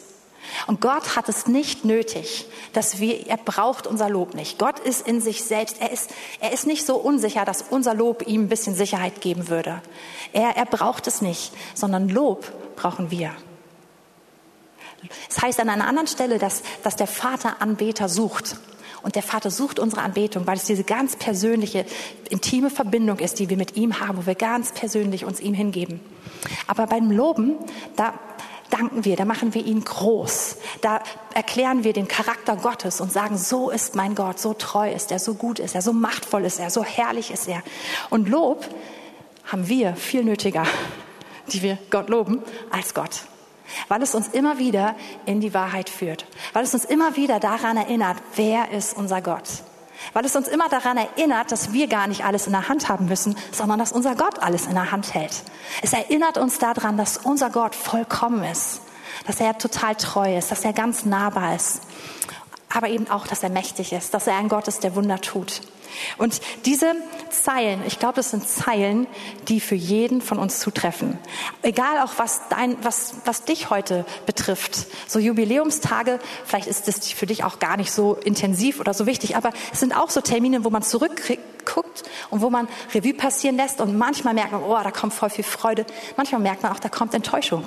Und 0.66 0.80
Gott 0.80 1.16
hat 1.16 1.28
es 1.28 1.46
nicht 1.46 1.84
nötig, 1.84 2.46
dass 2.72 2.98
wir, 2.98 3.26
er 3.28 3.36
braucht 3.36 3.86
unser 3.86 4.08
Lob 4.08 4.34
nicht. 4.34 4.58
Gott 4.58 4.78
ist 4.80 5.06
in 5.06 5.20
sich 5.20 5.44
selbst, 5.44 5.80
er 5.80 5.92
ist, 5.92 6.10
er 6.40 6.52
ist 6.52 6.66
nicht 6.66 6.86
so 6.86 6.96
unsicher, 6.96 7.44
dass 7.44 7.64
unser 7.70 7.94
Lob 7.94 8.26
ihm 8.26 8.44
ein 8.44 8.48
bisschen 8.48 8.74
Sicherheit 8.74 9.20
geben 9.20 9.48
würde. 9.48 9.80
Er, 10.32 10.56
er 10.56 10.66
braucht 10.66 11.06
es 11.06 11.22
nicht, 11.22 11.52
sondern 11.74 12.08
Lob 12.08 12.50
brauchen 12.76 13.10
wir. 13.10 13.32
Es 15.28 15.40
heißt 15.40 15.60
an 15.60 15.68
einer 15.68 15.86
anderen 15.86 16.08
Stelle, 16.08 16.38
dass, 16.38 16.62
dass 16.82 16.96
der 16.96 17.06
Vater 17.06 17.60
Anbeter 17.60 18.08
sucht. 18.08 18.56
Und 19.02 19.16
der 19.16 19.22
Vater 19.22 19.50
sucht 19.50 19.78
unsere 19.78 20.02
Anbetung, 20.02 20.46
weil 20.46 20.56
es 20.56 20.64
diese 20.64 20.84
ganz 20.84 21.16
persönliche, 21.16 21.86
intime 22.28 22.70
Verbindung 22.70 23.18
ist, 23.18 23.38
die 23.38 23.48
wir 23.48 23.56
mit 23.56 23.76
ihm 23.76 23.98
haben, 24.00 24.18
wo 24.18 24.26
wir 24.26 24.34
ganz 24.34 24.72
persönlich 24.72 25.24
uns 25.24 25.40
ihm 25.40 25.54
hingeben. 25.54 26.00
Aber 26.66 26.86
beim 26.86 27.10
Loben, 27.10 27.56
da 27.96 28.12
danken 28.68 29.04
wir, 29.04 29.16
da 29.16 29.24
machen 29.24 29.54
wir 29.54 29.64
ihn 29.64 29.82
groß. 29.84 30.58
Da 30.82 31.02
erklären 31.34 31.82
wir 31.82 31.92
den 31.92 32.08
Charakter 32.08 32.56
Gottes 32.56 33.00
und 33.00 33.10
sagen, 33.10 33.38
so 33.38 33.70
ist 33.70 33.96
mein 33.96 34.14
Gott, 34.14 34.38
so 34.38 34.52
treu 34.54 34.92
ist 34.92 35.10
er, 35.10 35.18
so 35.18 35.34
gut 35.34 35.58
ist 35.58 35.74
er, 35.74 35.82
so 35.82 35.92
machtvoll 35.92 36.44
ist 36.44 36.60
er, 36.60 36.70
so 36.70 36.84
herrlich 36.84 37.30
ist 37.30 37.48
er. 37.48 37.62
Und 38.10 38.28
Lob 38.28 38.66
haben 39.46 39.66
wir 39.66 39.96
viel 39.96 40.24
nötiger, 40.24 40.64
die 41.48 41.62
wir 41.62 41.78
Gott 41.90 42.08
loben, 42.10 42.42
als 42.70 42.94
Gott 42.94 43.22
weil 43.88 44.02
es 44.02 44.14
uns 44.14 44.28
immer 44.28 44.58
wieder 44.58 44.94
in 45.26 45.40
die 45.40 45.54
Wahrheit 45.54 45.90
führt, 45.90 46.26
weil 46.52 46.64
es 46.64 46.74
uns 46.74 46.84
immer 46.84 47.16
wieder 47.16 47.40
daran 47.40 47.76
erinnert, 47.76 48.16
wer 48.36 48.70
ist 48.70 48.96
unser 48.96 49.20
Gott, 49.22 49.44
weil 50.12 50.24
es 50.24 50.36
uns 50.36 50.48
immer 50.48 50.68
daran 50.68 50.96
erinnert, 50.96 51.52
dass 51.52 51.72
wir 51.72 51.86
gar 51.86 52.06
nicht 52.06 52.24
alles 52.24 52.46
in 52.46 52.52
der 52.52 52.68
Hand 52.68 52.88
haben 52.88 53.06
müssen, 53.06 53.36
sondern 53.52 53.78
dass 53.78 53.92
unser 53.92 54.14
Gott 54.14 54.38
alles 54.40 54.66
in 54.66 54.74
der 54.74 54.90
Hand 54.90 55.14
hält. 55.14 55.42
Es 55.82 55.92
erinnert 55.92 56.38
uns 56.38 56.58
daran, 56.58 56.96
dass 56.96 57.18
unser 57.18 57.50
Gott 57.50 57.74
vollkommen 57.74 58.44
ist, 58.44 58.80
dass 59.26 59.40
er 59.40 59.58
total 59.58 59.94
treu 59.96 60.36
ist, 60.36 60.50
dass 60.50 60.64
er 60.64 60.72
ganz 60.72 61.04
nahbar 61.04 61.54
ist, 61.54 61.82
aber 62.72 62.88
eben 62.88 63.10
auch, 63.10 63.26
dass 63.26 63.42
er 63.42 63.50
mächtig 63.50 63.92
ist, 63.92 64.14
dass 64.14 64.26
er 64.26 64.36
ein 64.36 64.48
Gott 64.48 64.68
ist, 64.68 64.84
der 64.84 64.94
Wunder 64.94 65.20
tut. 65.20 65.60
Und 66.18 66.40
diese 66.64 66.94
Zeilen, 67.30 67.82
ich 67.86 67.98
glaube, 67.98 68.14
das 68.14 68.30
sind 68.30 68.48
Zeilen, 68.48 69.06
die 69.48 69.60
für 69.60 69.74
jeden 69.74 70.22
von 70.22 70.38
uns 70.38 70.60
zutreffen. 70.60 71.18
Egal 71.62 71.98
auch, 71.98 72.12
was, 72.16 72.42
dein, 72.48 72.76
was, 72.84 73.16
was 73.24 73.44
dich 73.44 73.70
heute 73.70 74.04
betrifft. 74.26 74.86
So 75.08 75.18
Jubiläumstage, 75.18 76.20
vielleicht 76.44 76.68
ist 76.68 76.88
das 76.88 77.10
für 77.10 77.26
dich 77.26 77.44
auch 77.44 77.58
gar 77.58 77.76
nicht 77.76 77.92
so 77.92 78.14
intensiv 78.14 78.80
oder 78.80 78.94
so 78.94 79.06
wichtig, 79.06 79.36
aber 79.36 79.50
es 79.72 79.80
sind 79.80 79.96
auch 79.96 80.10
so 80.10 80.20
Termine, 80.20 80.64
wo 80.64 80.70
man 80.70 80.82
zurückguckt 80.82 82.04
und 82.30 82.40
wo 82.40 82.50
man 82.50 82.68
Revue 82.94 83.14
passieren 83.14 83.56
lässt 83.56 83.80
und 83.80 83.98
manchmal 83.98 84.34
merkt 84.34 84.52
man, 84.52 84.62
oh, 84.62 84.78
da 84.82 84.90
kommt 84.90 85.12
voll 85.12 85.30
viel 85.30 85.44
Freude. 85.44 85.86
Manchmal 86.16 86.40
merkt 86.40 86.62
man 86.62 86.72
auch, 86.72 86.80
da 86.80 86.88
kommt 86.88 87.14
Enttäuschung. 87.14 87.66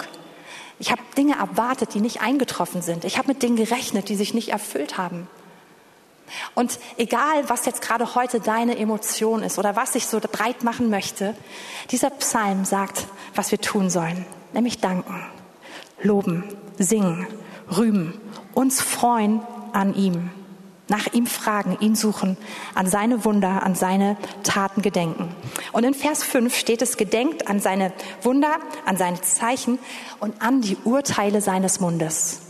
Ich 0.80 0.92
habe 0.92 1.02
Dinge 1.18 1.36
erwartet, 1.38 1.94
die 1.94 2.02
nicht 2.02 2.22
eingetroffen 2.22 2.82
sind. 2.82 3.06
Ich 3.06 3.18
habe 3.18 3.30
mit 3.30 3.44
Dingen 3.44 3.56
gerechnet, 3.56 4.10
die 4.10 4.16
sich 4.16 4.34
nicht 4.34 4.50
erfüllt 4.50 4.98
haben. 4.98 5.28
Und 6.56 6.80
egal, 6.98 7.50
was 7.50 7.66
jetzt 7.66 7.82
gerade 7.82 8.16
heute 8.16 8.40
deine 8.40 8.78
Emotion 8.78 9.44
ist 9.44 9.60
oder 9.60 9.76
was 9.76 9.96
ich 9.96 10.08
so 10.08 10.20
breit 10.20 10.64
machen 10.64 10.90
möchte, 10.90 11.36
dieser 11.92 12.10
Psalm 12.12 12.66
sagt, 12.66 13.06
was 13.36 13.52
wir 13.52 13.60
tun 13.60 13.90
sollen, 13.90 14.26
nämlich 14.54 14.80
danken, 14.80 15.26
loben, 16.02 16.46
singen, 16.78 17.28
rühmen, 17.76 18.20
uns 18.54 18.82
freuen 18.82 19.42
an 19.74 19.94
ihm, 19.96 20.32
nach 20.94 21.12
ihm 21.12 21.26
fragen, 21.26 21.76
ihn 21.80 21.96
suchen, 21.96 22.38
an 22.76 22.86
seine 22.86 23.26
Wunder, 23.26 23.64
an 23.64 23.74
seine 23.74 24.16
Taten 24.44 24.84
gedenken. 24.84 25.36
Und 25.72 25.86
in 25.86 25.96
Vers 25.96 26.24
5 26.24 26.56
steht 26.56 26.84
es, 26.84 26.98
gedenkt 26.98 27.48
an 27.48 27.60
seine 27.60 27.91
Wunder, 28.22 28.58
an 28.86 28.96
seine 28.96 29.20
Zeichen 29.22 29.80
und 30.20 30.39
an 30.44 30.62
die 30.62 30.78
Urteile 30.84 31.41
seines 31.41 31.80
Mundes. 31.80 32.41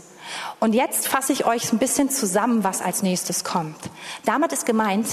Und 0.60 0.74
jetzt 0.74 1.08
fasse 1.08 1.32
ich 1.32 1.46
euch 1.46 1.72
ein 1.72 1.78
bisschen 1.78 2.10
zusammen, 2.10 2.64
was 2.64 2.82
als 2.82 3.02
nächstes 3.02 3.44
kommt. 3.44 3.78
Damit 4.26 4.52
ist 4.52 4.66
gemeint, 4.66 5.06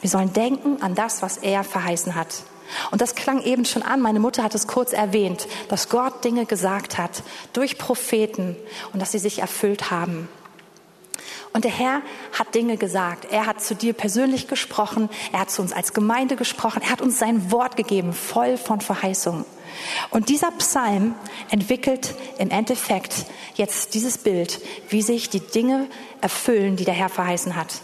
wir 0.00 0.10
sollen 0.10 0.32
denken 0.32 0.80
an 0.82 0.94
das, 0.94 1.20
was 1.20 1.38
er 1.38 1.64
verheißen 1.64 2.14
hat. 2.14 2.44
Und 2.92 3.00
das 3.00 3.16
klang 3.16 3.42
eben 3.42 3.64
schon 3.64 3.82
an, 3.82 4.00
meine 4.00 4.20
Mutter 4.20 4.44
hat 4.44 4.54
es 4.54 4.68
kurz 4.68 4.92
erwähnt, 4.92 5.48
dass 5.68 5.88
Gott 5.88 6.22
Dinge 6.22 6.46
gesagt 6.46 6.96
hat 6.96 7.24
durch 7.54 7.76
Propheten 7.76 8.54
und 8.92 9.02
dass 9.02 9.10
sie 9.10 9.18
sich 9.18 9.40
erfüllt 9.40 9.90
haben. 9.90 10.28
Und 11.52 11.64
der 11.64 11.70
Herr 11.70 12.00
hat 12.38 12.54
Dinge 12.54 12.78
gesagt. 12.78 13.26
Er 13.30 13.46
hat 13.46 13.60
zu 13.62 13.74
dir 13.74 13.92
persönlich 13.92 14.48
gesprochen. 14.48 15.10
Er 15.32 15.40
hat 15.40 15.50
zu 15.50 15.60
uns 15.60 15.72
als 15.72 15.92
Gemeinde 15.92 16.36
gesprochen. 16.36 16.80
Er 16.82 16.90
hat 16.90 17.02
uns 17.02 17.18
sein 17.18 17.52
Wort 17.52 17.76
gegeben, 17.76 18.14
voll 18.14 18.56
von 18.56 18.80
Verheißungen. 18.80 19.44
Und 20.10 20.28
dieser 20.28 20.50
Psalm 20.52 21.14
entwickelt 21.50 22.14
im 22.38 22.50
Endeffekt 22.50 23.26
jetzt 23.54 23.94
dieses 23.94 24.18
Bild, 24.18 24.60
wie 24.88 25.02
sich 25.02 25.28
die 25.30 25.40
Dinge 25.40 25.88
erfüllen, 26.20 26.76
die 26.76 26.84
der 26.84 26.94
Herr 26.94 27.08
verheißen 27.08 27.56
hat. 27.56 27.80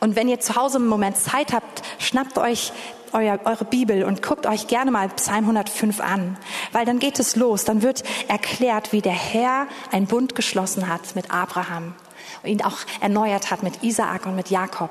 Und 0.00 0.16
wenn 0.16 0.28
ihr 0.28 0.40
zu 0.40 0.56
Hause 0.56 0.78
einen 0.78 0.86
Moment 0.86 1.16
Zeit 1.16 1.52
habt, 1.52 1.82
schnappt 1.98 2.38
euch 2.38 2.72
euer, 3.12 3.40
eure 3.44 3.64
Bibel 3.64 4.04
und 4.04 4.22
guckt 4.22 4.46
euch 4.46 4.68
gerne 4.68 4.90
mal 4.90 5.08
Psalm 5.10 5.44
105 5.44 6.00
an, 6.00 6.36
weil 6.72 6.84
dann 6.84 6.98
geht 6.98 7.18
es 7.18 7.36
los. 7.36 7.64
Dann 7.64 7.82
wird 7.82 8.02
erklärt, 8.28 8.92
wie 8.92 9.02
der 9.02 9.12
Herr 9.12 9.66
einen 9.90 10.06
Bund 10.06 10.34
geschlossen 10.34 10.88
hat 10.88 11.14
mit 11.14 11.30
Abraham 11.30 11.94
und 12.42 12.48
ihn 12.48 12.62
auch 12.62 12.78
erneuert 13.00 13.50
hat 13.50 13.62
mit 13.62 13.82
Isaak 13.82 14.26
und 14.26 14.36
mit 14.36 14.50
Jakob. 14.50 14.90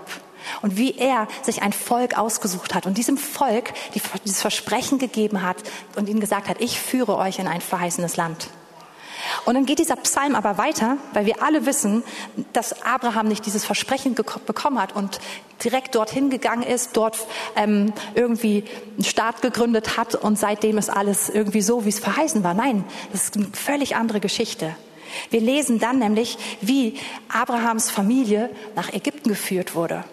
Und 0.61 0.77
wie 0.77 0.97
er 0.97 1.27
sich 1.43 1.61
ein 1.61 1.73
Volk 1.73 2.17
ausgesucht 2.17 2.73
hat 2.73 2.85
und 2.85 2.97
diesem 2.97 3.17
Volk 3.17 3.73
dieses 4.25 4.41
Versprechen 4.41 4.97
gegeben 4.97 5.43
hat 5.43 5.57
und 5.95 6.09
ihnen 6.09 6.19
gesagt 6.19 6.49
hat, 6.49 6.59
ich 6.61 6.79
führe 6.79 7.15
euch 7.17 7.39
in 7.39 7.47
ein 7.47 7.61
verheißenes 7.61 8.17
Land. 8.17 8.49
Und 9.45 9.53
dann 9.53 9.65
geht 9.65 9.79
dieser 9.79 9.95
Psalm 9.97 10.35
aber 10.35 10.57
weiter, 10.57 10.97
weil 11.13 11.25
wir 11.25 11.43
alle 11.43 11.65
wissen, 11.65 12.03
dass 12.53 12.83
Abraham 12.83 13.27
nicht 13.27 13.45
dieses 13.45 13.65
Versprechen 13.65 14.15
bekommen 14.15 14.81
hat 14.81 14.95
und 14.95 15.19
direkt 15.63 15.95
dorthin 15.95 16.29
gegangen 16.29 16.63
ist, 16.63 16.97
dort 16.97 17.17
ähm, 17.55 17.93
irgendwie 18.15 18.65
einen 18.95 19.03
Staat 19.03 19.41
gegründet 19.41 19.97
hat 19.97 20.15
und 20.15 20.39
seitdem 20.39 20.77
ist 20.77 20.89
alles 20.89 21.29
irgendwie 21.29 21.61
so, 21.61 21.85
wie 21.85 21.89
es 21.89 21.99
verheißen 21.99 22.43
war. 22.43 22.53
Nein, 22.53 22.83
das 23.11 23.25
ist 23.25 23.37
eine 23.37 23.47
völlig 23.53 23.95
andere 23.95 24.19
Geschichte. 24.19 24.75
Wir 25.29 25.41
lesen 25.41 25.79
dann 25.79 25.99
nämlich, 25.99 26.37
wie 26.61 26.97
Abrahams 27.29 27.89
Familie 27.89 28.49
nach 28.75 28.91
Ägypten 28.93 29.29
geführt 29.29 29.75
wurde 29.75 30.03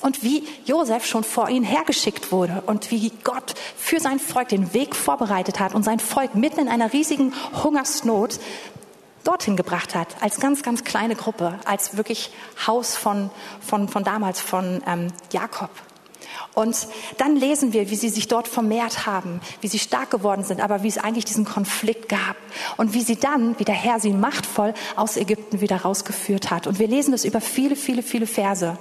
und 0.00 0.22
wie 0.22 0.46
Josef 0.64 1.04
schon 1.04 1.24
vor 1.24 1.48
ihnen 1.48 1.64
hergeschickt 1.64 2.30
wurde 2.32 2.62
und 2.66 2.90
wie 2.90 3.12
Gott 3.24 3.54
für 3.76 4.00
sein 4.00 4.18
Volk 4.18 4.48
den 4.48 4.72
Weg 4.74 4.94
vorbereitet 4.94 5.60
hat 5.60 5.74
und 5.74 5.84
sein 5.84 6.00
Volk 6.00 6.34
mitten 6.34 6.60
in 6.60 6.68
einer 6.68 6.92
riesigen 6.92 7.32
Hungersnot 7.62 8.38
dorthin 9.24 9.56
gebracht 9.56 9.94
hat, 9.94 10.22
als 10.22 10.40
ganz, 10.40 10.62
ganz 10.62 10.84
kleine 10.84 11.14
Gruppe, 11.14 11.58
als 11.64 11.96
wirklich 11.96 12.30
Haus 12.66 12.96
von, 12.96 13.30
von, 13.60 13.88
von 13.88 14.04
damals, 14.04 14.40
von 14.40 14.82
ähm, 14.86 15.08
Jakob. 15.32 15.70
Und 16.54 16.88
dann 17.18 17.36
lesen 17.36 17.72
wir, 17.72 17.90
wie 17.90 17.96
sie 17.96 18.08
sich 18.08 18.28
dort 18.28 18.48
vermehrt 18.48 19.06
haben, 19.06 19.40
wie 19.60 19.68
sie 19.68 19.78
stark 19.78 20.10
geworden 20.10 20.44
sind, 20.44 20.60
aber 20.60 20.82
wie 20.82 20.88
es 20.88 20.98
eigentlich 20.98 21.24
diesen 21.24 21.44
Konflikt 21.44 22.08
gab 22.08 22.36
und 22.76 22.94
wie 22.94 23.02
sie 23.02 23.16
dann, 23.16 23.58
wie 23.58 23.64
der 23.64 23.74
Herr 23.74 24.00
sie 24.00 24.12
machtvoll 24.12 24.74
aus 24.96 25.16
Ägypten 25.16 25.60
wieder 25.60 25.76
rausgeführt 25.82 26.50
hat. 26.50 26.66
Und 26.66 26.78
wir 26.78 26.88
lesen 26.88 27.12
das 27.12 27.24
über 27.24 27.40
viele, 27.40 27.76
viele, 27.76 28.02
viele 28.02 28.26
Verse. 28.26 28.76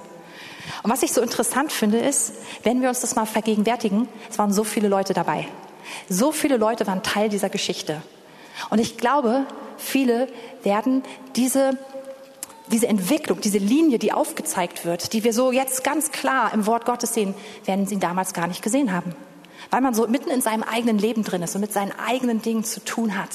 Und 0.84 0.92
was 0.92 1.04
ich 1.04 1.12
so 1.12 1.22
interessant 1.22 1.72
finde, 1.72 2.00
ist, 2.00 2.34
wenn 2.64 2.82
wir 2.82 2.90
uns 2.90 3.02
das 3.02 3.16
mal 3.16 3.26
vergegenwärtigen, 3.26 4.08
es 4.30 4.38
waren 4.38 4.52
so 4.52 4.64
viele 4.64 4.88
Leute 4.88 5.14
dabei. 5.14 5.48
So 6.10 6.32
viele 6.32 6.58
Leute 6.58 6.86
waren 6.88 7.04
Teil 7.04 7.30
dieser 7.30 7.50
Geschichte. 7.50 8.02
Und 8.70 8.80
ich 8.80 8.98
glaube, 8.98 9.46
viele 9.78 10.28
werden 10.64 11.04
diese, 11.36 11.78
diese 12.72 12.88
Entwicklung, 12.88 13.42
diese 13.42 13.58
Linie, 13.58 14.00
die 14.00 14.14
aufgezeigt 14.14 14.86
wird, 14.86 15.14
die 15.14 15.24
wir 15.24 15.34
so 15.34 15.52
jetzt 15.52 15.84
ganz 15.84 16.12
klar 16.12 16.54
im 16.54 16.66
Wort 16.66 16.86
Gottes 16.86 17.14
sehen, 17.14 17.34
werden 17.66 17.88
sie 17.88 17.98
damals 18.00 18.34
gar 18.34 18.48
nicht 18.48 18.62
gesehen 18.62 18.94
haben. 18.94 19.16
Weil 19.70 19.82
man 19.82 19.94
so 19.94 20.08
mitten 20.08 20.30
in 20.30 20.42
seinem 20.42 20.64
eigenen 20.64 20.98
Leben 20.98 21.24
drin 21.24 21.42
ist 21.42 21.56
und 21.56 21.62
mit 21.62 21.74
seinen 21.74 21.92
eigenen 21.92 22.42
Dingen 22.42 22.64
zu 22.64 22.84
tun 22.84 23.18
hat. 23.18 23.30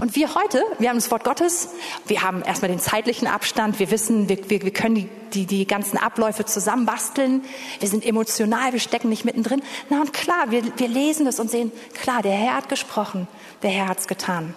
Und 0.00 0.14
wir 0.16 0.34
heute, 0.34 0.62
wir 0.78 0.90
haben 0.90 0.96
das 0.96 1.10
Wort 1.10 1.24
Gottes, 1.24 1.70
wir 2.06 2.22
haben 2.22 2.42
erstmal 2.42 2.70
den 2.70 2.78
zeitlichen 2.78 3.26
Abstand, 3.26 3.78
wir 3.78 3.90
wissen, 3.90 4.28
wir, 4.28 4.50
wir, 4.50 4.62
wir 4.62 4.72
können 4.72 4.94
die, 4.94 5.08
die, 5.32 5.46
die 5.46 5.66
ganzen 5.66 5.96
Abläufe 5.96 6.44
zusammenbasteln, 6.44 7.42
wir 7.80 7.88
sind 7.88 8.04
emotional, 8.04 8.72
wir 8.72 8.80
stecken 8.80 9.08
nicht 9.08 9.24
mittendrin. 9.24 9.62
Na 9.88 10.00
und 10.00 10.12
klar, 10.12 10.50
wir, 10.50 10.62
wir 10.78 10.88
lesen 10.88 11.26
es 11.26 11.40
und 11.40 11.50
sehen, 11.50 11.72
klar, 11.94 12.22
der 12.22 12.32
Herr 12.32 12.56
hat 12.56 12.68
gesprochen, 12.68 13.26
der 13.62 13.70
Herr 13.70 13.88
hat 13.88 14.00
es 14.00 14.08
getan. 14.08 14.54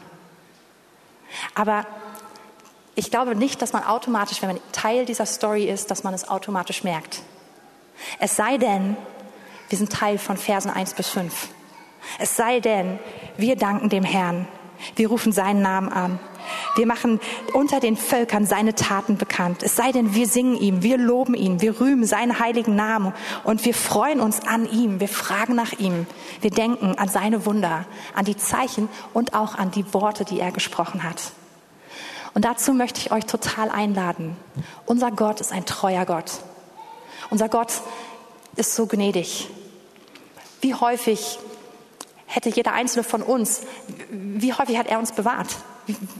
Aber 1.53 1.86
ich 2.95 3.11
glaube 3.11 3.35
nicht, 3.35 3.61
dass 3.61 3.73
man 3.73 3.83
automatisch, 3.83 4.41
wenn 4.41 4.49
man 4.49 4.59
Teil 4.71 5.05
dieser 5.05 5.25
Story 5.25 5.65
ist, 5.65 5.91
dass 5.91 6.03
man 6.03 6.13
es 6.13 6.27
automatisch 6.27 6.83
merkt. 6.83 7.21
Es 8.19 8.35
sei 8.35 8.57
denn, 8.57 8.97
wir 9.69 9.77
sind 9.77 9.91
Teil 9.91 10.17
von 10.17 10.37
Versen 10.37 10.71
1 10.71 10.93
bis 10.93 11.09
5. 11.09 11.49
Es 12.19 12.35
sei 12.35 12.59
denn, 12.59 12.99
wir 13.37 13.55
danken 13.55 13.89
dem 13.89 14.03
Herrn 14.03 14.47
wir 14.95 15.09
rufen 15.09 15.31
seinen 15.31 15.61
Namen 15.61 15.89
an. 15.89 16.19
Wir 16.75 16.85
machen 16.85 17.19
unter 17.53 17.79
den 17.79 17.97
Völkern 17.97 18.45
seine 18.45 18.75
Taten 18.75 19.17
bekannt. 19.17 19.63
Es 19.63 19.75
sei 19.75 19.91
denn, 19.91 20.13
wir 20.13 20.27
singen 20.27 20.55
ihm, 20.55 20.83
wir 20.83 20.97
loben 20.97 21.33
ihn, 21.33 21.61
wir 21.61 21.79
rühmen 21.79 22.05
seinen 22.05 22.39
heiligen 22.39 22.75
Namen 22.75 23.13
und 23.43 23.65
wir 23.65 23.73
freuen 23.73 24.19
uns 24.19 24.41
an 24.45 24.69
ihm, 24.69 24.99
wir 24.99 25.07
fragen 25.07 25.55
nach 25.55 25.73
ihm, 25.73 26.05
wir 26.41 26.51
denken 26.51 26.95
an 26.97 27.07
seine 27.07 27.45
Wunder, 27.45 27.85
an 28.13 28.25
die 28.25 28.37
Zeichen 28.37 28.89
und 29.13 29.33
auch 29.33 29.55
an 29.55 29.71
die 29.71 29.91
Worte, 29.93 30.23
die 30.23 30.39
er 30.39 30.51
gesprochen 30.51 31.03
hat. 31.03 31.31
Und 32.36 32.43
dazu 32.43 32.73
möchte 32.73 32.99
ich 32.99 33.11
euch 33.11 33.25
total 33.25 33.69
einladen. 33.69 34.36
Unser 34.86 35.09
Gott 35.09 35.39
ist 35.39 35.53
ein 35.53 35.65
treuer 35.65 36.05
Gott. 36.05 36.31
Unser 37.29 37.47
Gott 37.47 37.81
ist 38.57 38.75
so 38.75 38.86
gnädig. 38.88 39.49
Wie 40.59 40.75
häufig 40.75 41.39
hätte 42.25 42.49
jeder 42.49 42.73
einzelne 42.73 43.05
von 43.05 43.21
uns, 43.21 43.61
wie 44.09 44.53
häufig 44.53 44.77
hat 44.77 44.88
er 44.88 44.99
uns 44.99 45.13
bewahrt? 45.13 45.47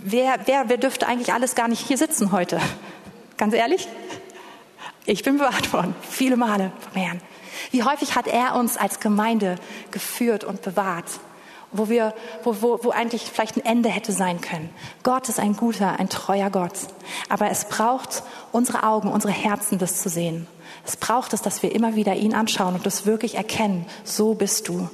Wer, 0.03 0.39
wer, 0.45 0.70
wer 0.70 0.78
dürfte 0.78 1.05
eigentlich 1.05 1.34
alles 1.34 1.53
gar 1.53 1.68
nicht 1.68 1.86
hier 1.86 1.97
sitzen 1.97 2.32
heute? 2.32 2.61
Ganz 3.36 3.53
ehrlich? 3.53 3.88
Ich 5.05 5.22
bin 5.24 5.38
bewahrt 5.38 5.74
worden, 5.74 5.95
viele 6.01 6.38
Male 6.38 6.72
vom 6.80 7.01
Herrn. 7.01 7.22
Wie 7.72 7.84
häufig 7.84 8.16
hat 8.16 8.28
er 8.28 8.55
uns 8.55 8.78
als 8.78 9.01
Gemeinde 9.01 9.55
geführt 9.91 10.45
und 10.45 10.61
bewahrt, 10.61 11.20
wo, 11.78 11.89
wir, 11.89 12.13
wo, 12.43 12.61
wo, 12.61 12.80
wo 12.84 12.89
eigentlich 12.91 13.23
vielleicht 13.23 13.57
ein 13.57 13.65
Ende 13.65 13.89
hätte 13.89 14.11
sein 14.11 14.41
können. 14.41 14.69
Gott 15.03 15.30
ist 15.30 15.39
ein 15.39 15.55
guter, 15.55 15.99
ein 15.99 16.09
treuer 16.09 16.49
Gott. 16.49 16.73
Aber 17.30 17.49
es 17.49 17.65
braucht 17.65 18.23
unsere 18.51 18.84
Augen, 18.84 19.09
unsere 19.09 19.34
Herzen, 19.34 19.78
das 19.78 20.01
zu 20.01 20.09
sehen. 20.09 20.47
Es 20.86 20.97
braucht 20.97 21.34
es, 21.34 21.41
dass 21.41 21.63
wir 21.63 21.73
immer 21.73 21.95
wieder 21.95 22.15
ihn 22.15 22.34
anschauen 22.34 22.76
und 22.76 22.86
das 22.86 23.05
wirklich 23.05 23.36
erkennen. 23.36 23.86
So 24.03 24.34
bist 24.34 24.67
du. 24.67 24.89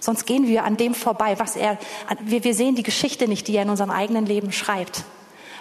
Sonst 0.00 0.26
gehen 0.26 0.46
wir 0.46 0.64
an 0.64 0.76
dem 0.76 0.94
vorbei, 0.94 1.38
was 1.38 1.56
er, 1.56 1.78
wir, 2.20 2.44
wir 2.44 2.54
sehen 2.54 2.74
die 2.74 2.82
Geschichte 2.82 3.28
nicht, 3.28 3.48
die 3.48 3.56
er 3.56 3.62
in 3.62 3.70
unserem 3.70 3.90
eigenen 3.90 4.26
Leben 4.26 4.52
schreibt, 4.52 5.04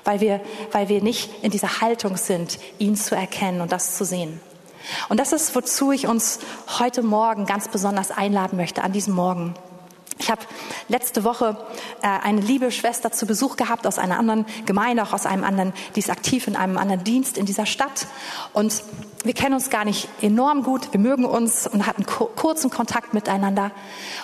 weil 0.04 0.20
wir, 0.20 0.42
weil 0.72 0.90
wir 0.90 1.02
nicht 1.02 1.30
in 1.42 1.52
dieser 1.52 1.82
Haltung 1.82 2.18
sind, 2.18 2.60
ihn 2.78 2.96
zu 2.96 3.16
erkennen 3.16 3.62
und 3.62 3.72
das 3.72 3.98
zu 3.98 4.06
sehen. 4.06 4.40
Und 5.10 5.20
das 5.20 5.34
ist, 5.34 5.56
wozu 5.56 5.92
ich 5.92 6.08
uns 6.08 6.40
heute 6.80 7.04
Morgen 7.04 7.46
ganz 7.46 7.68
besonders 7.68 8.12
einladen 8.12 8.58
möchte, 8.58 8.84
an 8.84 8.92
diesem 8.92 9.16
Morgen. 9.16 9.54
Ich 10.20 10.32
habe 10.32 10.42
letzte 10.88 11.24
Woche 11.24 11.58
äh, 12.02 12.08
eine 12.08 12.42
liebe 12.42 12.72
Schwester 12.72 13.12
zu 13.12 13.26
Besuch 13.26 13.56
gehabt 13.56 13.86
aus 13.86 14.00
einer 14.00 14.18
anderen 14.18 14.46
Gemeinde, 14.66 15.04
auch 15.04 15.14
aus 15.14 15.26
einem 15.26 15.44
anderen, 15.44 15.74
die 15.96 16.00
ist 16.00 16.10
aktiv 16.10 16.48
in 16.48 16.56
einem 16.56 16.78
anderen 16.78 17.04
Dienst 17.04 17.38
in 17.38 17.46
dieser 17.46 17.66
Stadt. 17.66 18.08
Und 18.54 18.84
wir 19.24 19.34
kennen 19.34 19.56
uns 19.56 19.70
gar 19.70 19.84
nicht 19.84 20.08
enorm 20.22 20.64
gut, 20.64 20.94
wir 20.94 21.00
mögen 21.00 21.26
uns 21.26 21.68
und 21.68 21.86
hatten 21.86 22.06
kurzen 22.06 22.70
Kontakt 22.70 23.14
miteinander. 23.14 23.72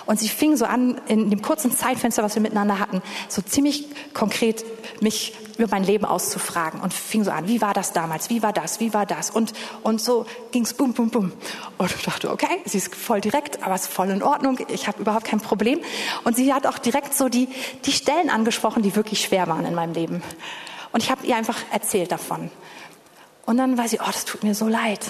Und 0.06 0.18
sie 0.18 0.28
fing 0.28 0.56
so 0.56 0.64
an, 0.64 1.00
in 1.08 1.30
dem 1.30 1.42
kurzen 1.42 1.72
Zeitfenster, 1.72 2.22
was 2.22 2.34
wir 2.34 2.42
miteinander 2.42 2.78
hatten, 2.78 3.02
so 3.28 3.42
ziemlich 3.42 3.86
konkret 4.14 4.64
mich 5.02 5.34
über 5.58 5.68
mein 5.70 5.84
Leben 5.84 6.04
auszufragen 6.04 6.80
und 6.80 6.92
fing 6.92 7.24
so 7.24 7.30
an, 7.30 7.46
wie 7.46 7.60
war 7.60 7.74
das 7.74 7.92
damals, 7.92 8.30
wie 8.30 8.42
war 8.42 8.52
das, 8.52 8.80
wie 8.80 8.92
war 8.92 9.06
das 9.06 9.30
und, 9.30 9.52
und 9.82 10.00
so 10.00 10.26
ging's 10.50 10.74
bum, 10.74 10.92
bum, 10.94 11.10
bum. 11.10 11.32
Und 11.78 11.94
ich 11.94 12.02
dachte, 12.02 12.30
okay, 12.30 12.60
sie 12.64 12.78
ist 12.78 12.94
voll 12.94 13.20
direkt, 13.20 13.62
aber 13.62 13.74
es 13.74 13.82
ist 13.82 13.92
voll 13.92 14.10
in 14.10 14.22
Ordnung, 14.22 14.58
ich 14.68 14.88
habe 14.88 15.00
überhaupt 15.00 15.26
kein 15.26 15.40
Problem. 15.40 15.80
Und 16.24 16.36
sie 16.36 16.52
hat 16.52 16.66
auch 16.66 16.78
direkt 16.78 17.14
so 17.14 17.28
die, 17.28 17.48
die 17.84 17.92
Stellen 17.92 18.30
angesprochen, 18.30 18.82
die 18.82 18.96
wirklich 18.96 19.20
schwer 19.20 19.46
waren 19.46 19.64
in 19.64 19.74
meinem 19.74 19.94
Leben. 19.94 20.22
Und 20.92 21.02
ich 21.02 21.10
habe 21.10 21.26
ihr 21.26 21.36
einfach 21.36 21.58
erzählt 21.72 22.12
davon. 22.12 22.50
Und 23.46 23.58
dann 23.58 23.76
war 23.76 23.88
sie, 23.88 23.98
oh, 24.00 24.06
das 24.06 24.24
tut 24.24 24.42
mir 24.42 24.54
so 24.54 24.68
leid. 24.68 25.04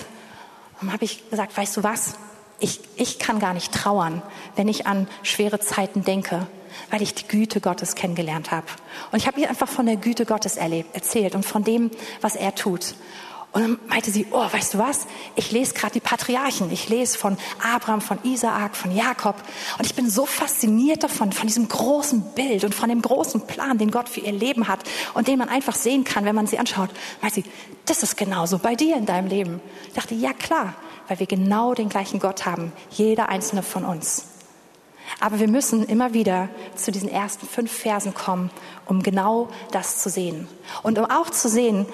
Und 0.80 0.88
dann 0.88 0.92
habe 0.92 1.04
ich 1.04 1.28
gesagt, 1.30 1.56
weißt 1.56 1.76
du 1.76 1.82
was? 1.82 2.14
Ich, 2.60 2.80
ich 2.96 3.18
kann 3.18 3.40
gar 3.40 3.52
nicht 3.52 3.72
trauern, 3.72 4.22
wenn 4.56 4.68
ich 4.68 4.86
an 4.86 5.08
schwere 5.22 5.60
Zeiten 5.60 6.04
denke, 6.04 6.46
weil 6.90 7.02
ich 7.02 7.14
die 7.14 7.26
Güte 7.26 7.60
Gottes 7.60 7.94
kennengelernt 7.94 8.50
habe. 8.50 8.66
Und 9.12 9.18
ich 9.18 9.26
habe 9.26 9.40
ihr 9.40 9.48
einfach 9.48 9.68
von 9.68 9.86
der 9.86 9.96
Güte 9.96 10.24
Gottes 10.24 10.56
erlebt, 10.56 10.94
erzählt 10.94 11.34
und 11.34 11.44
von 11.44 11.64
dem, 11.64 11.90
was 12.20 12.36
er 12.36 12.54
tut. 12.54 12.94
Und 13.54 13.62
dann 13.62 13.78
meinte 13.86 14.10
sie, 14.10 14.26
oh, 14.32 14.44
weißt 14.50 14.74
du 14.74 14.78
was? 14.78 15.06
Ich 15.36 15.52
lese 15.52 15.74
gerade 15.74 15.92
die 15.92 16.00
Patriarchen. 16.00 16.72
Ich 16.72 16.88
lese 16.88 17.16
von 17.16 17.36
Abraham, 17.62 18.00
von 18.00 18.18
Isaak, 18.24 18.74
von 18.74 18.90
Jakob. 18.90 19.36
Und 19.78 19.86
ich 19.86 19.94
bin 19.94 20.10
so 20.10 20.26
fasziniert 20.26 21.04
davon, 21.04 21.30
von 21.30 21.46
diesem 21.46 21.68
großen 21.68 22.34
Bild 22.34 22.64
und 22.64 22.74
von 22.74 22.88
dem 22.88 23.00
großen 23.00 23.46
Plan, 23.46 23.78
den 23.78 23.92
Gott 23.92 24.08
für 24.08 24.18
ihr 24.18 24.32
Leben 24.32 24.66
hat 24.66 24.80
und 25.14 25.28
den 25.28 25.38
man 25.38 25.48
einfach 25.48 25.76
sehen 25.76 26.02
kann, 26.02 26.24
wenn 26.24 26.34
man 26.34 26.48
sie 26.48 26.58
anschaut. 26.58 26.90
Meint 27.22 27.34
sie, 27.34 27.44
das 27.86 28.02
ist 28.02 28.16
genauso 28.16 28.58
bei 28.58 28.74
dir 28.74 28.96
in 28.96 29.06
deinem 29.06 29.28
Leben. 29.28 29.60
Ich 29.86 29.94
dachte, 29.94 30.16
ja 30.16 30.32
klar, 30.32 30.74
weil 31.06 31.20
wir 31.20 31.26
genau 31.26 31.74
den 31.74 31.88
gleichen 31.88 32.18
Gott 32.18 32.46
haben. 32.46 32.72
Jeder 32.90 33.28
einzelne 33.28 33.62
von 33.62 33.84
uns. 33.84 34.26
Aber 35.20 35.38
wir 35.38 35.48
müssen 35.48 35.84
immer 35.84 36.12
wieder 36.12 36.48
zu 36.74 36.90
diesen 36.90 37.08
ersten 37.08 37.46
fünf 37.46 37.70
Versen 37.70 38.14
kommen, 38.14 38.50
um 38.86 39.04
genau 39.04 39.48
das 39.70 40.02
zu 40.02 40.10
sehen. 40.10 40.48
Und 40.82 40.98
um 40.98 41.04
auch 41.04 41.30
zu 41.30 41.48
sehen, 41.48 41.86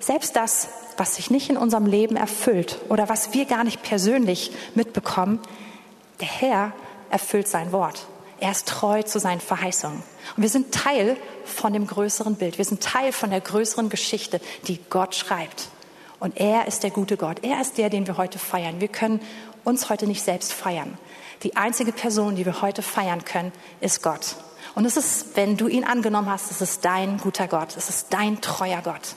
selbst 0.00 0.36
das, 0.36 0.68
was 0.96 1.16
sich 1.16 1.30
nicht 1.30 1.50
in 1.50 1.56
unserem 1.56 1.86
Leben 1.86 2.16
erfüllt 2.16 2.78
oder 2.88 3.08
was 3.08 3.32
wir 3.32 3.44
gar 3.44 3.64
nicht 3.64 3.82
persönlich 3.82 4.52
mitbekommen, 4.74 5.40
der 6.20 6.28
Herr 6.28 6.72
erfüllt 7.10 7.48
sein 7.48 7.72
Wort. 7.72 8.06
Er 8.40 8.52
ist 8.52 8.68
treu 8.68 9.02
zu 9.02 9.18
seinen 9.18 9.40
Verheißungen. 9.40 10.02
Und 10.36 10.42
wir 10.42 10.48
sind 10.48 10.72
Teil 10.72 11.16
von 11.44 11.72
dem 11.72 11.86
größeren 11.86 12.36
Bild. 12.36 12.58
Wir 12.58 12.64
sind 12.64 12.82
Teil 12.82 13.12
von 13.12 13.30
der 13.30 13.40
größeren 13.40 13.88
Geschichte, 13.88 14.40
die 14.68 14.78
Gott 14.90 15.14
schreibt. 15.14 15.68
Und 16.20 16.38
er 16.38 16.66
ist 16.66 16.82
der 16.82 16.90
gute 16.90 17.16
Gott. 17.16 17.38
Er 17.42 17.60
ist 17.60 17.78
der, 17.78 17.90
den 17.90 18.06
wir 18.06 18.16
heute 18.16 18.38
feiern. 18.38 18.80
Wir 18.80 18.88
können 18.88 19.20
uns 19.64 19.90
heute 19.90 20.06
nicht 20.06 20.22
selbst 20.22 20.52
feiern. 20.52 20.98
Die 21.42 21.56
einzige 21.56 21.92
Person, 21.92 22.36
die 22.36 22.46
wir 22.46 22.62
heute 22.62 22.82
feiern 22.82 23.24
können, 23.24 23.52
ist 23.80 24.02
Gott. 24.02 24.36
Und 24.74 24.84
es 24.84 24.96
ist, 24.96 25.36
wenn 25.36 25.56
du 25.56 25.68
ihn 25.68 25.84
angenommen 25.84 26.30
hast, 26.30 26.50
es 26.50 26.60
ist 26.60 26.84
dein 26.84 27.18
guter 27.18 27.48
Gott. 27.48 27.76
Es 27.76 27.88
ist 27.88 28.08
dein 28.10 28.40
treuer 28.40 28.82
Gott. 28.82 29.14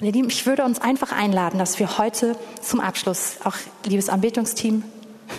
Und 0.00 0.06
ihr 0.06 0.12
Lieben, 0.12 0.28
ich 0.28 0.44
würde 0.46 0.64
uns 0.64 0.80
einfach 0.80 1.12
einladen, 1.12 1.58
dass 1.58 1.78
wir 1.78 1.98
heute 1.98 2.36
zum 2.60 2.80
Abschluss, 2.80 3.36
auch 3.44 3.54
liebes 3.84 4.08
Anbetungsteam, 4.08 4.82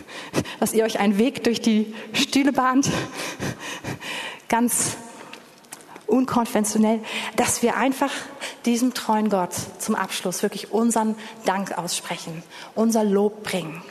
dass 0.59 0.73
ihr 0.73 0.85
euch 0.85 0.99
einen 0.99 1.17
Weg 1.17 1.43
durch 1.43 1.61
die 1.61 1.93
Stühle 2.13 2.53
bahnt, 2.53 2.89
ganz 4.47 4.95
unkonventionell, 6.07 7.01
dass 7.35 7.61
wir 7.61 7.75
einfach 7.75 8.11
diesem 8.65 8.93
treuen 8.93 9.29
Gott 9.29 9.53
zum 9.79 9.95
Abschluss 9.95 10.41
wirklich 10.41 10.71
unseren 10.71 11.15
Dank 11.45 11.77
aussprechen, 11.77 12.43
unser 12.75 13.03
Lob 13.03 13.43
bringen. 13.43 13.81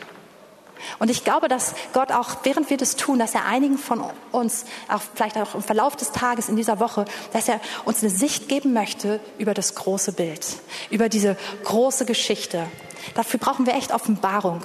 Und 0.98 1.10
ich 1.10 1.24
glaube, 1.24 1.48
dass 1.48 1.74
Gott 1.92 2.12
auch, 2.12 2.36
während 2.44 2.70
wir 2.70 2.76
das 2.76 2.96
tun, 2.96 3.18
dass 3.18 3.34
er 3.34 3.46
einigen 3.46 3.78
von 3.78 4.04
uns, 4.32 4.64
auch 4.88 5.02
vielleicht 5.14 5.36
auch 5.36 5.54
im 5.54 5.62
Verlauf 5.62 5.96
des 5.96 6.12
Tages 6.12 6.48
in 6.48 6.56
dieser 6.56 6.80
Woche, 6.80 7.04
dass 7.32 7.48
er 7.48 7.60
uns 7.84 8.02
eine 8.02 8.10
Sicht 8.10 8.48
geben 8.48 8.72
möchte 8.72 9.20
über 9.38 9.54
das 9.54 9.74
große 9.74 10.12
Bild, 10.12 10.44
über 10.90 11.08
diese 11.08 11.36
große 11.64 12.04
Geschichte. 12.04 12.66
Dafür 13.14 13.38
brauchen 13.38 13.66
wir 13.66 13.74
echt 13.74 13.92
Offenbarung. 13.92 14.62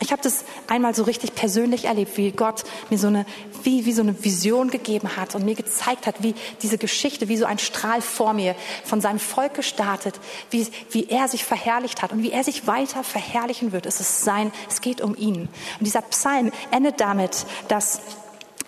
Ich 0.00 0.12
habe 0.12 0.20
das 0.22 0.44
einmal 0.68 0.94
so 0.94 1.04
richtig 1.04 1.34
persönlich 1.34 1.86
erlebt, 1.86 2.18
wie 2.18 2.30
Gott 2.30 2.64
mir 2.90 2.98
so 2.98 3.06
eine, 3.06 3.24
wie, 3.62 3.86
wie 3.86 3.92
so 3.92 4.02
eine 4.02 4.22
Vision 4.22 4.70
gegeben 4.70 5.16
hat 5.16 5.34
und 5.34 5.44
mir 5.44 5.54
gezeigt 5.54 6.06
hat, 6.06 6.22
wie 6.22 6.34
diese 6.60 6.76
Geschichte, 6.76 7.28
wie 7.28 7.36
so 7.38 7.46
ein 7.46 7.58
Strahl 7.58 8.02
vor 8.02 8.34
mir 8.34 8.54
von 8.84 9.00
seinem 9.00 9.18
Volk 9.18 9.54
gestartet, 9.54 10.20
wie, 10.50 10.66
wie 10.90 11.08
er 11.08 11.28
sich 11.28 11.44
verherrlicht 11.44 12.02
hat 12.02 12.12
und 12.12 12.22
wie 12.22 12.30
er 12.30 12.44
sich 12.44 12.66
weiter 12.66 13.02
verherrlichen 13.04 13.72
wird. 13.72 13.86
Es 13.86 14.00
ist 14.00 14.22
sein, 14.22 14.52
es 14.68 14.82
geht 14.82 15.00
um 15.00 15.16
ihn. 15.16 15.48
Und 15.78 15.86
dieser 15.86 16.02
Psalm 16.02 16.52
endet 16.70 17.00
damit, 17.00 17.46
dass 17.68 18.00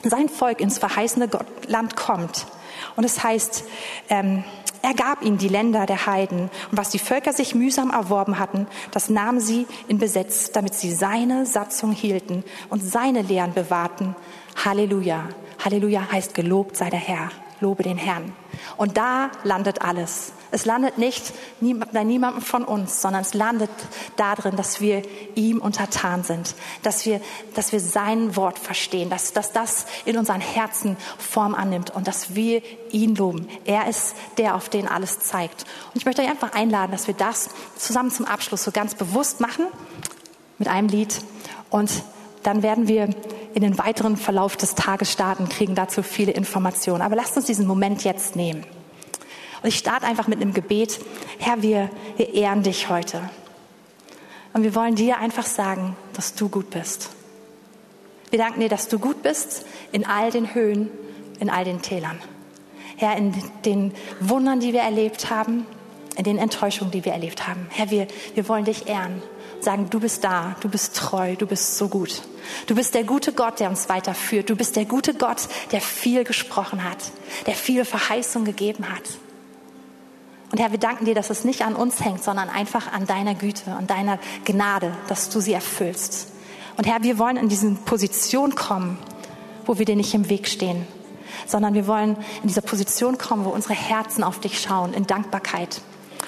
sein 0.03 0.31
Volk 0.31 0.61
ins 0.61 0.79
verheißene 0.79 1.29
Land 1.67 1.95
kommt. 1.95 2.47
Und 2.97 3.05
es 3.05 3.23
heißt, 3.23 3.65
ähm, 4.09 4.45
er 4.83 4.95
gab 4.95 5.23
ihnen 5.23 5.39
die 5.39 5.49
Länder 5.49 5.87
der 5.87 6.07
Heiden. 6.07 6.51
Und 6.71 6.79
was 6.79 6.91
die 6.91 6.99
Völker 6.99 7.33
sich 7.33 7.55
mühsam 7.55 7.91
erworben 7.91 8.39
hatten, 8.39 8.67
das 8.91 9.11
nahmen 9.11 9.41
sie 9.41 9.67
in 9.89 9.99
Besitz, 9.99 10.53
damit 10.53 10.75
sie 10.75 10.93
seine 10.93 11.47
Satzung 11.47 11.93
hielten 11.93 12.45
und 12.69 12.83
seine 12.83 13.23
Lehren 13.23 13.55
bewahrten. 13.55 14.15
Halleluja. 14.65 15.29
Halleluja 15.65 16.11
heißt 16.11 16.35
gelobt 16.35 16.77
sei 16.77 16.91
der 16.91 17.01
Herr. 17.01 17.31
Lobe 17.61 17.83
den 17.83 17.99
Herrn. 17.99 18.33
Und 18.77 18.97
da 18.97 19.31
landet 19.43 19.83
alles. 19.83 20.33
Es 20.51 20.65
landet 20.65 20.99
nicht 20.99 21.33
bei 21.93 22.05
niemandem 22.05 22.43
von 22.43 22.65
uns, 22.65 23.03
sondern 23.03 23.23
es 23.23 23.35
landet 23.35 23.71
darin, 24.17 24.57
dass 24.57 24.81
wir 24.81 25.03
ihm 25.35 25.61
untertan 25.61 26.25
sind, 26.25 26.55
dass 26.83 27.05
wir, 27.05 27.21
dass 27.55 27.73
wir 27.73 27.81
sein 27.81 28.37
Wort 28.37 28.59
verstehen, 28.59 29.11
dass, 29.11 29.33
dass 29.33 29.53
das 29.53 29.87
in 30.05 30.17
unseren 30.17 30.41
Herzen 30.41 30.97
Form 31.19 31.55
annimmt 31.55 31.91
und 31.91 32.09
dass 32.09 32.35
wir 32.35 32.63
ihn 32.91 33.15
loben. 33.15 33.49
Er 33.65 33.89
ist 33.89 34.15
der, 34.39 34.55
auf 34.55 34.69
den 34.69 34.89
alles 34.89 35.21
zeigt. 35.21 35.65
Und 35.93 35.97
ich 35.97 36.07
möchte 36.07 36.23
euch 36.23 36.29
einfach 36.29 36.53
einladen, 36.53 36.93
dass 36.93 37.07
wir 37.07 37.15
das 37.15 37.51
zusammen 37.77 38.11
zum 38.11 38.25
Abschluss 38.25 38.65
so 38.65 38.71
ganz 38.71 38.95
bewusst 38.95 39.41
machen 39.41 39.67
mit 40.59 40.69
einem 40.69 40.89
Lied 40.89 41.21
und 41.71 41.91
dann 42.43 42.63
werden 42.63 42.89
wir 42.89 43.11
in 43.55 43.63
den 43.63 43.79
weiteren 43.79 44.17
Verlauf 44.17 44.57
des 44.57 44.75
Tages 44.75 45.13
starten, 45.13 45.49
kriegen 45.49 45.75
dazu 45.75 46.03
viele 46.03 46.33
Informationen. 46.33 47.03
Aber 47.03 47.17
lasst 47.17 47.37
uns 47.37 47.47
diesen 47.47 47.67
Moment 47.67 48.05
jetzt 48.05 48.37
nehmen. 48.37 48.65
Und 49.63 49.69
ich 49.69 49.79
starte 49.79 50.07
einfach 50.07 50.29
mit 50.29 50.41
einem 50.41 50.55
Gebet. 50.55 51.01
Herr, 51.39 51.63
wir, 51.63 51.91
wir 52.17 52.35
ehren 52.35 52.63
dich 52.63 52.89
heute. 52.89 53.29
Und 54.53 54.63
wir 54.63 54.75
wollen 54.75 54.95
dir 54.95 55.19
einfach 55.19 55.47
sagen, 55.47 55.97
dass 56.15 56.35
du 56.35 56.49
gut 56.49 56.71
bist. 56.71 57.11
Wir 58.31 58.39
danken 58.39 58.61
dir, 58.61 58.69
dass 58.69 58.89
du 58.89 58.99
gut 58.99 59.23
bist 59.23 59.65
in 59.93 60.07
all 60.07 60.31
den 60.31 60.55
Höhen, 60.55 60.91
in 61.41 61.51
all 61.51 61.65
den 61.65 61.83
Tälern. 61.83 62.19
Herr, 62.97 63.17
in 63.17 63.35
den 63.65 63.95
Wundern, 64.21 64.61
die 64.61 64.73
wir 64.73 64.83
erlebt 64.83 65.31
haben, 65.31 65.67
in 66.17 66.25
den 66.25 66.39
Enttäuschungen, 66.39 66.91
die 66.91 67.05
wir 67.05 67.13
erlebt 67.13 67.47
haben. 67.47 67.67
Herr, 67.71 67.91
wir, 67.91 68.09
wir 68.35 68.49
wollen 68.49 68.65
dich 68.65 68.89
ehren 68.89 69.23
sagen, 69.61 69.91
du 69.91 70.01
bist 70.01 70.25
da, 70.25 70.57
du 70.61 70.69
bist 70.69 70.97
treu, 70.97 71.37
du 71.37 71.47
bist 71.47 71.79
so 71.79 71.89
gut. 71.89 72.23
Du 72.67 72.75
bist 72.75 72.95
der 72.95 73.05
gute 73.05 73.33
Gott, 73.33 73.61
der 73.61 73.69
uns 73.69 73.89
weiterführt. 73.89 74.49
Du 74.51 74.57
bist 74.57 74.77
der 74.77 74.85
gute 74.85 75.15
Gott, 75.15 75.49
der 75.73 75.81
viel 75.81 76.25
gesprochen 76.25 76.85
hat, 76.85 76.99
der 77.47 77.55
viel 77.55 77.85
Verheißung 77.85 78.45
gegeben 78.45 78.89
hat. 78.89 79.03
Und 80.51 80.59
Herr, 80.59 80.73
wir 80.73 80.79
danken 80.79 81.05
dir, 81.05 81.15
dass 81.15 81.31
es 81.31 81.45
nicht 81.45 81.63
an 81.63 81.75
uns 81.75 82.03
hängt, 82.03 82.23
sondern 82.23 82.49
einfach 82.49 82.93
an 82.93 83.07
deiner 83.07 83.35
Güte, 83.35 83.73
an 83.73 83.87
deiner 83.87 84.19
Gnade, 84.45 84.93
dass 85.09 85.29
du 85.29 85.41
sie 85.41 85.53
erfüllst. 85.53 86.33
Und 86.77 86.87
Herr, 86.87 87.03
wir 87.03 87.19
wollen 87.19 87.37
in 87.37 87.49
diese 87.49 87.71
Position 87.73 88.55
kommen, 88.55 88.99
wo 89.67 89.79
wir 89.79 89.85
dir 89.85 89.97
nicht 89.97 90.15
im 90.15 90.31
Weg 90.31 90.49
stehen, 90.49 90.87
sondern 91.47 91.75
wir 91.75 91.87
wollen 91.87 92.17
in 92.43 92.49
diese 92.49 92.63
Position 92.63 93.19
kommen, 93.19 93.45
wo 93.45 93.51
unsere 93.51 93.75
Herzen 93.75 94.25
auf 94.25 94.41
dich 94.41 94.61
schauen, 94.61 94.95
in 94.95 95.07
Dankbarkeit 95.07 95.83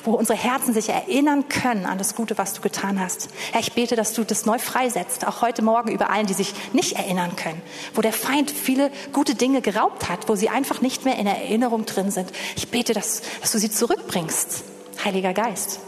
wo 0.04 0.12
unsere 0.12 0.38
Herzen 0.38 0.72
sich 0.72 0.88
erinnern 0.88 1.48
können 1.48 1.86
an 1.86 1.98
das 1.98 2.14
Gute, 2.14 2.38
was 2.38 2.52
du 2.52 2.60
getan 2.60 3.00
hast. 3.00 3.28
Herr, 3.52 3.60
ich 3.60 3.72
bete, 3.72 3.96
dass 3.96 4.12
du 4.12 4.24
das 4.24 4.46
neu 4.46 4.58
freisetzt, 4.58 5.26
auch 5.26 5.42
heute 5.42 5.62
Morgen 5.62 5.90
über 5.90 6.10
allen, 6.10 6.26
die 6.26 6.34
sich 6.34 6.54
nicht 6.72 6.92
erinnern 6.92 7.36
können, 7.36 7.60
wo 7.94 8.00
der 8.00 8.12
Feind 8.12 8.50
viele 8.50 8.90
gute 9.12 9.34
Dinge 9.34 9.60
geraubt 9.60 10.08
hat, 10.08 10.28
wo 10.28 10.36
sie 10.36 10.48
einfach 10.48 10.80
nicht 10.80 11.04
mehr 11.04 11.16
in 11.16 11.26
Erinnerung 11.26 11.86
drin 11.86 12.10
sind. 12.10 12.30
Ich 12.56 12.70
bete, 12.70 12.94
dass, 12.94 13.22
dass 13.40 13.52
du 13.52 13.58
sie 13.58 13.70
zurückbringst, 13.70 14.64
Heiliger 15.04 15.34
Geist. 15.34 15.80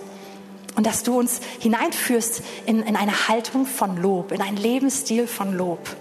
Und 0.75 0.87
dass 0.87 1.03
du 1.03 1.19
uns 1.19 1.41
hineinführst 1.61 2.43
in, 2.65 2.83
in 2.83 2.97
eine 2.97 3.29
Haltung 3.29 3.67
von 3.67 4.01
Lob, 4.01 4.33
in 4.33 4.41
einen 4.41 4.57
Lebensstil 4.57 5.27
von 5.27 5.53
Lob, 5.55 5.97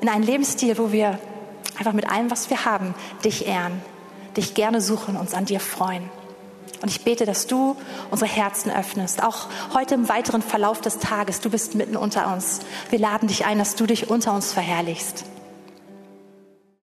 in 0.00 0.08
einen 0.08 0.24
Lebensstil, 0.24 0.76
wo 0.76 0.90
wir 0.90 1.20
einfach 1.78 1.92
mit 1.92 2.10
allem, 2.10 2.30
was 2.30 2.50
wir 2.50 2.64
haben, 2.64 2.94
dich 3.24 3.46
ehren, 3.46 3.80
dich 4.36 4.54
gerne 4.54 4.80
suchen, 4.80 5.16
uns 5.16 5.34
an 5.34 5.44
dir 5.44 5.60
freuen. 5.60 6.10
Und 6.82 6.90
ich 6.90 7.04
bete, 7.04 7.24
dass 7.24 7.46
du 7.46 7.76
unsere 8.10 8.30
Herzen 8.30 8.70
öffnest, 8.70 9.22
auch 9.22 9.46
heute 9.72 9.94
im 9.94 10.08
weiteren 10.08 10.42
Verlauf 10.42 10.80
des 10.80 10.98
Tages. 10.98 11.40
Du 11.40 11.48
bist 11.48 11.74
mitten 11.74 11.96
unter 11.96 12.32
uns. 12.32 12.60
Wir 12.90 12.98
laden 12.98 13.28
dich 13.28 13.46
ein, 13.46 13.58
dass 13.58 13.76
du 13.76 13.86
dich 13.86 14.10
unter 14.10 14.34
uns 14.34 14.52
verherrlichst. 14.52 15.24